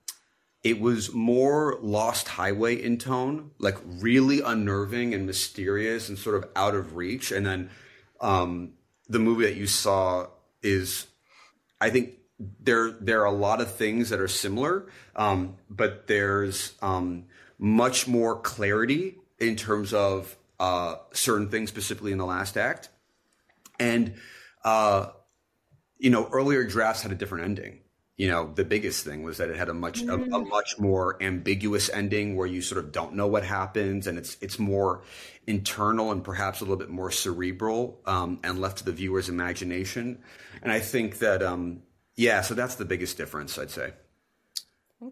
it 0.63 0.79
was 0.79 1.13
more 1.13 1.77
Lost 1.81 2.27
Highway 2.27 2.81
in 2.81 2.97
tone, 2.97 3.51
like 3.59 3.77
really 3.85 4.41
unnerving 4.41 5.13
and 5.13 5.25
mysterious 5.25 6.09
and 6.09 6.17
sort 6.17 6.35
of 6.35 6.49
out 6.55 6.75
of 6.75 6.95
reach. 6.95 7.31
And 7.31 7.45
then 7.45 7.69
um, 8.19 8.73
the 9.07 9.19
movie 9.19 9.45
that 9.45 9.55
you 9.55 9.67
saw 9.67 10.27
is, 10.63 11.05
I 11.79 11.91
think 11.91 12.13
there 12.59 12.91
there 12.91 13.21
are 13.21 13.25
a 13.25 13.31
lot 13.31 13.61
of 13.61 13.75
things 13.75 14.09
that 14.09 14.19
are 14.19 14.27
similar, 14.27 14.87
um, 15.15 15.55
but 15.69 16.07
there's 16.07 16.73
um, 16.81 17.25
much 17.59 18.07
more 18.07 18.39
clarity 18.41 19.17
in 19.39 19.55
terms 19.55 19.93
of 19.93 20.35
uh, 20.59 20.95
certain 21.13 21.49
things, 21.49 21.69
specifically 21.69 22.11
in 22.11 22.17
the 22.17 22.25
last 22.25 22.57
act. 22.57 22.89
And 23.79 24.15
uh, 24.63 25.07
you 25.97 26.09
know, 26.09 26.27
earlier 26.31 26.63
drafts 26.63 27.01
had 27.01 27.11
a 27.11 27.15
different 27.15 27.45
ending. 27.45 27.79
You 28.17 28.29
know, 28.29 28.51
the 28.53 28.63
biggest 28.63 29.03
thing 29.03 29.23
was 29.23 29.37
that 29.37 29.49
it 29.49 29.57
had 29.57 29.67
a 29.67 29.73
much 29.73 30.01
a, 30.01 30.13
a 30.13 30.39
much 30.39 30.79
more 30.79 31.21
ambiguous 31.21 31.89
ending 31.89 32.37
where 32.37 32.47
you 32.47 32.61
sort 32.61 32.83
of 32.83 32.93
don't 32.93 33.13
know 33.13 33.27
what 33.27 33.43
happens, 33.43 34.07
and 34.07 34.17
it's 34.17 34.37
it's 34.39 34.57
more 34.57 35.03
internal 35.47 36.11
and 36.11 36.23
perhaps 36.23 36.61
a 36.61 36.63
little 36.63 36.77
bit 36.77 36.89
more 36.89 37.11
cerebral 37.11 37.99
um, 38.05 38.39
and 38.43 38.61
left 38.61 38.77
to 38.77 38.85
the 38.85 38.93
viewer's 38.93 39.27
imagination. 39.27 40.23
And 40.61 40.71
I 40.71 40.79
think 40.79 41.19
that 41.19 41.43
um, 41.43 41.81
yeah, 42.15 42.39
so 42.39 42.53
that's 42.53 42.75
the 42.75 42.85
biggest 42.85 43.17
difference, 43.17 43.57
I'd 43.57 43.69
say. 43.69 43.91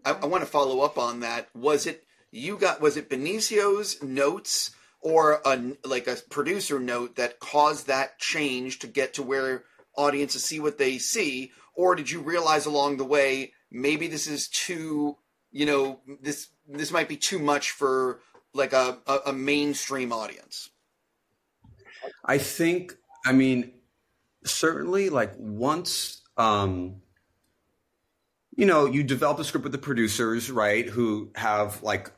I, 0.04 0.12
I 0.12 0.26
want 0.26 0.42
to 0.42 0.50
follow 0.50 0.80
up 0.80 0.96
on 0.96 1.20
that. 1.20 1.48
Was 1.54 1.86
it 1.86 2.06
you 2.30 2.56
got? 2.56 2.80
Was 2.80 2.96
it 2.96 3.10
Benicio's 3.10 4.02
notes 4.02 4.70
or 5.04 5.40
a 5.44 5.72
like 5.84 6.08
a 6.08 6.16
producer 6.30 6.80
note 6.80 7.16
that 7.16 7.38
caused 7.38 7.86
that 7.86 8.18
change 8.18 8.80
to 8.80 8.86
get 8.86 9.14
to 9.14 9.22
where 9.22 9.64
audiences 9.96 10.42
see 10.42 10.58
what 10.58 10.78
they 10.78 10.98
see, 10.98 11.52
or 11.74 11.94
did 11.94 12.10
you 12.10 12.20
realize 12.20 12.66
along 12.66 12.96
the 12.96 13.04
way 13.04 13.52
maybe 13.70 14.08
this 14.08 14.26
is 14.26 14.48
too, 14.48 15.16
you 15.52 15.66
know, 15.66 16.00
this 16.22 16.48
this 16.66 16.90
might 16.90 17.08
be 17.08 17.18
too 17.18 17.38
much 17.38 17.70
for 17.70 18.20
like 18.54 18.72
a, 18.72 18.98
a, 19.06 19.18
a 19.26 19.32
mainstream 19.32 20.12
audience? 20.12 20.70
I 22.24 22.38
think, 22.38 22.94
I 23.26 23.32
mean, 23.32 23.72
certainly, 24.44 25.10
like 25.10 25.34
once, 25.36 26.22
um, 26.38 27.02
you 28.56 28.64
know, 28.64 28.86
you 28.86 29.02
develop 29.02 29.38
a 29.38 29.44
script 29.44 29.64
with 29.64 29.72
the 29.72 29.78
producers, 29.78 30.50
right, 30.50 30.88
who 30.88 31.30
have 31.34 31.82
like, 31.82 32.10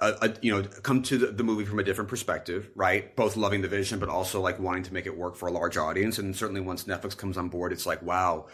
a, 0.00 0.14
a, 0.22 0.34
you 0.42 0.52
know, 0.52 0.62
come 0.62 1.02
to 1.04 1.18
the, 1.18 1.26
the 1.28 1.42
movie 1.44 1.64
from 1.64 1.78
a 1.78 1.82
different 1.84 2.10
perspective, 2.10 2.70
right? 2.74 3.14
Both 3.16 3.36
loving 3.36 3.62
the 3.62 3.68
vision, 3.68 3.98
but 3.98 4.08
also 4.08 4.40
like 4.40 4.58
wanting 4.58 4.82
to 4.84 4.92
make 4.94 5.06
it 5.06 5.16
work 5.16 5.36
for 5.36 5.48
a 5.48 5.52
large 5.52 5.76
audience. 5.76 6.18
And 6.18 6.34
certainly, 6.36 6.60
once 6.60 6.84
Netflix 6.84 7.16
comes 7.16 7.36
on 7.38 7.48
board, 7.48 7.72
it's 7.72 7.86
like, 7.86 8.02
wow, 8.02 8.46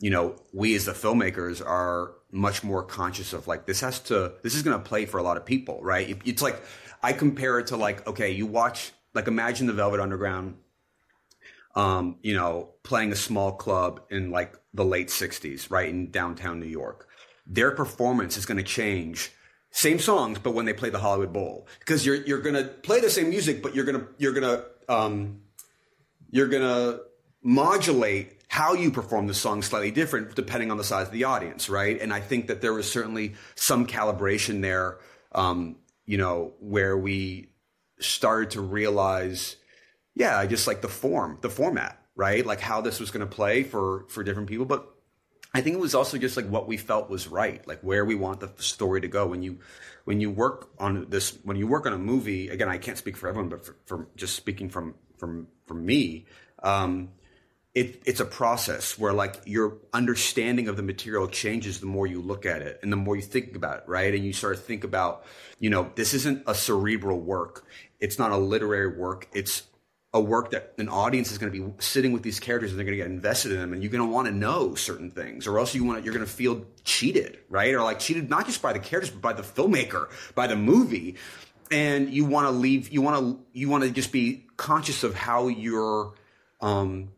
you 0.00 0.10
know, 0.10 0.36
we 0.52 0.74
as 0.74 0.86
the 0.86 0.92
filmmakers 0.92 1.64
are 1.64 2.12
much 2.30 2.62
more 2.64 2.82
conscious 2.82 3.32
of 3.32 3.46
like 3.46 3.66
this 3.66 3.80
has 3.80 4.00
to, 4.00 4.32
this 4.42 4.54
is 4.54 4.62
going 4.62 4.76
to 4.76 4.84
play 4.88 5.06
for 5.06 5.18
a 5.18 5.22
lot 5.22 5.36
of 5.36 5.44
people, 5.46 5.80
right? 5.82 6.10
It- 6.10 6.22
It's 6.24 6.42
like 6.42 6.60
I 7.02 7.12
compare 7.12 7.58
it 7.58 7.68
to 7.68 7.76
like, 7.76 8.06
okay, 8.06 8.30
you 8.32 8.46
watch, 8.46 8.92
like, 9.14 9.28
imagine 9.28 9.66
the 9.66 9.72
Velvet 9.72 10.00
Underground 10.00 10.56
um, 11.74 12.16
you 12.22 12.34
know, 12.34 12.70
playing 12.82 13.12
a 13.12 13.16
small 13.16 13.52
club 13.52 14.00
in 14.10 14.30
like 14.30 14.54
the 14.74 14.84
late 14.84 15.10
60s, 15.10 15.70
right, 15.70 15.88
in 15.88 16.10
downtown 16.10 16.60
New 16.60 16.66
York. 16.66 17.08
Their 17.46 17.70
performance 17.70 18.36
is 18.36 18.46
going 18.46 18.58
to 18.58 18.64
change. 18.64 19.32
Same 19.70 19.98
songs, 19.98 20.38
but 20.38 20.54
when 20.54 20.64
they 20.64 20.72
play 20.72 20.90
the 20.90 20.98
Hollywood 20.98 21.32
Bowl, 21.32 21.68
because 21.78 22.04
you're 22.04 22.16
you're 22.16 22.40
to 22.40 22.64
play 22.64 23.00
the 23.00 23.10
same 23.10 23.28
music, 23.30 23.62
but 23.62 23.74
you're 23.74 23.84
to 23.84 24.08
you're 24.18 24.34
to 24.34 24.64
um, 24.88 25.42
you're 26.30 26.48
to 26.48 27.02
modulate 27.42 28.40
how 28.48 28.72
you 28.72 28.90
perform 28.90 29.26
the 29.26 29.34
song 29.34 29.62
slightly 29.62 29.90
different 29.90 30.34
depending 30.34 30.70
on 30.70 30.78
the 30.78 30.84
size 30.84 31.06
of 31.06 31.12
the 31.12 31.24
audience, 31.24 31.68
right? 31.68 32.00
And 32.00 32.12
I 32.12 32.20
think 32.20 32.46
that 32.46 32.60
there 32.60 32.72
was 32.72 32.90
certainly 32.90 33.34
some 33.54 33.86
calibration 33.86 34.62
there, 34.62 34.98
um, 35.32 35.76
you 36.06 36.16
know, 36.16 36.54
where 36.60 36.96
we 36.96 37.50
started 38.00 38.50
to 38.52 38.60
realize 38.60 39.56
yeah, 40.14 40.44
just 40.46 40.66
like 40.66 40.80
the 40.80 40.88
form, 40.88 41.38
the 41.42 41.48
format, 41.48 42.02
right? 42.16 42.44
Like 42.44 42.60
how 42.60 42.80
this 42.80 42.98
was 42.98 43.12
going 43.12 43.26
to 43.26 43.32
play 43.32 43.62
for 43.62 44.04
for 44.08 44.24
different 44.24 44.48
people, 44.48 44.66
but 44.66 44.92
I 45.54 45.60
think 45.60 45.74
it 45.74 45.80
was 45.80 45.94
also 45.94 46.18
just 46.18 46.36
like 46.36 46.46
what 46.46 46.68
we 46.68 46.76
felt 46.76 47.08
was 47.08 47.26
right, 47.28 47.66
like 47.66 47.80
where 47.80 48.04
we 48.04 48.14
want 48.14 48.40
the 48.40 48.50
story 48.62 49.00
to 49.00 49.08
go. 49.08 49.26
When 49.26 49.42
you 49.42 49.58
when 50.04 50.20
you 50.20 50.30
work 50.30 50.70
on 50.78 51.06
this, 51.08 51.38
when 51.42 51.56
you 51.56 51.66
work 51.66 51.86
on 51.86 51.92
a 51.92 51.98
movie, 51.98 52.48
again, 52.48 52.68
I 52.68 52.78
can't 52.78 52.98
speak 52.98 53.16
for 53.16 53.28
everyone, 53.28 53.48
but 53.48 53.64
for, 53.64 53.76
for 53.86 54.08
just 54.16 54.36
speaking 54.36 54.68
from 54.68 54.94
from 55.16 55.48
from 55.66 55.84
me, 55.86 56.26
um, 56.62 57.10
it, 57.74 58.02
it's 58.06 58.20
a 58.20 58.24
process 58.24 58.98
where 58.98 59.12
like 59.12 59.36
your 59.44 59.78
understanding 59.92 60.68
of 60.68 60.76
the 60.76 60.82
material 60.82 61.28
changes 61.28 61.80
the 61.80 61.86
more 61.86 62.06
you 62.06 62.20
look 62.20 62.44
at 62.44 62.62
it 62.62 62.80
and 62.82 62.92
the 62.92 62.96
more 62.96 63.16
you 63.16 63.22
think 63.22 63.54
about 63.54 63.78
it, 63.78 63.84
right? 63.86 64.14
And 64.14 64.24
you 64.24 64.32
start 64.32 64.56
to 64.56 64.62
think 64.62 64.84
about, 64.84 65.24
you 65.60 65.70
know, 65.70 65.90
this 65.94 66.12
isn't 66.14 66.42
a 66.46 66.54
cerebral 66.54 67.20
work. 67.20 67.64
It's 68.00 68.18
not 68.18 68.32
a 68.32 68.36
literary 68.36 68.96
work. 68.96 69.28
It's 69.32 69.62
a 70.14 70.20
work 70.20 70.52
that 70.52 70.72
an 70.78 70.88
audience 70.88 71.30
is 71.30 71.36
going 71.36 71.52
to 71.52 71.58
be 71.60 71.72
sitting 71.80 72.12
with 72.12 72.22
these 72.22 72.40
characters 72.40 72.70
and 72.70 72.78
they're 72.78 72.86
going 72.86 72.96
to 72.96 73.02
get 73.02 73.10
invested 73.10 73.52
in 73.52 73.58
them 73.58 73.72
and 73.74 73.82
you're 73.82 73.92
going 73.92 74.06
to 74.06 74.10
want 74.10 74.26
to 74.26 74.32
know 74.32 74.74
certain 74.74 75.10
things 75.10 75.46
or 75.46 75.58
else 75.58 75.74
you 75.74 75.84
want 75.84 75.98
to, 75.98 76.04
you're 76.04 76.14
going 76.14 76.24
to 76.24 76.32
feel 76.32 76.64
cheated 76.84 77.38
right? 77.50 77.74
Or 77.74 77.82
like 77.82 77.98
cheated 77.98 78.30
not 78.30 78.46
just 78.46 78.62
by 78.62 78.72
the 78.72 78.78
characters 78.78 79.10
but 79.10 79.20
by 79.20 79.32
the 79.34 79.42
filmmaker 79.42 80.08
by 80.34 80.46
the 80.46 80.56
movie. 80.56 81.16
And 81.70 82.08
you 82.08 82.24
want 82.24 82.46
to 82.46 82.50
leave 82.50 82.88
you 82.88 83.02
want 83.02 83.18
to 83.18 83.44
you 83.52 83.68
want 83.68 83.84
to 83.84 83.90
just 83.90 84.10
be 84.10 84.46
conscious 84.56 85.04
of 85.04 85.14
how 85.14 85.48
you're 85.48 86.14
um 86.62 87.10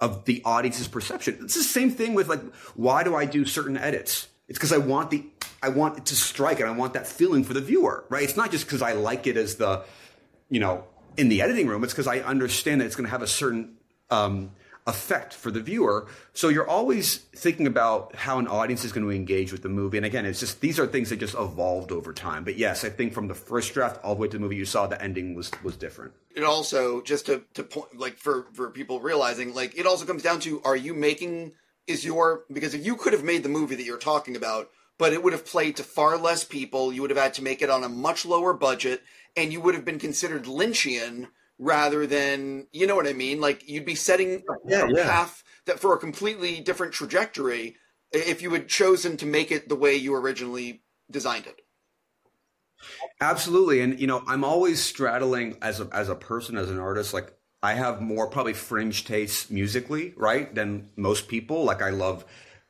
of 0.00 0.24
the 0.24 0.40
audience's 0.44 0.86
perception. 0.86 1.38
It's 1.42 1.56
the 1.56 1.64
same 1.64 1.90
thing 1.90 2.14
with 2.14 2.28
like 2.28 2.42
why 2.74 3.02
do 3.02 3.16
i 3.16 3.24
do 3.24 3.44
certain 3.44 3.76
edits? 3.76 4.28
It's 4.46 4.56
because 4.56 4.72
i 4.72 4.78
want 4.78 5.10
the 5.10 5.26
i 5.64 5.68
want 5.68 5.98
it 5.98 6.06
to 6.06 6.14
strike 6.14 6.60
and 6.60 6.68
i 6.68 6.72
want 6.72 6.92
that 6.94 7.08
feeling 7.08 7.42
for 7.42 7.54
the 7.54 7.60
viewer 7.60 8.04
right? 8.08 8.22
It's 8.22 8.36
not 8.36 8.52
just 8.52 8.66
because 8.66 8.82
i 8.82 8.92
like 8.92 9.26
it 9.26 9.36
as 9.36 9.56
the 9.56 9.82
you 10.48 10.60
know 10.60 10.84
in 11.16 11.28
the 11.28 11.42
editing 11.42 11.66
room, 11.66 11.84
it's 11.84 11.92
because 11.92 12.06
I 12.06 12.18
understand 12.20 12.80
that 12.80 12.86
it's 12.86 12.96
going 12.96 13.06
to 13.06 13.10
have 13.10 13.22
a 13.22 13.26
certain 13.26 13.76
um, 14.10 14.52
effect 14.86 15.34
for 15.34 15.50
the 15.50 15.60
viewer. 15.60 16.06
So 16.32 16.48
you're 16.48 16.68
always 16.68 17.16
thinking 17.16 17.66
about 17.66 18.14
how 18.14 18.38
an 18.38 18.46
audience 18.46 18.84
is 18.84 18.92
going 18.92 19.06
to 19.06 19.12
engage 19.12 19.52
with 19.52 19.62
the 19.62 19.68
movie. 19.68 19.96
And 19.96 20.06
again, 20.06 20.26
it's 20.26 20.40
just 20.40 20.60
these 20.60 20.78
are 20.78 20.86
things 20.86 21.10
that 21.10 21.18
just 21.18 21.34
evolved 21.34 21.92
over 21.92 22.12
time. 22.12 22.44
But 22.44 22.56
yes, 22.56 22.84
I 22.84 22.90
think 22.90 23.12
from 23.12 23.28
the 23.28 23.34
first 23.34 23.74
draft 23.74 24.02
all 24.02 24.14
the 24.14 24.20
way 24.20 24.28
to 24.28 24.36
the 24.36 24.40
movie 24.40 24.56
you 24.56 24.64
saw, 24.64 24.86
the 24.86 25.00
ending 25.00 25.34
was 25.34 25.50
was 25.62 25.76
different. 25.76 26.12
It 26.34 26.44
also 26.44 27.02
just 27.02 27.26
to 27.26 27.42
to 27.54 27.62
point 27.62 27.98
like 27.98 28.16
for 28.16 28.46
for 28.52 28.70
people 28.70 29.00
realizing 29.00 29.54
like 29.54 29.78
it 29.78 29.86
also 29.86 30.04
comes 30.04 30.22
down 30.22 30.40
to 30.40 30.60
are 30.64 30.76
you 30.76 30.94
making 30.94 31.52
is 31.86 32.04
your 32.04 32.44
because 32.52 32.74
if 32.74 32.84
you 32.84 32.96
could 32.96 33.12
have 33.12 33.24
made 33.24 33.42
the 33.42 33.48
movie 33.48 33.74
that 33.74 33.84
you're 33.84 33.98
talking 33.98 34.36
about 34.36 34.70
but 35.00 35.14
it 35.14 35.24
would 35.24 35.32
have 35.32 35.46
played 35.46 35.76
to 35.76 35.84
far 35.84 36.18
less 36.18 36.44
people 36.44 36.92
you 36.92 37.02
would 37.02 37.10
have 37.10 37.18
had 37.18 37.34
to 37.34 37.42
make 37.44 37.62
it 37.62 37.70
on 37.70 37.84
a 37.84 37.88
much 37.88 38.26
lower 38.26 38.54
budget 38.54 39.02
and 39.36 39.52
you 39.52 39.60
would 39.60 39.74
have 39.74 39.86
been 39.86 39.98
considered 39.98 40.44
lynchian 40.44 41.28
rather 41.58 42.06
than 42.06 42.66
you 42.72 42.86
know 42.86 42.96
what 42.96 43.08
i 43.08 43.14
mean 43.14 43.40
like 43.40 43.68
you'd 43.68 43.86
be 43.86 43.96
setting 43.96 44.44
a, 44.48 44.54
Yeah, 44.68 44.86
a 44.86 44.90
yeah. 44.94 45.04
path 45.06 45.42
that 45.66 45.80
for 45.80 45.94
a 45.94 45.98
completely 45.98 46.60
different 46.60 46.92
trajectory 46.92 47.76
if 48.12 48.42
you 48.42 48.52
had 48.52 48.68
chosen 48.68 49.16
to 49.16 49.26
make 49.26 49.50
it 49.50 49.68
the 49.68 49.76
way 49.76 49.96
you 49.96 50.14
originally 50.14 50.84
designed 51.10 51.46
it 51.46 51.60
Absolutely, 53.20 53.80
and 53.80 54.00
you 54.00 54.06
know, 54.06 54.22
I'm 54.26 54.44
always 54.44 54.82
straddling 54.82 55.56
as 55.62 55.80
a 55.80 55.88
as 55.92 56.08
a 56.08 56.14
person, 56.14 56.56
as 56.56 56.70
an 56.70 56.78
artist. 56.78 57.12
Like 57.12 57.32
I 57.62 57.74
have 57.74 58.00
more 58.00 58.28
probably 58.28 58.54
fringe 58.54 59.04
tastes 59.04 59.50
musically, 59.50 60.14
right, 60.16 60.54
than 60.54 60.90
most 60.96 61.28
people. 61.28 61.64
Like 61.64 61.82
I 61.82 61.90
love 61.90 62.24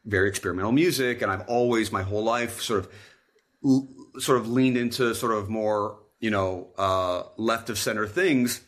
very 0.05 0.28
experimental 0.28 0.72
music, 0.72 1.22
and 1.22 1.30
I've 1.30 1.48
always 1.48 1.92
my 1.92 2.03
whole 2.03 2.24
life 2.24 2.61
sort 2.61 2.86
of 2.86 3.88
sort 4.18 4.38
of 4.38 4.48
leaned 4.48 4.76
into 4.76 5.14
sort 5.14 5.32
of 5.32 5.48
more 5.48 5.98
you 6.18 6.30
know 6.30 6.68
uh, 6.78 7.24
left 7.36 7.70
of 7.70 7.78
center 7.78 8.07
things, 8.07 8.62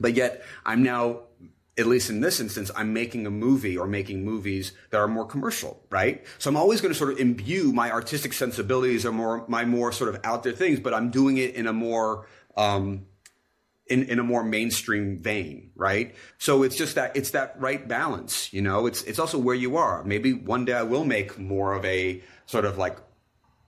but 0.00 0.14
yet 0.14 0.42
I'm 0.64 0.82
now 0.82 1.22
at 1.78 1.86
least 1.86 2.10
in 2.10 2.20
this 2.20 2.40
instance, 2.40 2.72
I'm 2.74 2.92
making 2.92 3.24
a 3.24 3.30
movie 3.30 3.78
or 3.78 3.86
making 3.86 4.24
movies 4.24 4.72
that 4.90 4.98
are 4.98 5.06
more 5.06 5.24
commercial, 5.24 5.80
right? 5.90 6.26
So 6.38 6.50
I'm 6.50 6.56
always 6.56 6.80
going 6.80 6.92
to 6.92 6.98
sort 6.98 7.12
of 7.12 7.20
imbue 7.20 7.72
my 7.72 7.92
artistic 7.92 8.32
sensibilities 8.32 9.06
or 9.06 9.12
more 9.12 9.44
my 9.46 9.64
more 9.64 9.92
sort 9.92 10.12
of 10.12 10.20
out 10.24 10.42
there 10.42 10.52
things, 10.52 10.80
but 10.80 10.92
I'm 10.92 11.10
doing 11.10 11.36
it 11.36 11.54
in 11.54 11.68
a 11.68 11.72
more 11.72 12.26
um, 12.56 13.06
in, 13.88 14.04
in 14.04 14.18
a 14.18 14.22
more 14.22 14.42
mainstream 14.42 15.18
vein, 15.20 15.70
right? 15.74 16.14
So 16.38 16.62
it's 16.62 16.76
just 16.76 16.94
that 16.94 17.16
it's 17.16 17.30
that 17.30 17.56
right 17.58 17.86
balance, 17.86 18.52
you 18.52 18.62
know. 18.62 18.86
It's 18.86 19.02
it's 19.02 19.18
also 19.18 19.38
where 19.38 19.54
you 19.54 19.76
are. 19.76 20.04
Maybe 20.04 20.32
one 20.32 20.64
day 20.64 20.74
I 20.74 20.82
will 20.82 21.04
make 21.04 21.38
more 21.38 21.74
of 21.74 21.84
a 21.84 22.22
sort 22.46 22.64
of 22.64 22.78
like 22.78 22.98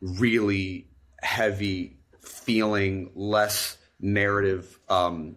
really 0.00 0.88
heavy 1.22 1.98
feeling, 2.20 3.10
less 3.14 3.76
narrative, 4.00 4.78
um, 4.88 5.36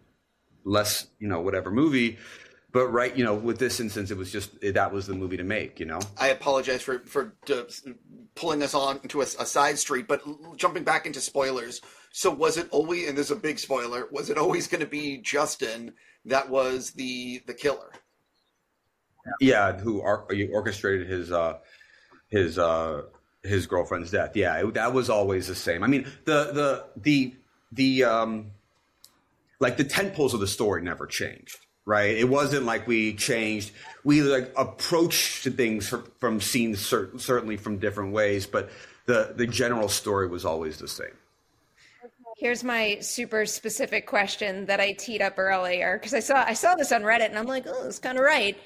less 0.64 1.08
you 1.20 1.28
know 1.28 1.42
whatever 1.42 1.72
movie 1.72 2.18
but 2.74 2.88
right, 2.88 3.16
you 3.16 3.24
know, 3.24 3.36
with 3.36 3.60
this 3.60 3.80
instance, 3.80 4.10
it 4.10 4.18
was 4.18 4.32
just 4.32 4.60
that 4.62 4.92
was 4.92 5.06
the 5.06 5.14
movie 5.14 5.38
to 5.38 5.44
make. 5.44 5.80
You 5.80 5.86
know, 5.86 6.00
I 6.18 6.30
apologize 6.30 6.82
for 6.82 7.00
for 7.06 7.36
uh, 7.50 7.62
pulling 8.34 8.64
us 8.64 8.74
on 8.74 9.00
into 9.04 9.22
a, 9.22 9.26
a, 9.26 9.46
side 9.46 9.78
street, 9.78 10.08
but 10.08 10.24
jumping 10.58 10.84
back 10.84 11.06
into 11.06 11.22
spoilers. 11.22 11.82
So 12.16 12.30
was 12.30 12.58
it 12.58 12.68
always, 12.70 13.10
and 13.10 13.18
there's 13.18 13.32
a 13.32 13.36
big 13.36 13.58
spoiler, 13.58 14.08
was 14.12 14.30
it 14.30 14.38
always 14.38 14.68
going 14.68 14.82
to 14.82 14.88
be 14.88 15.18
Justin 15.18 15.94
that 16.26 16.48
was 16.48 16.92
the 16.92 17.42
the 17.48 17.56
killer? 17.56 17.92
Yeah, 19.42 19.74
who 19.80 20.00
or, 20.00 20.28
orchestrated 20.52 21.08
his 21.10 21.32
uh 21.32 21.58
his 22.30 22.60
uh 22.60 23.02
his 23.42 23.66
girlfriend's 23.66 24.12
death. 24.12 24.36
Yeah, 24.36 24.58
it, 24.60 24.76
that 24.76 24.94
was 24.94 25.10
always 25.10 25.48
the 25.48 25.56
same. 25.56 25.84
I 25.84 25.88
mean, 25.88 26.04
the 26.26 26.52
the 26.54 26.86
the 26.98 27.34
the 27.72 28.04
um 28.04 28.52
like 29.60 29.78
the 29.78 29.84
tent 29.84 30.14
poles 30.14 30.36
of 30.36 30.40
the 30.40 30.48
story 30.48 30.84
never 30.84 31.08
changed 31.08 31.58
right? 31.86 32.16
It 32.16 32.30
wasn't 32.30 32.66
like 32.66 32.88
we 32.88 33.14
changed. 33.14 33.72
We 34.06 34.22
like 34.22 34.54
approached 34.56 35.44
things 35.44 35.90
from, 35.90 36.10
from 36.18 36.40
scenes 36.40 36.80
cer- 36.80 37.12
certainly 37.18 37.58
from 37.58 37.78
different 37.78 38.14
ways, 38.14 38.48
but 38.48 38.70
the 39.06 39.34
the 39.36 39.46
general 39.46 39.90
story 39.90 40.30
was 40.30 40.46
always 40.46 40.78
the 40.78 40.88
same. 40.88 41.18
Here's 42.44 42.62
my 42.62 42.98
super 43.00 43.46
specific 43.46 44.06
question 44.06 44.66
that 44.66 44.82
I 44.82 44.92
teed 44.92 45.22
up 45.22 45.36
earlier 45.40 45.98
because 45.98 46.14
I 46.14 46.20
saw 46.20 46.44
I 46.44 46.52
saw 46.52 46.76
this 46.76 46.92
on 46.92 47.02
Reddit 47.04 47.30
and 47.30 47.38
I'm 47.38 47.46
like, 47.46 47.64
oh, 47.66 47.88
it's 47.88 48.00
kind 48.00 48.18
of 48.18 48.26
right. 48.26 48.58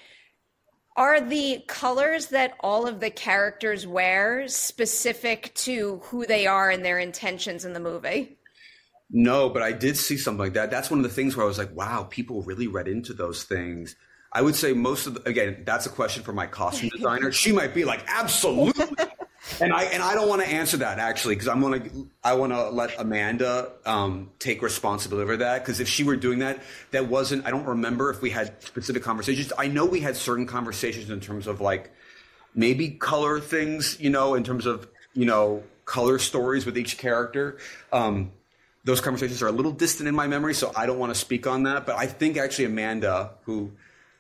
Are 0.96 1.22
the 1.22 1.64
colors 1.68 2.26
that 2.30 2.56
all 2.62 2.88
of 2.88 3.00
the 3.00 3.12
characters 3.12 3.86
wear 3.86 4.48
specific 4.48 5.54
to 5.58 6.02
who 6.06 6.26
they 6.26 6.48
are 6.48 6.72
and 6.72 6.84
their 6.84 6.98
intentions 6.98 7.66
in 7.66 7.74
the 7.74 7.80
movie? 7.80 8.40
No, 9.12 9.48
but 9.48 9.62
I 9.62 9.74
did 9.74 9.96
see 9.96 10.18
something 10.18 10.44
like 10.44 10.54
that. 10.54 10.72
That's 10.72 10.90
one 10.90 11.02
of 11.02 11.04
the 11.04 11.14
things 11.14 11.38
where 11.38 11.46
I 11.46 11.48
was 11.48 11.60
like, 11.60 11.76
wow, 11.76 12.08
people 12.10 12.42
really 12.42 12.66
read 12.66 12.88
into 12.88 13.14
those 13.14 13.44
things. 13.44 13.96
I 14.34 14.42
would 14.42 14.56
say 14.56 14.74
most 14.74 15.06
of 15.06 15.14
the, 15.14 15.30
again, 15.30 15.62
that's 15.68 15.86
a 15.86 15.92
question 15.92 16.24
for 16.24 16.34
my 16.34 16.48
costume 16.48 16.90
designer. 16.96 17.32
she 17.32 17.52
might 17.52 17.76
be 17.76 17.86
like, 17.86 18.04
absolutely. 18.08 19.07
And 19.60 19.74
I 19.74 19.84
and 19.86 20.02
I 20.04 20.14
don't 20.14 20.28
want 20.28 20.42
to 20.42 20.48
answer 20.48 20.78
that 20.78 21.00
actually 21.00 21.36
because 21.36 21.48
I'm 21.48 21.62
gonna 21.62 21.82
I 22.24 22.34
want 22.34 22.54
to 22.54 22.70
let 22.70 23.00
Amanda 23.00 23.72
um, 23.86 24.30
take 24.40 24.62
responsibility 24.62 25.28
for 25.28 25.38
that 25.38 25.64
because 25.64 25.80
if 25.80 25.88
she 25.88 26.04
were 26.04 26.16
doing 26.16 26.40
that, 26.40 26.62
that 26.92 27.08
wasn't 27.08 27.46
I 27.46 27.52
don't 27.52 27.66
remember 27.66 28.10
if 28.10 28.22
we 28.22 28.30
had 28.30 28.62
specific 28.64 29.04
conversations. 29.04 29.52
I 29.58 29.68
know 29.68 29.86
we 29.86 30.02
had 30.02 30.16
certain 30.16 30.46
conversations 30.46 31.10
in 31.10 31.20
terms 31.20 31.48
of 31.48 31.62
like 31.62 31.92
maybe 32.54 32.90
color 32.90 33.40
things, 33.40 33.98
you 34.00 34.10
know, 34.10 34.36
in 34.36 34.44
terms 34.44 34.66
of 34.66 34.88
you 35.14 35.26
know 35.26 35.64
color 35.86 36.20
stories 36.20 36.66
with 36.66 36.78
each 36.78 36.98
character. 36.98 37.58
Um, 37.92 38.32
those 38.84 39.02
conversations 39.02 39.42
are 39.42 39.48
a 39.48 39.52
little 39.52 39.74
distant 39.74 40.08
in 40.08 40.16
my 40.16 40.28
memory, 40.28 40.54
so 40.54 40.72
I 40.76 40.86
don't 40.86 41.00
want 41.00 41.14
to 41.14 41.20
speak 41.20 41.46
on 41.46 41.64
that. 41.64 41.86
But 41.86 41.98
I 41.98 42.06
think 42.06 42.38
actually 42.38 42.66
Amanda, 42.66 43.32
who 43.44 43.72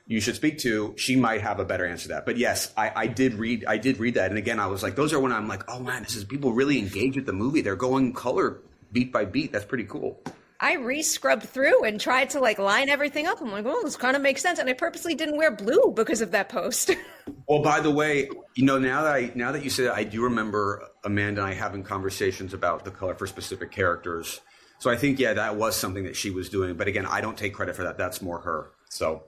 you 0.08 0.22
should 0.22 0.36
speak 0.36 0.60
to, 0.60 0.93
she 0.97 1.16
might 1.16 1.41
have 1.41 1.60
a 1.60 1.66
better 1.66 1.86
answer 1.86 2.03
to 2.03 2.08
that. 2.10 2.26
But 2.26 2.38
yes, 2.38 2.72
I, 2.76 2.91
I 2.95 3.08
did 3.08 3.36
read 3.36 3.66
I 3.66 3.78
did 3.78 3.99
read 3.99 4.16
that, 4.16 4.30
and 4.30 4.38
again, 4.38 4.60
I 4.60 4.68
was 4.68 4.84
like, 4.84 4.95
those 4.95 5.14
are 5.14 5.20
when 5.20 5.32
I'm 5.32 5.47
like, 5.47 5.64
oh 5.70 5.80
man, 5.80 6.03
this 6.03 6.16
is 6.16 6.24
people 6.24 6.53
really 6.53 6.80
engage 6.80 7.16
with 7.16 7.26
the 7.26 7.34
movie. 7.34 7.62
They're 7.62 7.76
going 7.76 8.14
color 8.14 8.62
beat 8.91 9.12
by 9.12 9.26
beat. 9.26 9.51
That's 9.51 9.66
pretty 9.66 9.86
cool. 9.86 10.22
I 10.60 10.74
re-scrubbed 10.74 11.43
through 11.43 11.84
and 11.84 12.01
tried 12.01 12.32
to 12.32 12.39
like 12.39 12.58
line 12.58 12.89
everything 12.89 13.28
up. 13.28 13.39
I'm 13.41 13.51
like, 13.51 13.66
oh, 13.68 13.84
this 13.84 13.95
kind 13.95 14.16
of 14.16 14.24
makes 14.24 14.41
sense. 14.41 14.58
And 14.58 14.68
I 14.68 14.74
purposely 14.74 15.14
didn't 15.14 15.38
wear 15.38 15.51
blue 15.51 15.93
because 15.95 16.22
of 16.22 16.32
that 16.32 16.49
post. 16.49 16.95
well, 17.47 17.62
by 17.62 17.80
the 17.80 17.91
way, 17.91 18.28
you 18.55 18.66
know, 18.66 18.80
now 18.80 19.03
that 19.03 19.14
I 19.14 19.32
now 19.36 19.51
that 19.51 19.64
you 19.64 19.70
say 19.70 19.84
that, 19.84 19.93
I 19.93 20.03
do 20.03 20.24
remember 20.24 20.84
Amanda 21.03 21.43
and 21.43 21.51
I 21.51 21.53
having 21.53 21.84
conversations 21.84 22.53
about 22.53 22.86
the 22.86 22.91
color 22.91 23.14
for 23.14 23.28
specific 23.28 23.72
characters 23.72 24.41
so 24.80 24.91
I 24.91 24.95
think, 24.95 25.20
yeah, 25.20 25.34
that 25.34 25.55
was 25.55 25.76
something 25.76 26.03
that 26.03 26.16
she 26.16 26.30
was 26.30 26.49
doing. 26.49 26.76
But 26.76 26.88
again, 26.88 27.05
I 27.05 27.22
don't 27.22 27.38
take 27.38 27.53
credit 27.53 27.76
for 27.76 27.84
that. 27.84 27.97
That's 27.97 28.22
more 28.22 28.39
her. 28.39 28.72
So. 28.89 29.24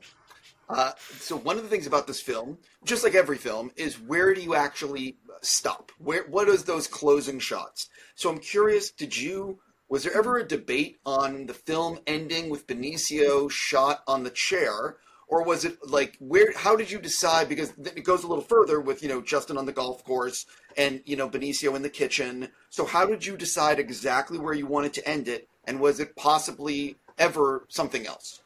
Uh, 0.70 0.92
so 1.20 1.36
one 1.36 1.58
of 1.58 1.64
the 1.64 1.70
things 1.70 1.88
about 1.88 2.06
this 2.06 2.22
film, 2.22 2.58
just 2.86 3.04
like 3.04 3.16
every 3.16 3.38
film, 3.38 3.72
is 3.76 4.00
where 4.00 4.34
do 4.36 4.42
you 4.42 4.54
actually 4.54 5.18
stop? 5.42 5.92
Where 5.98 6.24
what 6.28 6.48
is 6.48 6.64
those 6.64 6.88
closing 6.88 7.40
shots? 7.40 7.90
So 8.16 8.30
I'm 8.30 8.38
curious, 8.38 8.92
did 8.92 9.18
you 9.18 9.60
was 9.90 10.04
there 10.04 10.16
ever 10.16 10.38
a 10.38 10.48
debate 10.48 11.00
on 11.04 11.48
the 11.48 11.54
film 11.54 11.98
ending 12.06 12.52
with 12.52 12.68
Benicio 12.68 13.50
shot 13.50 14.04
on 14.08 14.24
the 14.24 14.30
chair, 14.30 14.98
or 15.28 15.44
was 15.44 15.66
it 15.66 15.78
like 15.84 16.16
where? 16.20 16.54
How 16.56 16.76
did 16.76 16.92
you 16.92 17.00
decide? 17.00 17.50
Because 17.50 17.74
it 17.80 18.04
goes 18.04 18.24
a 18.24 18.28
little 18.28 18.44
further 18.44 18.80
with 18.80 19.02
you 19.02 19.10
know 19.10 19.22
Justin 19.22 19.58
on 19.58 19.66
the 19.66 19.74
golf 19.74 20.04
course 20.04 20.46
and 20.78 21.02
you 21.06 21.16
know 21.16 21.28
Benicio 21.28 21.76
in 21.76 21.82
the 21.82 21.90
kitchen. 21.90 22.50
So 22.70 22.86
how 22.86 23.08
did 23.08 23.26
you 23.26 23.36
decide 23.36 23.80
exactly 23.80 24.38
where 24.38 24.54
you 24.54 24.68
wanted 24.68 24.94
to 24.94 25.10
end 25.10 25.28
it, 25.28 25.50
and 25.66 25.80
was 25.80 26.00
it 26.00 26.16
possibly 26.16 26.98
ever 27.18 27.66
something 27.68 28.06
else? 28.06 28.42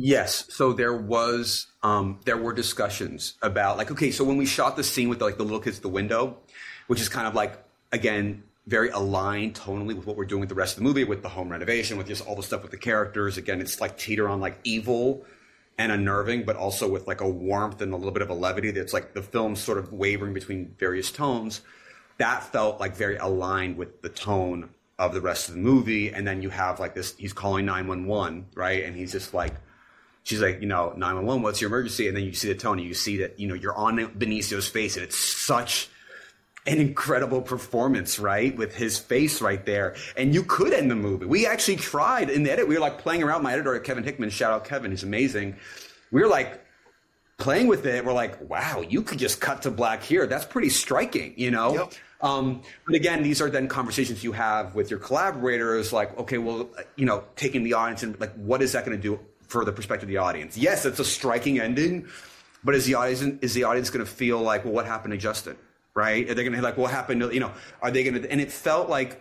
Yes. 0.00 0.44
So 0.54 0.72
there 0.72 0.96
was 0.96 1.66
um, 1.82 2.20
there 2.24 2.36
were 2.36 2.52
discussions 2.52 3.34
about 3.42 3.76
like 3.76 3.90
okay, 3.90 4.12
so 4.12 4.22
when 4.22 4.36
we 4.36 4.46
shot 4.46 4.76
the 4.76 4.84
scene 4.84 5.08
with 5.08 5.18
the, 5.18 5.24
like 5.24 5.38
the 5.38 5.42
little 5.42 5.58
kids 5.58 5.78
at 5.78 5.82
the 5.82 5.88
window, 5.88 6.36
which 6.86 7.00
is 7.00 7.08
kind 7.08 7.26
of 7.26 7.34
like 7.34 7.58
again 7.90 8.44
very 8.68 8.90
aligned 8.90 9.54
tonally 9.54 9.96
with 9.96 10.06
what 10.06 10.16
we're 10.16 10.24
doing 10.24 10.38
with 10.38 10.50
the 10.50 10.54
rest 10.54 10.76
of 10.76 10.84
the 10.84 10.88
movie, 10.88 11.02
with 11.02 11.22
the 11.22 11.28
home 11.28 11.48
renovation, 11.48 11.98
with 11.98 12.06
just 12.06 12.24
all 12.24 12.36
the 12.36 12.44
stuff 12.44 12.62
with 12.62 12.70
the 12.70 12.76
characters. 12.76 13.38
Again, 13.38 13.60
it's 13.60 13.80
like 13.80 13.98
teeter 13.98 14.28
on 14.28 14.40
like 14.40 14.60
evil 14.62 15.24
and 15.78 15.90
unnerving, 15.90 16.44
but 16.44 16.54
also 16.54 16.88
with 16.88 17.08
like 17.08 17.20
a 17.20 17.28
warmth 17.28 17.82
and 17.82 17.92
a 17.92 17.96
little 17.96 18.12
bit 18.12 18.22
of 18.22 18.30
a 18.30 18.34
levity 18.34 18.70
that's 18.70 18.92
like 18.92 19.14
the 19.14 19.22
film 19.22 19.56
sort 19.56 19.78
of 19.78 19.92
wavering 19.92 20.32
between 20.32 20.76
various 20.78 21.10
tones. 21.10 21.62
That 22.18 22.44
felt 22.44 22.78
like 22.78 22.94
very 22.94 23.16
aligned 23.16 23.76
with 23.76 24.00
the 24.02 24.10
tone 24.10 24.68
of 24.96 25.12
the 25.12 25.20
rest 25.20 25.48
of 25.48 25.56
the 25.56 25.60
movie. 25.60 26.12
And 26.12 26.24
then 26.24 26.40
you 26.40 26.50
have 26.50 26.78
like 26.78 26.94
this, 26.94 27.16
he's 27.16 27.32
calling 27.32 27.66
911, 27.66 28.46
right? 28.54 28.84
And 28.84 28.94
he's 28.94 29.10
just 29.10 29.34
like, 29.34 29.54
she's 30.28 30.42
like, 30.42 30.60
you 30.60 30.66
know, 30.66 30.92
911, 30.94 31.42
what's 31.42 31.58
your 31.62 31.68
emergency? 31.68 32.06
And 32.06 32.14
then 32.14 32.22
you 32.22 32.34
see 32.34 32.48
the 32.48 32.54
tone 32.54 32.78
and 32.78 32.86
you 32.86 32.92
see 32.92 33.16
that, 33.18 33.40
you 33.40 33.48
know, 33.48 33.54
you're 33.54 33.74
on 33.74 33.96
Benicio's 33.96 34.68
face 34.68 34.96
and 34.96 35.04
it's 35.04 35.16
such 35.16 35.88
an 36.66 36.78
incredible 36.78 37.40
performance, 37.40 38.18
right? 38.18 38.54
With 38.54 38.76
his 38.76 38.98
face 38.98 39.40
right 39.40 39.64
there. 39.64 39.96
And 40.18 40.34
you 40.34 40.42
could 40.42 40.74
end 40.74 40.90
the 40.90 40.96
movie. 40.96 41.24
We 41.24 41.46
actually 41.46 41.76
tried 41.76 42.28
in 42.28 42.42
the 42.42 42.52
edit. 42.52 42.68
We 42.68 42.74
were 42.74 42.80
like 42.80 42.98
playing 42.98 43.22
around. 43.22 43.42
My 43.42 43.54
editor, 43.54 43.78
Kevin 43.78 44.04
Hickman, 44.04 44.28
shout 44.28 44.52
out 44.52 44.66
Kevin, 44.66 44.90
he's 44.90 45.02
amazing. 45.02 45.56
We 46.10 46.20
were 46.20 46.28
like 46.28 46.62
playing 47.38 47.66
with 47.66 47.86
it. 47.86 48.04
We're 48.04 48.12
like, 48.12 48.38
wow, 48.50 48.84
you 48.86 49.00
could 49.00 49.18
just 49.18 49.40
cut 49.40 49.62
to 49.62 49.70
black 49.70 50.02
here. 50.02 50.26
That's 50.26 50.44
pretty 50.44 50.68
striking, 50.68 51.32
you 51.38 51.50
know? 51.50 51.72
Yep. 51.72 51.94
Um, 52.20 52.60
but 52.84 52.94
again, 52.94 53.22
these 53.22 53.40
are 53.40 53.48
then 53.48 53.66
conversations 53.66 54.22
you 54.22 54.32
have 54.32 54.74
with 54.74 54.90
your 54.90 54.98
collaborators, 54.98 55.90
like, 55.90 56.18
okay, 56.18 56.36
well, 56.36 56.68
you 56.96 57.06
know, 57.06 57.24
taking 57.36 57.62
the 57.62 57.72
audience 57.72 58.02
and 58.02 58.20
like, 58.20 58.34
what 58.34 58.60
is 58.60 58.72
that 58.72 58.84
going 58.84 58.96
to 58.96 59.02
do 59.02 59.18
for 59.48 59.64
the 59.64 59.72
perspective 59.72 60.08
of 60.08 60.12
the 60.12 60.18
audience? 60.18 60.56
Yes, 60.56 60.86
it's 60.86 61.00
a 61.00 61.04
striking 61.04 61.60
ending, 61.60 62.06
but 62.62 62.74
is 62.74 62.86
the 62.86 62.94
audience 62.94 63.42
is 63.42 63.54
the 63.54 63.64
audience 63.64 63.90
going 63.90 64.04
to 64.04 64.10
feel 64.10 64.40
like, 64.40 64.64
well, 64.64 64.74
what 64.74 64.86
happened 64.86 65.12
to 65.12 65.18
Justin? 65.18 65.56
right? 65.98 66.30
Are 66.30 66.34
they 66.34 66.44
going 66.44 66.54
to 66.54 66.62
like 66.62 66.76
what 66.76 66.92
happened? 66.92 67.22
To, 67.22 67.34
you 67.34 67.40
know, 67.40 67.52
are 67.82 67.90
they 67.90 68.04
going 68.04 68.22
to? 68.22 68.30
And 68.30 68.40
it 68.40 68.52
felt 68.52 68.88
like 68.88 69.20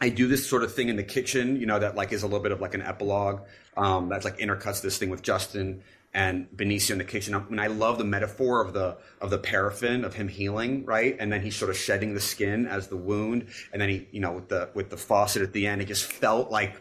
I 0.00 0.08
do 0.08 0.26
this 0.26 0.48
sort 0.48 0.64
of 0.64 0.74
thing 0.74 0.88
in 0.88 0.96
the 0.96 1.02
kitchen, 1.02 1.60
you 1.60 1.66
know, 1.66 1.78
that 1.78 1.96
like 1.96 2.12
is 2.12 2.22
a 2.22 2.26
little 2.26 2.40
bit 2.40 2.50
of 2.50 2.62
like 2.62 2.72
an 2.72 2.80
epilogue 2.80 3.42
um, 3.76 4.08
that's 4.08 4.24
like 4.24 4.38
intercuts 4.38 4.80
this 4.80 4.96
thing 4.96 5.10
with 5.10 5.20
Justin 5.20 5.82
and 6.14 6.48
Benicio 6.56 6.92
in 6.92 6.98
the 6.98 7.04
kitchen. 7.04 7.34
I 7.34 7.40
mean, 7.40 7.58
I 7.58 7.66
love 7.66 7.98
the 7.98 8.04
metaphor 8.04 8.64
of 8.64 8.72
the 8.72 8.96
of 9.20 9.28
the 9.28 9.36
paraffin 9.36 10.02
of 10.02 10.14
him 10.14 10.28
healing, 10.28 10.86
right? 10.86 11.14
And 11.20 11.30
then 11.30 11.42
he's 11.42 11.54
sort 11.54 11.70
of 11.70 11.76
shedding 11.76 12.14
the 12.14 12.20
skin 12.20 12.66
as 12.66 12.88
the 12.88 12.96
wound, 12.96 13.48
and 13.72 13.82
then 13.82 13.90
he, 13.90 14.08
you 14.10 14.20
know, 14.20 14.32
with 14.32 14.48
the 14.48 14.70
with 14.72 14.88
the 14.88 14.96
faucet 14.96 15.42
at 15.42 15.52
the 15.52 15.66
end, 15.66 15.82
it 15.82 15.88
just 15.88 16.10
felt 16.10 16.50
like 16.50 16.80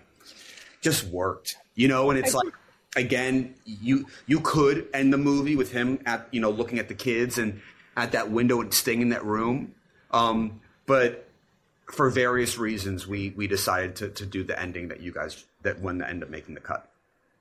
just 0.80 1.04
worked, 1.04 1.58
you 1.76 1.90
know. 1.90 2.12
And 2.12 2.18
it's 2.18 2.34
like 2.34 2.54
again, 2.98 3.54
you 3.64 4.08
you 4.26 4.42
could 4.42 4.88
end 4.94 5.14
the 5.14 5.18
movie 5.18 5.56
with 5.56 5.72
him 5.72 6.00
at 6.06 6.28
you 6.32 6.42
know 6.42 6.50
looking 6.50 6.80
at 6.80 6.90
the 6.90 6.94
kids 6.94 7.38
and 7.38 7.62
at 7.96 8.12
that 8.12 8.30
window 8.32 8.60
and 8.60 8.74
staying 8.74 9.02
in 9.02 9.10
that 9.10 9.24
room. 9.24 9.74
Um, 10.12 10.60
but 10.86 11.30
for 11.92 12.10
various 12.10 12.58
reasons, 12.58 13.08
we 13.08 13.34
we 13.38 13.48
decided 13.48 13.96
to 13.98 14.10
to 14.10 14.26
do 14.26 14.44
the 14.44 14.60
ending 14.60 14.90
that 14.90 15.00
you 15.00 15.14
guys 15.14 15.46
that 15.62 15.80
one 15.80 16.00
that 16.00 16.10
ended 16.10 16.24
up 16.24 16.30
making 16.30 16.56
the 16.56 16.62
cut. 16.62 16.90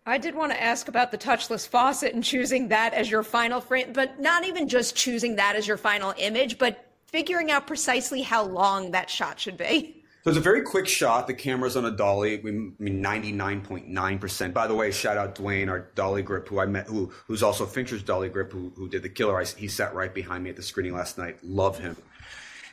I 0.08 0.18
did 0.18 0.36
want 0.36 0.52
to 0.52 0.62
ask 0.62 0.86
about 0.86 1.10
the 1.10 1.18
touchless 1.18 1.66
faucet 1.66 2.14
and 2.14 2.22
choosing 2.22 2.68
that 2.68 2.94
as 2.94 3.10
your 3.10 3.24
final 3.24 3.60
frame, 3.60 3.92
but 3.92 4.20
not 4.20 4.46
even 4.46 4.68
just 4.68 4.94
choosing 4.94 5.34
that 5.36 5.56
as 5.56 5.66
your 5.66 5.76
final 5.76 6.14
image, 6.16 6.58
but 6.58 6.84
figuring 7.06 7.50
out 7.50 7.66
precisely 7.66 8.22
how 8.22 8.44
long 8.44 8.92
that 8.92 9.10
shot 9.10 9.40
should 9.40 9.56
be. 9.56 9.95
So 10.26 10.30
it's 10.30 10.38
a 10.38 10.42
very 10.42 10.62
quick 10.62 10.88
shot. 10.88 11.28
The 11.28 11.34
camera's 11.34 11.76
on 11.76 11.84
a 11.84 11.90
dolly. 11.92 12.40
We, 12.42 12.50
I 12.50 12.72
mean, 12.80 13.00
ninety 13.00 13.30
nine 13.30 13.60
point 13.60 13.86
nine 13.86 14.18
percent. 14.18 14.52
By 14.54 14.66
the 14.66 14.74
way, 14.74 14.90
shout 14.90 15.16
out 15.16 15.36
Dwayne, 15.36 15.68
our 15.68 15.88
dolly 15.94 16.22
grip, 16.22 16.48
who 16.48 16.58
I 16.58 16.66
met, 16.66 16.88
who 16.88 17.12
who's 17.28 17.44
also 17.44 17.64
Fincher's 17.64 18.02
dolly 18.02 18.28
grip, 18.28 18.50
who 18.50 18.72
who 18.74 18.88
did 18.88 19.04
the 19.04 19.08
killer. 19.08 19.40
I, 19.40 19.44
he 19.44 19.68
sat 19.68 19.94
right 19.94 20.12
behind 20.12 20.42
me 20.42 20.50
at 20.50 20.56
the 20.56 20.64
screening 20.64 20.94
last 20.94 21.16
night. 21.16 21.38
Love 21.44 21.78
him. 21.78 21.96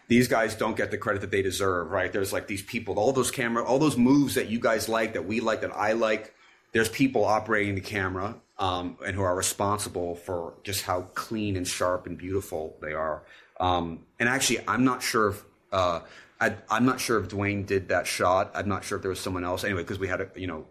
These 0.08 0.28
guys 0.28 0.56
don't 0.56 0.76
get 0.76 0.90
the 0.90 0.98
credit 0.98 1.22
that 1.22 1.30
they 1.30 1.44
deserve, 1.44 1.92
right? 1.92 2.12
There's 2.12 2.34
like 2.34 2.48
these 2.48 2.64
people, 2.64 2.98
all 2.98 3.14
those 3.14 3.30
camera, 3.30 3.64
all 3.64 3.78
those 3.78 3.98
moves 3.98 4.34
that 4.34 4.50
you 4.50 4.60
guys 4.60 4.90
like, 4.90 5.14
that 5.14 5.28
we 5.28 5.40
like, 5.40 5.62
that 5.62 5.76
I 5.76 5.92
like. 5.92 6.34
There's 6.72 6.90
people 6.90 7.24
operating 7.24 7.76
the 7.76 7.82
camera 7.82 8.34
um, 8.58 8.98
and 9.06 9.16
who 9.16 9.22
are 9.22 9.36
responsible 9.36 10.16
for 10.16 10.56
just 10.64 10.82
how 10.86 11.02
clean 11.14 11.56
and 11.56 11.68
sharp 11.68 12.08
and 12.08 12.18
beautiful 12.18 12.78
they 12.82 12.94
are. 12.94 13.22
Um, 13.60 14.08
and 14.20 14.28
actually, 14.28 14.62
I'm 14.68 14.84
not 14.84 15.04
sure 15.04 15.28
if. 15.28 15.44
Uh, 15.72 16.00
I, 16.44 16.78
am 16.78 16.86
not 16.86 17.00
sure 17.00 17.20
if 17.20 17.30
Dwayne 17.30 17.66
did 17.66 17.88
that 17.90 18.06
shot. 18.06 18.52
I'm 18.54 18.68
not 18.68 18.84
sure 18.84 18.98
if 18.98 19.02
there 19.02 19.10
was 19.10 19.20
someone 19.20 19.44
else. 19.44 19.64
Anyway, 19.64 19.82
because 19.82 20.00
we 20.00 20.08
had 20.08 20.22
a, 20.22 20.30
you 20.36 20.48
know, 20.48 20.66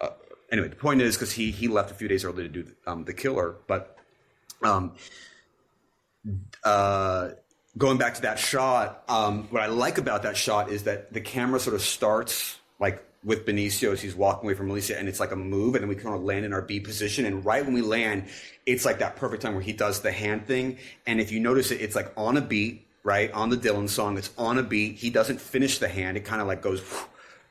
uh, 0.00 0.10
anyway, 0.52 0.68
the 0.68 0.76
point 0.76 1.00
is 1.00 1.16
because 1.16 1.32
he 1.32 1.50
he 1.50 1.68
left 1.68 1.90
a 1.90 1.94
few 1.94 2.08
days 2.08 2.24
early 2.24 2.44
to 2.44 2.48
do 2.48 2.66
um, 2.86 3.04
the 3.04 3.12
killer, 3.12 3.56
but 3.66 3.96
um, 4.62 4.92
uh, 6.64 7.30
going 7.76 7.98
back 7.98 8.14
to 8.14 8.22
that 8.22 8.38
shot, 8.38 9.02
um, 9.08 9.44
what 9.50 9.62
I 9.62 9.66
like 9.66 9.98
about 9.98 10.22
that 10.22 10.36
shot 10.36 10.70
is 10.70 10.84
that 10.84 11.12
the 11.12 11.20
camera 11.20 11.58
sort 11.58 11.74
of 11.74 11.82
starts 11.82 12.56
like 12.78 13.04
with 13.24 13.44
Benicio 13.44 13.92
as 13.92 14.00
he's 14.00 14.14
walking 14.14 14.46
away 14.46 14.54
from 14.54 14.70
Alicia, 14.70 14.96
and 14.98 15.08
it's 15.08 15.18
like 15.18 15.32
a 15.32 15.36
move, 15.36 15.74
and 15.74 15.82
then 15.82 15.88
we 15.88 15.96
kind 15.96 16.14
of 16.14 16.22
land 16.22 16.44
in 16.44 16.52
our 16.52 16.62
B 16.62 16.78
position, 16.78 17.26
and 17.26 17.44
right 17.44 17.64
when 17.64 17.74
we 17.74 17.82
land, 17.82 18.26
it's 18.66 18.84
like 18.84 19.00
that 19.00 19.16
perfect 19.16 19.42
time 19.42 19.54
where 19.54 19.62
he 19.62 19.72
does 19.72 20.00
the 20.00 20.12
hand 20.12 20.46
thing, 20.46 20.78
and 21.06 21.20
if 21.20 21.32
you 21.32 21.40
notice 21.40 21.72
it, 21.72 21.80
it's 21.80 21.96
like 21.96 22.12
on 22.16 22.36
a 22.36 22.40
beat 22.40 22.87
right? 23.08 23.32
On 23.32 23.48
the 23.48 23.56
Dylan 23.56 23.88
song, 23.88 24.18
it's 24.18 24.30
on 24.36 24.58
a 24.58 24.62
beat. 24.62 24.96
He 24.96 25.08
doesn't 25.08 25.40
finish 25.40 25.78
the 25.78 25.88
hand. 25.88 26.18
It 26.18 26.26
kind 26.26 26.42
of 26.42 26.46
like 26.46 26.60
goes, 26.60 26.82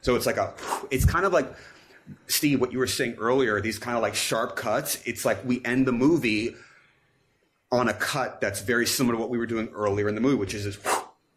so 0.02 0.16
it's 0.16 0.28
like 0.28 0.38
a, 0.38 0.54
it's 0.92 1.04
kind 1.04 1.26
of 1.26 1.34
like, 1.34 1.52
Steve, 2.28 2.62
what 2.62 2.72
you 2.72 2.78
were 2.78 2.86
saying 2.86 3.16
earlier, 3.18 3.60
these 3.60 3.80
kind 3.80 3.98
of 3.98 4.04
like 4.04 4.14
sharp 4.14 4.56
cuts. 4.56 5.02
It's 5.04 5.26
like 5.26 5.44
we 5.44 5.66
end 5.66 5.88
the 5.88 5.92
movie 5.92 6.56
on 7.72 7.90
a 7.90 7.94
cut 7.94 8.40
that's 8.40 8.62
very 8.62 8.86
similar 8.86 9.16
to 9.16 9.20
what 9.20 9.32
we 9.32 9.40
were 9.40 9.48
doing 9.48 9.68
earlier 9.74 10.08
in 10.08 10.14
the 10.14 10.22
movie, 10.22 10.36
which 10.36 10.54
is 10.54 10.64
this, 10.64 10.78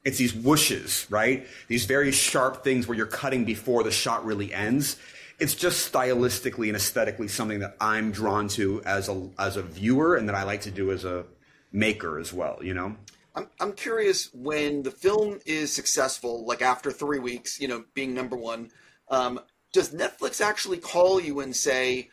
it's 0.05 0.19
these 0.19 0.35
whooshes, 0.35 1.11
right? 1.11 1.47
These 1.69 1.87
very 1.87 2.13
sharp 2.13 2.63
things 2.63 2.87
where 2.87 2.97
you're 2.99 3.07
cutting 3.07 3.47
before 3.47 3.83
the 3.83 3.91
shot 3.91 4.23
really 4.27 4.53
ends. 4.53 4.97
It's 5.39 5.55
just 5.55 5.91
stylistically 5.91 6.67
and 6.67 6.77
aesthetically 6.77 7.29
something 7.29 7.61
that 7.61 7.75
I'm 7.81 8.13
drawn 8.13 8.49
to 8.49 8.83
as 8.85 9.09
a 9.09 9.31
as 9.39 9.57
a 9.57 9.63
viewer 9.63 10.17
and 10.17 10.29
that 10.29 10.37
I 10.37 10.43
like 10.43 10.61
to 10.63 10.71
do 10.71 10.93
as 10.93 11.07
a 11.07 11.25
maker 11.73 12.19
as 12.19 12.35
well, 12.35 12.59
you 12.61 12.75
know? 12.75 12.97
I'm, 13.35 13.49
I'm 13.61 13.73
curious 13.73 14.33
when 14.35 14.83
the 14.83 14.91
film 14.91 15.39
is 15.47 15.73
successful, 15.73 16.45
like 16.45 16.63
after 16.63 16.91
three 16.91 17.19
weeks, 17.19 17.61
you 17.61 17.69
know, 17.69 17.85
being 17.95 18.15
number 18.15 18.37
one, 18.37 18.71
um, 19.09 19.41
does 19.73 19.95
Netflix 19.95 20.41
actually 20.41 20.79
call 20.79 21.21
you 21.21 21.41
and 21.41 21.55
say, 21.55 22.11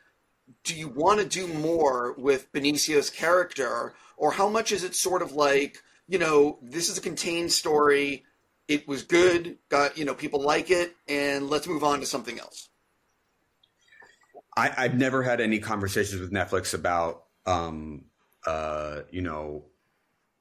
do 0.64 0.76
you 0.76 0.88
want 0.88 1.20
to 1.20 1.26
do 1.26 1.48
more 1.48 2.14
with 2.18 2.52
Benicio's 2.52 3.10
character? 3.10 3.94
Or 4.16 4.32
how 4.32 4.48
much 4.48 4.72
is 4.72 4.84
it 4.84 4.96
sort 4.96 5.22
of 5.22 5.32
like, 5.32 5.82
you 6.08 6.20
know, 6.20 6.60
this 6.62 6.90
is 6.90 6.98
a 6.98 7.02
contained 7.02 7.52
story. 7.52 8.24
It 8.68 8.88
was 8.88 9.04
good, 9.04 9.58
got, 9.70 9.98
you 9.98 10.06
know, 10.06 10.14
people 10.14 10.42
like 10.42 10.70
it, 10.72 10.96
and 11.08 11.50
let's 11.50 11.68
move 11.68 11.84
on 11.84 12.00
to 12.00 12.06
something 12.06 12.40
else. 12.40 12.70
I, 14.56 14.84
have 14.84 14.96
never 14.96 15.22
had 15.22 15.40
any 15.40 15.60
conversations 15.60 16.20
with 16.20 16.32
Netflix 16.32 16.74
about, 16.74 17.26
um, 17.46 18.06
uh, 18.46 19.02
you 19.12 19.22
know, 19.22 19.66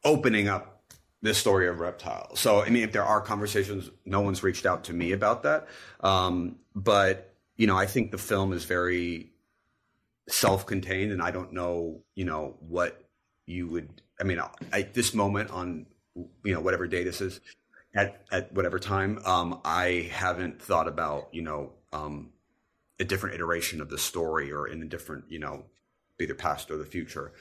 opening 0.07 0.48
up 0.48 0.84
this 1.20 1.36
story 1.36 1.66
of 1.68 1.80
reptile. 1.80 2.36
So, 2.36 2.62
I 2.62 2.70
mean, 2.70 2.84
if 2.84 2.92
there 2.92 3.04
are 3.04 3.20
conversations, 3.20 3.90
no 4.04 4.20
one's 4.20 4.42
reached 4.42 4.64
out 4.64 4.84
to 4.84 4.92
me 4.94 5.12
about 5.12 5.42
that. 5.42 5.66
Um, 6.00 6.57
but, 6.74 7.34
you 7.57 7.66
know, 7.66 7.76
I 7.76 7.86
think 7.86 8.12
the 8.12 8.18
film 8.18 8.52
is 8.52 8.64
very 8.64 9.32
self 10.28 10.64
contained, 10.64 11.11
and 11.12 11.20
I 11.20 11.32
don't 11.32 11.52
know, 11.52 12.02
you 12.14 12.24
know, 12.24 12.57
what 12.61 13.02
you 13.46 13.66
would, 13.68 14.02
I 14.20 14.24
mean, 14.24 14.40
at 14.72 14.94
this 14.94 15.12
moment 15.12 15.50
on, 15.50 15.86
you 16.14 16.54
know, 16.54 16.61
whatever 16.61 16.86
day 16.86 17.02
this 17.02 17.20
is, 17.20 17.40
at, 17.94 18.22
at 18.30 18.52
whatever 18.52 18.78
time, 18.78 19.20
um, 19.24 19.61
I 19.64 20.09
haven't 20.12 20.62
thought 20.62 20.86
about, 20.86 21.28
you 21.32 21.42
know, 21.42 21.72
um, 21.92 22.30
a 23.00 23.04
different 23.04 23.34
iteration 23.34 23.80
of 23.80 23.90
the 23.90 23.98
story 23.98 24.52
or 24.52 24.68
in 24.68 24.82
a 24.82 24.86
different, 24.86 25.24
you 25.28 25.38
know, 25.38 25.64
either 26.20 26.34
past 26.34 26.70
or 26.70 26.76
the 26.76 26.84
future. 26.84 27.32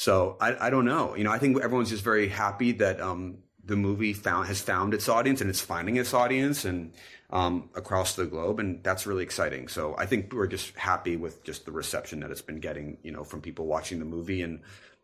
So 0.00 0.38
I, 0.40 0.68
I 0.68 0.70
don't 0.70 0.86
know. 0.86 1.14
You 1.14 1.24
know, 1.24 1.30
I 1.30 1.36
think 1.36 1.60
everyone's 1.60 1.90
just 1.90 2.02
very 2.02 2.26
happy 2.26 2.72
that 2.72 3.02
um, 3.02 3.36
the 3.62 3.76
movie 3.76 4.14
found 4.14 4.48
has 4.48 4.58
found 4.58 4.94
its 4.94 5.10
audience 5.10 5.42
and 5.42 5.50
it's 5.50 5.60
finding 5.60 5.96
its 5.96 6.14
audience 6.14 6.64
and 6.64 6.94
um, 7.28 7.68
across 7.74 8.16
the 8.16 8.24
globe, 8.24 8.60
and 8.60 8.82
that's 8.82 9.06
really 9.06 9.22
exciting. 9.22 9.68
So 9.68 9.94
I 9.98 10.06
think 10.06 10.32
we're 10.32 10.46
just 10.46 10.74
happy 10.74 11.18
with 11.18 11.44
just 11.44 11.66
the 11.66 11.72
reception 11.72 12.20
that 12.20 12.30
it's 12.30 12.40
been 12.40 12.60
getting, 12.60 12.96
you 13.02 13.12
know, 13.12 13.24
from 13.24 13.42
people 13.42 13.66
watching 13.66 13.98
the 13.98 14.06
movie, 14.06 14.40
and 14.40 14.60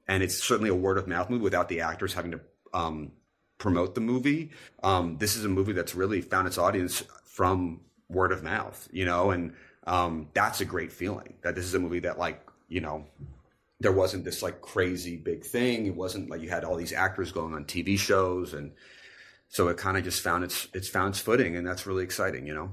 and 0.09 0.23
it's 0.23 0.43
certainly 0.43 0.71
a 0.71 0.75
word 0.75 0.97
of 0.97 1.07
mouth 1.07 1.29
movie 1.29 1.45
without 1.45 1.69
the 1.69 1.83
actors 1.83 2.15
having 2.15 2.31
to 2.31 2.41
um, 2.73 3.13
promote 3.59 3.95
the 3.95 4.01
movie. 4.01 4.51
Um, 4.83 5.19
this 5.19 5.37
is 5.37 5.45
a 5.45 5.51
movie 5.51 5.75
that's 5.75 5.95
really 5.95 6.23
found 6.23 6.47
its 6.47 6.57
audience 6.57 7.05
from 7.27 7.83
word 8.09 8.33
of 8.33 8.43
mouth, 8.43 8.89
you 8.91 9.05
know, 9.05 9.31
and 9.31 9.53
um, 9.87 10.31
that's 10.33 10.63
a 10.63 10.65
great 10.65 10.91
feeling 10.91 11.35
that 11.43 11.55
this 11.55 11.67
is 11.67 11.75
a 11.75 11.79
movie 11.79 12.01
that 12.01 12.19
like 12.19 12.41
you 12.71 12.81
know 12.81 13.05
there 13.81 13.93
wasn't 13.93 14.25
this 14.25 14.43
like 14.43 14.61
crazy 14.61 15.17
big 15.17 15.45
thing. 15.45 15.87
It 15.87 15.97
wasn't 15.97 16.31
like 16.31 16.41
you 16.41 16.49
had 16.49 16.65
all 16.65 16.77
these 16.77 16.93
actors 16.93 17.33
going 17.33 17.55
on 17.55 17.65
TV 17.65 17.99
shows, 17.99 18.55
and 18.55 18.73
so 19.49 19.69
it 19.69 19.77
kind 19.77 19.97
of 19.97 20.05
just 20.05 20.23
found 20.23 20.45
its 20.45 20.69
it's 20.73 20.89
found 20.89 21.15
its 21.15 21.21
footing, 21.21 21.57
and 21.57 21.67
that's 21.67 21.87
really 21.87 22.05
exciting, 22.05 22.47
you 22.47 22.55
know. 22.55 22.73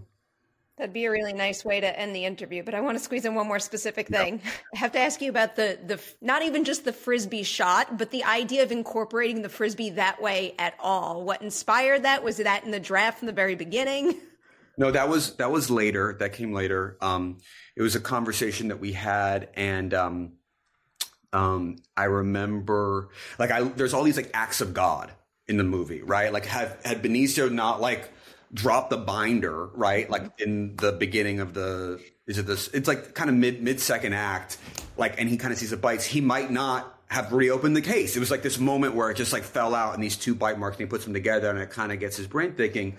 That'd 0.77 0.93
be 0.93 1.05
a 1.05 1.11
really 1.11 1.33
nice 1.33 1.63
way 1.63 1.79
to 1.79 1.99
end 1.99 2.15
the 2.15 2.25
interview, 2.25 2.63
but 2.63 2.73
I 2.73 2.81
want 2.81 2.97
to 2.97 3.03
squeeze 3.03 3.25
in 3.25 3.35
one 3.35 3.47
more 3.47 3.59
specific 3.59 4.07
thing. 4.07 4.41
I 4.75 4.79
have 4.79 4.91
to 4.93 4.99
ask 4.99 5.21
you 5.21 5.29
about 5.29 5.55
the 5.55 5.77
the 5.85 6.01
not 6.21 6.41
even 6.41 6.63
just 6.63 6.85
the 6.85 6.93
frisbee 6.93 7.43
shot, 7.43 7.97
but 7.97 8.09
the 8.09 8.23
idea 8.23 8.63
of 8.63 8.71
incorporating 8.71 9.43
the 9.43 9.49
frisbee 9.49 9.91
that 9.91 10.21
way 10.21 10.55
at 10.57 10.73
all. 10.79 11.23
What 11.23 11.41
inspired 11.41 12.03
that? 12.03 12.23
Was 12.23 12.37
that 12.37 12.63
in 12.63 12.71
the 12.71 12.79
draft 12.79 13.19
from 13.19 13.27
the 13.27 13.33
very 13.33 13.55
beginning? 13.55 14.15
No, 14.75 14.89
that 14.89 15.07
was 15.07 15.35
that 15.35 15.51
was 15.51 15.69
later. 15.69 16.15
That 16.19 16.33
came 16.33 16.51
later. 16.51 16.97
Um, 16.99 17.37
it 17.75 17.83
was 17.83 17.95
a 17.95 17.99
conversation 17.99 18.69
that 18.69 18.79
we 18.79 18.91
had, 18.91 19.49
and 19.53 19.93
um, 19.93 20.31
um, 21.33 21.77
I 21.97 22.05
remember 22.05 23.09
like 23.39 23.51
I 23.51 23.63
there's 23.63 23.93
all 23.93 24.03
these 24.03 24.17
like 24.17 24.31
acts 24.33 24.61
of 24.61 24.73
God 24.73 25.11
in 25.47 25.57
the 25.57 25.63
movie, 25.63 26.01
right? 26.01 26.31
Like 26.31 26.45
had 26.45 26.77
had 26.85 27.03
Benicio 27.03 27.51
not 27.51 27.81
like 27.81 28.09
dropped 28.53 28.91
the 28.91 28.97
binder, 28.97 29.67
right? 29.73 30.09
Like 30.09 30.39
in 30.39 30.75
the 30.75 30.91
beginning 30.91 31.39
of 31.39 31.53
the 31.53 31.99
is 32.27 32.37
it 32.37 32.45
this 32.45 32.67
it's 32.69 32.87
like 32.87 33.15
kind 33.15 33.29
of 33.29 33.35
mid 33.35 33.61
mid 33.61 33.79
second 33.79 34.13
act, 34.13 34.57
like 34.95 35.19
and 35.19 35.27
he 35.27 35.37
kind 35.37 35.51
of 35.51 35.59
sees 35.59 35.71
the 35.71 35.77
bites, 35.77 36.05
he 36.05 36.21
might 36.21 36.51
not 36.51 36.89
have 37.07 37.33
reopened 37.33 37.75
the 37.75 37.81
case. 37.81 38.15
It 38.15 38.19
was 38.19 38.31
like 38.31 38.41
this 38.41 38.59
moment 38.59 38.95
where 38.95 39.09
it 39.09 39.17
just 39.17 39.33
like 39.33 39.43
fell 39.43 39.75
out 39.75 39.93
and 39.93 40.03
these 40.03 40.17
two 40.17 40.33
bite 40.33 40.57
marks 40.57 40.77
and 40.77 40.87
he 40.87 40.89
puts 40.89 41.03
them 41.03 41.13
together 41.13 41.49
and 41.49 41.59
it 41.59 41.69
kind 41.69 41.91
of 41.91 41.99
gets 41.99 42.17
his 42.17 42.27
brain 42.27 42.53
thinking. 42.53 42.97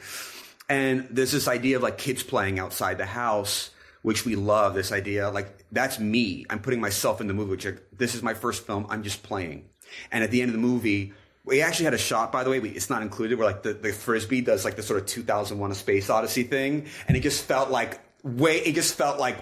And 0.69 1.09
there's 1.11 1.33
this 1.33 1.49
idea 1.49 1.77
of 1.77 1.83
like 1.83 1.99
kids 1.99 2.23
playing 2.23 2.59
outside 2.59 2.99
the 2.99 3.07
house 3.07 3.71
which 4.05 4.27
we 4.27 4.37
love. 4.37 4.75
This 4.75 4.93
idea, 4.93 5.31
like 5.31 5.65
that's 5.73 5.99
me. 5.99 6.45
I'm 6.51 6.61
putting 6.61 6.81
myself 6.81 7.23
in 7.23 7.27
the 7.27 7.33
movie. 7.33 7.53
Which 7.53 7.67
this 7.97 8.15
is 8.15 8.23
my 8.23 8.35
first 8.35 8.67
film. 8.67 8.87
I'm 8.91 9.03
just 9.03 9.23
playing. 9.23 9.65
And 10.13 10.23
at 10.23 10.31
the 10.31 10.43
end 10.43 10.51
of 10.51 10.53
the 10.53 10.61
movie, 10.61 11.15
we 11.45 11.63
actually 11.63 11.87
had 11.87 11.95
a 11.95 11.99
shot, 11.99 12.31
by 12.31 12.45
the 12.45 12.51
way. 12.51 12.61
We, 12.61 12.69
it's 12.69 12.91
not 12.91 13.01
included. 13.01 13.39
Where 13.39 13.49
like 13.49 13.63
the, 13.63 13.73
the 13.73 13.93
frisbee 13.93 14.43
does 14.43 14.63
like 14.63 14.77
the 14.77 14.83
sort 14.83 15.01
of 15.01 15.07
2001: 15.07 15.71
A 15.71 15.75
Space 15.75 16.11
Odyssey 16.11 16.43
thing, 16.43 16.87
and 17.09 17.17
it 17.17 17.21
just 17.21 17.45
felt 17.47 17.71
like 17.71 17.99
way. 18.23 18.59
It 18.59 18.75
just 18.75 18.95
felt 18.95 19.19
like 19.19 19.39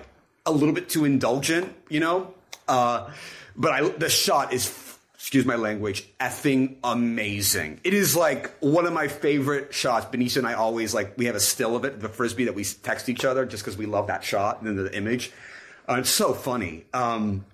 a 0.47 0.53
little 0.53 0.75
bit 0.75 0.89
too 0.89 1.05
indulgent, 1.05 1.75
you 1.89 1.99
know. 1.99 2.33
Uh, 2.69 3.11
but 3.57 3.73
I, 3.73 3.89
the 3.89 4.09
shot 4.09 4.53
is 4.53 4.67
excuse 5.23 5.47
my 5.47 5.55
language, 5.55 6.05
effing 6.19 6.75
amazing. 6.83 7.79
It 7.85 7.95
is 7.95 8.17
like 8.17 8.51
one 8.59 8.87
of 8.87 8.93
my 8.93 9.07
favorite 9.07 9.73
shots. 9.73 10.05
Benicio 10.07 10.39
and 10.39 10.49
I 10.49 10.55
always 10.55 10.95
like, 10.95 11.17
we 11.17 11.27
have 11.27 11.37
a 11.37 11.41
still 11.41 11.77
of 11.77 11.85
it, 11.85 12.01
the 12.01 12.09
frisbee 12.09 12.47
that 12.47 12.57
we 12.57 12.65
text 12.65 13.09
each 13.09 13.25
other 13.25 13.47
just 13.47 13.63
because 13.63 13.79
we 13.79 13.87
love 13.87 14.09
that 14.09 14.25
shot 14.25 14.63
and 14.63 14.77
the 14.77 14.93
image. 14.93 15.31
Uh, 15.89 15.99
it's 16.01 16.11
so 16.11 16.35
funny 16.35 16.87
um, 16.93 17.45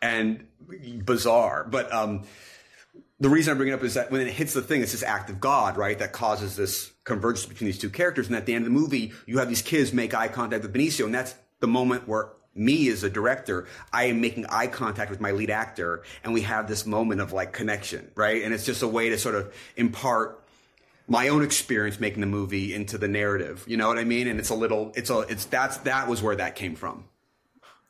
and 0.00 0.46
bizarre. 1.04 1.66
But 1.68 1.92
um, 1.92 2.22
the 3.18 3.28
reason 3.28 3.54
I 3.54 3.56
bring 3.56 3.70
it 3.70 3.72
up 3.72 3.82
is 3.82 3.94
that 3.94 4.12
when 4.12 4.20
it 4.20 4.32
hits 4.32 4.54
the 4.54 4.62
thing, 4.62 4.80
it's 4.80 4.92
this 4.92 5.02
act 5.02 5.30
of 5.30 5.40
God, 5.40 5.76
right? 5.76 5.98
That 5.98 6.12
causes 6.12 6.54
this 6.54 6.92
convergence 7.02 7.44
between 7.44 7.66
these 7.66 7.78
two 7.78 7.90
characters. 7.90 8.28
And 8.28 8.36
at 8.36 8.46
the 8.46 8.54
end 8.54 8.64
of 8.64 8.72
the 8.72 8.78
movie, 8.78 9.12
you 9.26 9.38
have 9.38 9.48
these 9.48 9.62
kids 9.62 9.92
make 9.92 10.14
eye 10.14 10.28
contact 10.28 10.62
with 10.62 10.72
Benicio. 10.72 11.06
And 11.06 11.14
that's 11.16 11.34
the 11.58 11.66
moment 11.66 12.06
where 12.06 12.28
me 12.60 12.88
as 12.90 13.02
a 13.02 13.10
director, 13.10 13.66
I 13.92 14.04
am 14.04 14.20
making 14.20 14.46
eye 14.46 14.66
contact 14.66 15.10
with 15.10 15.20
my 15.20 15.30
lead 15.32 15.50
actor 15.50 16.02
and 16.22 16.32
we 16.32 16.42
have 16.42 16.68
this 16.68 16.86
moment 16.86 17.20
of 17.20 17.32
like 17.32 17.52
connection, 17.52 18.10
right? 18.14 18.42
And 18.42 18.52
it's 18.54 18.64
just 18.66 18.82
a 18.82 18.88
way 18.88 19.08
to 19.08 19.18
sort 19.18 19.34
of 19.34 19.52
impart 19.76 20.44
my 21.08 21.28
own 21.28 21.42
experience 21.42 21.98
making 21.98 22.20
the 22.20 22.26
movie 22.26 22.72
into 22.74 22.98
the 22.98 23.08
narrative. 23.08 23.64
You 23.66 23.76
know 23.78 23.88
what 23.88 23.98
I 23.98 24.04
mean? 24.04 24.28
And 24.28 24.38
it's 24.38 24.50
a 24.50 24.54
little, 24.54 24.92
it's 24.94 25.10
a, 25.10 25.20
it's, 25.20 25.46
that's, 25.46 25.78
that 25.78 26.06
was 26.06 26.22
where 26.22 26.36
that 26.36 26.54
came 26.54 26.76
from. 26.76 27.04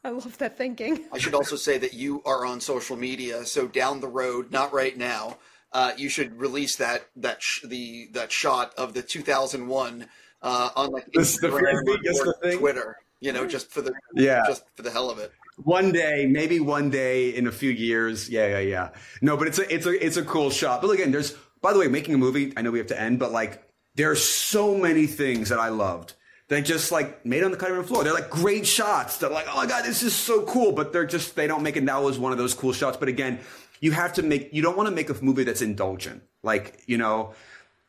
I 0.03 0.11
love 0.11 0.39
that 0.39 0.57
thinking. 0.57 1.05
I 1.13 1.19
should 1.19 1.35
also 1.35 1.57
say 1.57 1.77
that 1.77 1.93
you 1.93 2.23
are 2.25 2.47
on 2.47 2.61
social 2.61 2.97
media. 2.97 3.45
So 3.45 3.69
down 3.69 4.01
the 4.01 4.09
road, 4.09 4.51
not 4.51 4.73
right 4.73 4.97
now, 4.97 5.37
uh, 5.73 5.93
you 5.97 6.09
should 6.09 6.41
release 6.41 6.77
that 6.77 7.07
that 7.17 7.43
sh- 7.43 7.61
the 7.65 8.09
that 8.13 8.33
shot 8.33 8.73
of 8.77 8.95
the 8.95 9.03
2001 9.03 10.09
uh, 10.43 10.71
on 10.75 10.91
like 10.91 11.13
This- 11.13 11.39
the 11.39 11.49
Instagram 11.49 11.83
or 11.87 11.99
the 11.99 12.35
thing? 12.43 12.59
Twitter. 12.59 12.97
You 13.21 13.33
know, 13.33 13.47
just 13.47 13.71
for 13.71 13.83
the 13.83 13.93
Yeah. 14.15 14.43
just 14.47 14.65
for 14.75 14.83
the 14.83 14.91
hell 14.91 15.11
of 15.11 15.19
it. 15.19 15.33
One 15.63 15.93
day, 15.93 16.27
maybe 16.27 16.59
one 16.59 16.89
day 16.89 17.29
in 17.31 17.47
a 17.47 17.53
few 17.53 17.71
years. 17.71 18.31
Yeah, 18.31 18.47
yeah, 18.49 18.59
yeah. 18.61 18.89
No, 19.21 19.37
but 19.37 19.47
it's 19.47 19.59
a 19.59 19.75
it's 19.75 19.87
a 19.87 20.05
it's 20.07 20.17
a 20.17 20.25
cool 20.25 20.51
shot. 20.51 20.81
But 20.81 20.91
again, 20.91 21.13
there's 21.13 21.37
by 21.61 21.73
the 21.75 21.79
way, 21.79 21.89
making 21.89 22.15
a 22.15 22.19
movie. 22.19 22.53
I 22.57 22.63
know 22.63 22.71
we 22.71 22.79
have 22.79 22.87
to 22.89 23.01
end, 23.01 23.19
but 23.19 23.33
like 23.33 23.63
there's 23.95 24.25
so 24.25 24.77
many 24.77 25.07
things 25.07 25.51
that 25.51 25.59
I 25.61 25.69
loved 25.69 26.15
that 26.49 26.63
just 26.63 26.91
like 26.91 27.25
made 27.27 27.45
on 27.45 27.51
the 27.51 27.57
cutting 27.59 27.77
room 27.77 27.85
floor. 27.85 28.05
They're 28.05 28.15
like 28.15 28.31
great 28.31 28.67
shots. 28.67 29.19
They're 29.19 29.31
like, 29.31 29.47
oh 29.51 29.57
my 29.57 29.67
god, 29.67 29.85
this 29.85 30.03
is 30.03 30.15
so 30.15 30.43
cool. 30.47 30.73
But 30.73 30.93
they're 30.93 31.07
just 31.07 31.37
they 31.37 31.47
don't 31.47 31.63
make 31.63 31.77
it. 31.77 31.85
That 31.85 32.03
was 32.03 32.19
one 32.19 32.33
of 32.33 32.39
those 32.39 32.55
cool 32.55 32.73
shots. 32.73 32.97
But 32.97 33.09
again, 33.09 33.41
you 33.81 33.93
have 33.93 34.15
to 34.15 34.23
make. 34.23 34.49
You 34.53 34.63
don't 34.63 34.77
want 34.79 34.89
to 34.89 34.95
make 34.95 35.11
a 35.11 35.23
movie 35.23 35.45
that's 35.45 35.61
indulgent. 35.63 36.23
Like 36.43 36.83
you 36.87 36.97
know, 36.97 37.35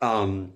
um, 0.02 0.54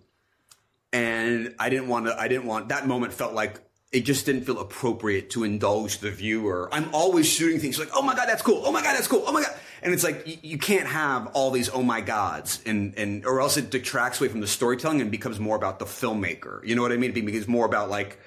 and 0.91 1.55
I 1.59 1.69
didn't 1.69 1.87
want 1.87 2.07
to. 2.07 2.19
I 2.19 2.27
didn't 2.27 2.45
want 2.45 2.69
that 2.69 2.87
moment. 2.87 3.13
Felt 3.13 3.33
like 3.33 3.61
it 3.95 4.03
just 4.03 4.25
didn't 4.25 4.43
feel 4.43 4.59
appropriate 4.59 5.29
to 5.29 5.45
indulge 5.45 5.99
the 5.99 6.11
viewer. 6.11 6.67
I'm 6.73 6.93
always 6.93 7.25
shooting 7.25 7.61
things 7.61 7.79
like, 7.79 7.87
oh 7.93 8.01
my 8.01 8.13
god, 8.13 8.27
that's 8.27 8.41
cool. 8.41 8.61
Oh 8.65 8.71
my 8.73 8.83
god, 8.83 8.93
that's 8.93 9.07
cool. 9.07 9.23
Oh 9.25 9.31
my 9.31 9.41
god, 9.41 9.55
and 9.81 9.93
it's 9.93 10.03
like 10.03 10.27
you, 10.27 10.37
you 10.41 10.57
can't 10.57 10.85
have 10.85 11.27
all 11.27 11.49
these 11.49 11.69
oh 11.69 11.81
my 11.81 12.01
gods, 12.01 12.61
and 12.65 12.93
and 12.97 13.25
or 13.25 13.39
else 13.39 13.55
it 13.55 13.69
detracts 13.69 14.19
away 14.19 14.27
from 14.27 14.41
the 14.41 14.47
storytelling 14.47 14.99
and 14.99 15.11
becomes 15.11 15.39
more 15.39 15.55
about 15.55 15.79
the 15.79 15.85
filmmaker. 15.85 16.61
You 16.67 16.75
know 16.75 16.81
what 16.81 16.91
I 16.91 16.97
mean? 16.97 17.11
It 17.11 17.25
becomes 17.25 17.47
more 17.47 17.65
about 17.65 17.89
like. 17.89 18.19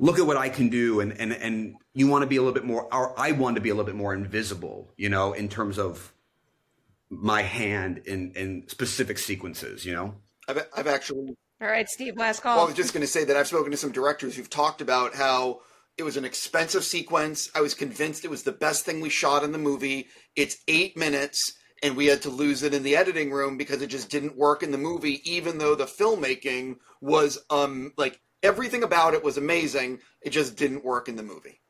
Look 0.00 0.20
at 0.20 0.26
what 0.26 0.36
I 0.36 0.50
can 0.50 0.68
do, 0.68 1.00
and 1.00 1.18
and 1.18 1.32
and 1.32 1.74
you 1.94 2.06
want 2.06 2.22
to 2.22 2.26
be 2.26 2.36
a 2.36 2.40
little 2.40 2.54
bit 2.54 2.64
more. 2.64 2.86
Or 2.94 3.18
I 3.18 3.32
want 3.32 3.56
to 3.56 3.62
be 3.62 3.70
a 3.70 3.74
little 3.74 3.86
bit 3.86 3.96
more 3.96 4.14
invisible, 4.14 4.92
you 4.96 5.08
know, 5.08 5.32
in 5.32 5.48
terms 5.48 5.78
of 5.78 6.12
my 7.08 7.40
hand 7.42 8.02
in 8.04 8.32
in 8.32 8.68
specific 8.68 9.16
sequences, 9.16 9.86
you 9.86 9.94
know. 9.94 10.14
I've 10.46 10.68
I've 10.76 10.86
actually 10.86 11.34
All 11.60 11.68
right, 11.68 11.88
Steve, 11.88 12.16
last 12.16 12.44
Well, 12.44 12.54
call. 12.54 12.64
I 12.64 12.66
was 12.66 12.76
just 12.76 12.94
going 12.94 13.00
to 13.02 13.08
say 13.08 13.24
that 13.24 13.36
I've 13.36 13.48
spoken 13.48 13.72
to 13.72 13.76
some 13.76 13.90
directors 13.90 14.36
who've 14.36 14.48
talked 14.48 14.80
about 14.80 15.14
how 15.14 15.60
it 15.96 16.04
was 16.04 16.16
an 16.16 16.24
expensive 16.24 16.84
sequence. 16.84 17.50
I 17.54 17.60
was 17.60 17.74
convinced 17.74 18.24
it 18.24 18.30
was 18.30 18.44
the 18.44 18.52
best 18.52 18.84
thing 18.84 19.00
we 19.00 19.10
shot 19.10 19.42
in 19.42 19.50
the 19.50 19.58
movie. 19.58 20.06
It's 20.36 20.58
eight 20.68 20.96
minutes, 20.96 21.52
and 21.82 21.96
we 21.96 22.06
had 22.06 22.22
to 22.22 22.30
lose 22.30 22.62
it 22.62 22.74
in 22.74 22.84
the 22.84 22.94
editing 22.94 23.32
room 23.32 23.56
because 23.56 23.82
it 23.82 23.88
just 23.88 24.08
didn't 24.08 24.36
work 24.36 24.62
in 24.62 24.70
the 24.70 24.78
movie, 24.78 25.20
even 25.28 25.58
though 25.58 25.74
the 25.74 25.86
filmmaking 25.86 26.76
was 27.00 27.38
um 27.50 27.92
like 27.96 28.20
everything 28.44 28.84
about 28.84 29.14
it 29.14 29.24
was 29.24 29.36
amazing. 29.36 29.98
It 30.22 30.30
just 30.30 30.56
didn't 30.56 30.84
work 30.84 31.08
in 31.08 31.16
the 31.16 31.24
movie. 31.24 31.60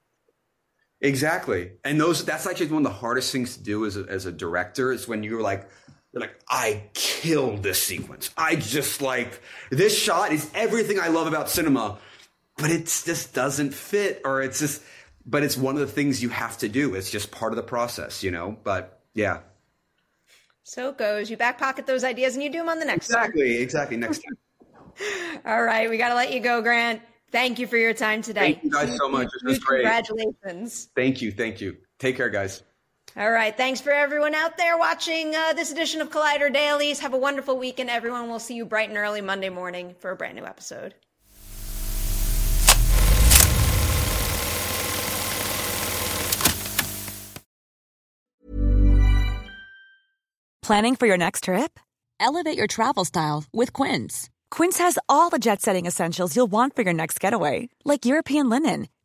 Exactly. 1.01 1.73
And 1.85 1.99
those 1.99 2.25
that's 2.25 2.47
actually 2.47 2.67
one 2.67 2.85
of 2.85 2.93
the 2.93 2.99
hardest 2.99 3.33
things 3.33 3.57
to 3.57 3.63
do 3.63 3.87
as 3.87 3.97
a, 3.97 4.05
as 4.09 4.27
a 4.27 4.33
director 4.33 4.93
is 4.93 5.09
when 5.09 5.23
you're 5.23 5.43
like 5.43 5.69
you're 6.13 6.21
like 6.23 6.39
I 6.49 6.85
killed 6.95 7.63
this 7.63 7.83
sequence. 7.83 8.31
I 8.37 8.57
just 8.57 9.03
like 9.03 9.41
this 9.71 9.99
shot 9.99 10.33
is 10.33 10.51
everything 10.55 10.99
I 10.99 11.09
love 11.09 11.27
about 11.27 11.51
cinema, 11.51 11.99
but 12.57 12.71
it 12.71 12.87
just 13.05 13.35
doesn't 13.35 13.75
fit 13.75 14.23
or 14.25 14.43
it's 14.43 14.59
just 14.59 14.83
but 15.29 15.43
it's 15.43 15.57
one 15.57 15.75
of 15.75 15.81
the 15.81 15.87
things 15.87 16.23
you 16.23 16.31
have 16.31 16.57
to 16.59 16.69
do. 16.69 16.95
It's 16.95 17.11
just 17.11 17.31
part 17.31 17.53
of 17.53 17.57
the 17.57 17.63
process, 17.63 18.23
you 18.23 18.31
know? 18.31 18.57
But 18.65 19.03
yeah. 19.15 19.41
So 20.65 20.89
it 20.89 20.99
goes. 20.99 21.31
You 21.31 21.37
back 21.37 21.59
pocket 21.59 21.87
those 21.87 22.03
ideas 22.03 22.35
and 22.35 22.43
you 22.43 22.51
do 22.51 22.59
them 22.59 22.69
on 22.69 22.79
the 22.79 22.85
next 22.87 23.13
one. 23.13 23.23
Exactly, 23.23 23.59
exactly. 23.59 23.97
Next 23.99 24.21
time. 24.21 25.41
All 25.45 25.63
right, 25.63 25.89
we 25.89 25.99
got 25.99 26.09
to 26.09 26.15
let 26.15 26.33
you 26.33 26.41
go, 26.41 26.63
Grant. 26.63 27.03
Thank 27.31 27.59
you 27.59 27.67
for 27.67 27.77
your 27.77 27.93
time 27.93 28.23
today. 28.23 28.41
Thank 28.55 28.65
you 28.65 28.71
guys 28.71 28.97
so 28.97 29.09
much. 29.09 29.29
This 29.33 29.43
was 29.45 29.59
great. 29.59 29.83
Congratulations. 29.83 30.89
Thank 30.97 31.21
you, 31.21 31.31
thank 31.31 31.61
you. 31.61 31.77
Take 31.99 32.17
care, 32.17 32.31
guys. 32.31 32.63
All 33.17 33.31
right, 33.31 33.57
thanks 33.57 33.81
for 33.81 33.91
everyone 33.91 34.35
out 34.35 34.57
there 34.57 34.77
watching 34.79 35.35
uh, 35.35 35.53
this 35.53 35.73
edition 35.73 36.01
of 36.01 36.11
Collider 36.11 36.53
Dailies. 36.53 37.01
Have 37.01 37.15
a 37.15 37.19
wonderful 37.19 37.59
weekend, 37.59 37.91
everyone. 37.91 38.29
We'll 38.29 38.39
see 38.39 38.55
you 38.55 38.65
bright 38.65 38.91
and 38.91 38.99
early 38.99 39.21
Monday 39.21 39.49
morning 39.49 39.97
for 39.99 40.11
a 40.11 40.17
brand 40.17 40.37
new 40.37 40.45
episode. 40.45 40.95
Planning 50.63 50.97
for 50.97 51.07
your 51.07 51.17
next 51.17 51.45
trip? 51.45 51.81
Elevate 52.21 52.59
your 52.59 52.67
travel 52.67 53.07
style 53.07 53.45
with 53.55 53.73
Quince. 53.73 54.29
Quince 54.51 54.77
has 54.77 54.99
all 55.09 55.31
the 55.31 55.39
jet 55.39 55.63
setting 55.63 55.87
essentials 55.87 56.37
you'll 56.37 56.47
want 56.47 56.77
for 56.77 56.83
your 56.83 56.93
next 56.93 57.21
getaway, 57.21 57.71
like 57.87 58.05
European 58.05 58.51
linen, 58.51 58.89